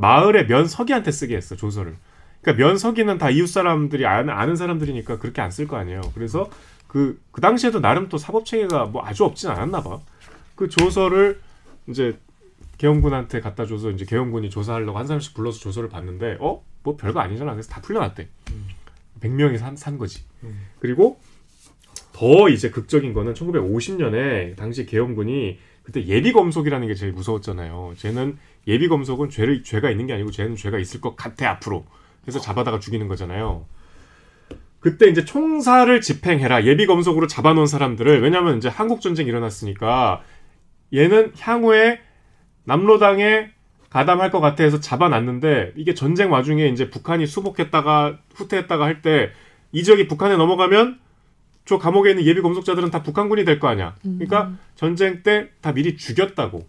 마을의 0.00 0.46
면서기한테 0.46 1.10
쓰게 1.10 1.36
했어 1.36 1.56
조서를. 1.56 1.94
그러니까 2.40 2.64
면서기는 2.66 3.18
다 3.18 3.28
이웃 3.30 3.46
사람들이 3.46 4.06
아는, 4.06 4.32
아는 4.32 4.56
사람들이니까 4.56 5.18
그렇게 5.18 5.42
안 5.42 5.50
쓸 5.50 5.66
거 5.68 5.76
아니에요. 5.76 6.00
그래서 6.14 6.48
그, 6.86 7.20
그 7.30 7.40
당시에도 7.40 7.80
나름 7.80 8.08
또 8.08 8.16
사법 8.18 8.44
체계가 8.46 8.86
뭐 8.86 9.04
아주 9.04 9.24
없진 9.24 9.50
않았나 9.50 9.82
봐. 9.82 10.00
그 10.56 10.68
조서를 10.68 11.40
이제 11.86 12.18
계엄군한테 12.78 13.40
갖다 13.40 13.66
줘서 13.66 13.90
이제 13.90 14.04
계엄군이 14.06 14.48
조사하려고 14.50 14.98
한 14.98 15.06
사람씩 15.06 15.34
불러서 15.34 15.58
조서를 15.60 15.88
봤는데 15.90 16.38
어? 16.40 16.62
뭐 16.82 16.96
별거 16.96 17.20
아니잖아. 17.20 17.52
그래서 17.52 17.68
다 17.70 17.80
풀려났대. 17.82 18.26
100명이 19.20 19.58
산, 19.58 19.76
산 19.76 19.98
거지. 19.98 20.24
그리고 20.78 21.20
더 22.12 22.48
이제 22.48 22.70
극적인 22.70 23.12
거는 23.12 23.34
1950년에 23.34 24.56
당시 24.56 24.86
계엄군이 24.86 25.58
그때 25.82 26.04
예비 26.06 26.32
검속이라는 26.32 26.86
게 26.86 26.94
제일 26.94 27.12
무서웠잖아요. 27.12 27.94
쟤는 27.96 28.38
예비 28.66 28.88
검속은 28.88 29.30
죄를 29.30 29.62
죄가 29.62 29.90
있는 29.90 30.06
게 30.06 30.12
아니고 30.12 30.30
쟤는 30.30 30.56
죄가 30.56 30.78
있을 30.78 31.00
것 31.00 31.16
같아 31.16 31.50
앞으로. 31.50 31.84
그래서 32.22 32.38
잡아다가 32.38 32.78
죽이는 32.78 33.08
거잖아요. 33.08 33.66
그때 34.78 35.08
이제 35.08 35.24
총사를 35.24 36.00
집행해라. 36.00 36.64
예비 36.64 36.86
검속으로 36.86 37.26
잡아놓은 37.26 37.66
사람들을 37.66 38.22
왜냐하면 38.22 38.58
이제 38.58 38.68
한국 38.68 39.00
전쟁 39.00 39.26
이 39.26 39.28
일어났으니까 39.28 40.22
얘는 40.94 41.32
향후에 41.38 42.00
남로당에 42.64 43.50
가담할 43.90 44.30
것 44.30 44.40
같아 44.40 44.62
해서 44.62 44.80
잡아놨는데 44.80 45.72
이게 45.76 45.94
전쟁 45.94 46.30
와중에 46.30 46.68
이제 46.68 46.88
북한이 46.90 47.26
수복했다가 47.26 48.18
후퇴했다가 48.34 48.84
할 48.84 49.02
때 49.02 49.32
이 49.72 49.84
지역이 49.84 50.08
북한에 50.08 50.36
넘어가면 50.36 50.98
저 51.64 51.78
감옥에 51.78 52.10
있는 52.10 52.24
예비 52.24 52.40
검속자들은 52.42 52.90
다 52.90 53.02
북한군이 53.02 53.44
될 53.44 53.60
거 53.60 53.68
아니야. 53.68 53.94
그러니까 54.02 54.52
전쟁 54.74 55.22
때 55.22 55.50
다 55.60 55.72
미리 55.72 55.96
죽였다고. 55.96 56.66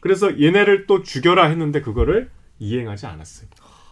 그래서 0.00 0.40
얘네를 0.40 0.86
또 0.86 1.02
죽여라 1.02 1.46
했는데 1.46 1.80
그거를 1.80 2.30
이행하지 2.60 3.06
않았어요. 3.06 3.48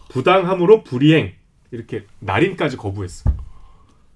부당함으로 0.09 0.83
불이행 0.83 1.33
이렇게 1.71 2.05
날인까지 2.19 2.77
거부했어. 2.77 3.29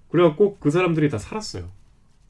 그래갖고 0.09 0.57
그 0.59 0.71
사람들이 0.71 1.09
다 1.09 1.17
살았어요. 1.17 1.69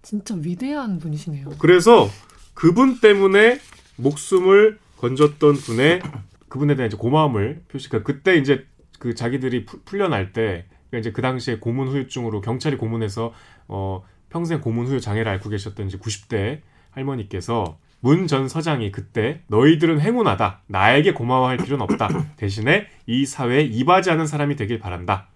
진짜 0.02 0.36
위대한 0.36 0.98
분이시네요. 0.98 1.50
그래서 1.60 2.10
그분 2.56 3.00
때문에 3.00 3.60
목숨을 3.98 4.80
건졌던 4.98 5.54
분의 5.56 6.02
그분에 6.50 6.76
대한 6.76 6.88
이제 6.88 6.98
고마움을 6.98 7.62
표시가 7.68 8.02
그때 8.04 8.36
이제 8.38 8.66
그 9.00 9.14
자기들이 9.16 9.66
풀- 9.66 9.80
풀려날 9.86 10.34
때 10.34 10.66
그러니까 10.92 11.00
이제 11.00 11.12
그 11.12 11.22
당시에 11.22 11.58
고문 11.60 11.88
후유증으로 11.88 12.42
경찰이 12.42 12.78
고문해서 12.78 13.34
어 13.68 14.04
평생 14.30 14.62
고문 14.62 14.86
후유 14.86 15.00
장애를 15.02 15.32
앓고 15.32 15.50
계셨던 15.50 15.88
이제 15.88 15.98
90대 15.98 16.62
할머니께서 16.92 17.78
문 18.02 18.28
전 18.28 18.48
서장이 18.50 18.92
그때 18.92 19.42
너희들은 19.48 20.02
행운하다. 20.02 20.62
나에게 20.68 21.14
고마워할 21.14 21.58
필요는 21.58 21.84
없다. 21.84 22.10
대신에 22.36 22.88
이 23.06 23.26
사회에 23.26 23.62
이바지하는 23.64 24.26
사람이 24.26 24.56
되길 24.56 24.80
바란다. 24.80 25.28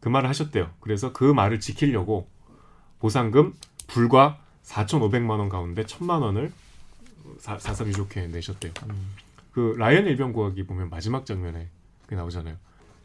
그 0.00 0.08
말을 0.08 0.28
하셨대요. 0.28 0.70
그래서 0.80 1.12
그 1.12 1.24
말을 1.24 1.58
지키려고 1.60 2.28
보상금 2.98 3.54
불과 3.86 4.38
4,500만 4.62 5.38
원 5.38 5.48
가운데 5.48 5.84
1,000만 5.84 6.20
원을 6.22 6.52
사, 7.38 7.58
사삼 7.58 7.88
유족회 7.88 8.26
내셨대요. 8.28 8.72
그 9.52 9.74
라이언 9.78 10.06
일병 10.06 10.32
구하기 10.32 10.66
보면 10.66 10.90
마지막 10.90 11.24
장면에 11.24 11.68
그게 12.04 12.16
나오잖아요. 12.16 12.56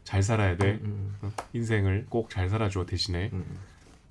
잘 0.08 0.22
살아야 0.22 0.56
돼. 0.56 0.80
어? 1.20 1.30
인생을 1.52 2.06
꼭 2.08 2.30
잘 2.30 2.48
살아줘 2.48 2.86
대신에 2.86 3.30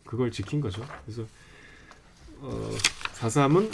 그걸 0.06 0.30
지킨 0.30 0.62
거죠. 0.62 0.86
그래서 1.06 1.26
어, 2.40 2.70
4.3은 3.16 3.72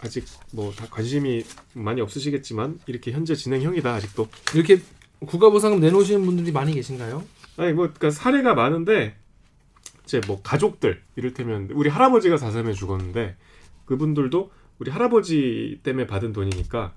아직 0.00 0.24
뭐 0.52 0.72
다 0.74 0.86
관심이 0.90 1.44
많이 1.74 2.00
없으시겠지만 2.00 2.80
이렇게 2.86 3.12
현재 3.12 3.36
진행형이다 3.36 3.94
아직도. 3.94 4.28
이렇게 4.56 4.80
국가보상금 5.20 5.78
내놓으시는 5.78 6.26
분들이 6.26 6.50
많이 6.50 6.74
계신가요? 6.74 7.22
아니 7.58 7.74
뭐 7.74 7.84
그러니까 7.86 8.10
사례가 8.10 8.54
많은데 8.54 9.14
이제 10.04 10.20
뭐 10.26 10.42
가족들 10.42 11.00
이를테면 11.14 11.68
우리 11.74 11.88
할아버지가 11.90 12.36
4.3에 12.38 12.74
죽었는데 12.74 13.36
그분들도 13.84 14.50
우리 14.80 14.90
할아버지 14.90 15.78
때문에 15.84 16.08
받은 16.08 16.32
돈이니까 16.32 16.92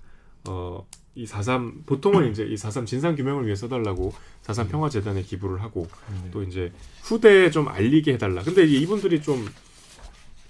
어 0.50 0.88
이 1.16 1.26
4.3 1.26 1.86
보통은 1.86 2.32
이제 2.32 2.43
이 2.43 2.55
4.3 2.55 2.86
진상 2.86 3.16
규명을 3.16 3.45
위해 3.45 3.55
써달라고 3.55 4.14
4.3 4.43 4.70
평화 4.70 4.89
재단에 4.89 5.22
기부를 5.22 5.61
하고 5.61 5.88
또 6.32 6.43
이제 6.43 6.72
후대에 7.03 7.51
좀 7.51 7.68
알리게 7.68 8.14
해달라. 8.14 8.41
근데 8.41 8.66
이분들이 8.66 9.22
좀 9.22 9.45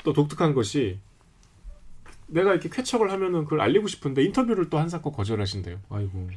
또 0.03 0.13
독특한 0.13 0.53
것이 0.53 0.99
내가 2.27 2.51
이렇게 2.51 2.69
쾌척을 2.69 3.11
하면은 3.11 3.43
그걸 3.43 3.61
알리고 3.61 3.87
싶은데 3.87 4.23
인터뷰를 4.23 4.69
또 4.69 4.77
한사코 4.77 5.11
거절하신대요. 5.11 5.79
아이고. 5.89 6.29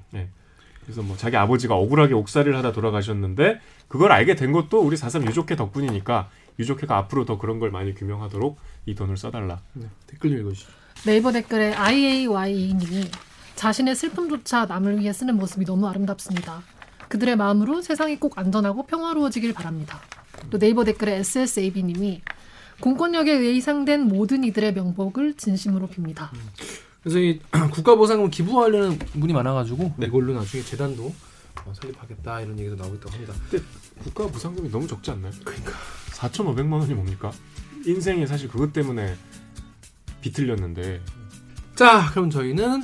그래서 0.83 1.03
뭐 1.03 1.17
자기 1.17 1.37
아버지가 1.37 1.75
억울하게 1.75 2.15
옥살이를 2.15 2.57
하다 2.57 2.73
돌아가셨는데 2.73 3.61
그걸 3.89 4.13
알게 4.13 4.37
된 4.37 4.53
것도 4.53 4.81
우리 4.81 4.97
4.3 4.97 5.27
유족회 5.27 5.57
덕분이니까 5.57 6.31
유족회가 6.59 6.97
앞으로 6.97 7.25
더 7.25 7.39
그런 7.39 7.59
걸 7.59 7.71
많이 7.71 7.95
규명하도록 7.95 8.57
이 8.87 8.95
돈을 8.95 9.17
써달라. 9.17 9.61
댓글 10.07 10.31
좀 10.31 10.41
읽어주시죠. 10.41 10.73
네이버 11.05 11.33
댓글에 11.33 11.75
IAY님이 11.75 13.11
자신의 13.57 13.97
슬픔조차 13.97 14.67
남을 14.67 15.01
위해 15.01 15.13
쓰는 15.13 15.37
모습이 15.37 15.65
너무 15.65 15.89
아름답습니다. 15.89 16.63
그들의 17.09 17.37
마음으로 17.37 17.81
세상이 17.83 18.21
꼭 18.21 18.39
안전하고 18.39 18.87
평화로워지길 18.87 19.55
바랍니다. 19.55 20.01
또 20.51 20.59
네이버 20.59 20.85
댓글에 20.85 21.17
SSAB님이 21.17 22.21
공권력에 22.81 23.33
의해 23.33 23.55
희생된 23.55 24.03
모든 24.03 24.45
이들의 24.45 24.75
명복을 24.75 25.35
진심으로 25.35 25.89
빕니다. 25.89 26.29
그래서 27.03 27.19
이 27.19 27.41
국가보상금 27.73 28.31
기부하려는 28.31 28.99
분이 28.99 29.33
많아가지고 29.33 29.95
이걸로 30.03 30.35
나중에 30.35 30.63
재단도 30.63 31.15
어, 31.65 31.73
설립하겠다 31.73 32.43
이런 32.43 32.59
얘기도 32.59 32.77
나오고 32.77 32.97
있다고 32.97 33.13
합니다. 33.13 33.35
근데 33.49 33.65
국가 34.03 34.27
보상금이 34.27 34.71
너무 34.71 34.87
적지 34.87 35.11
않나요? 35.13 35.33
그러니까 35.45 35.73
4,500만 36.13 36.73
원이 36.81 36.93
뭡니까? 36.93 37.33
인생이 37.87 38.27
사실 38.27 38.49
그것 38.49 38.73
때문에 38.75 39.17
비틀렸는데 40.21 41.01
자, 41.77 42.11
그럼 42.11 42.29
저희는 42.31 42.83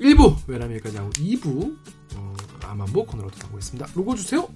1부 0.00 0.48
외람일까지 0.48 0.96
하고 0.96 1.10
2부 1.10 1.76
어, 2.16 2.34
아만보 2.64 3.06
코너로 3.06 3.30
돌아오겠습니다. 3.30 3.88
로고 3.94 4.14
주세요. 4.14 4.48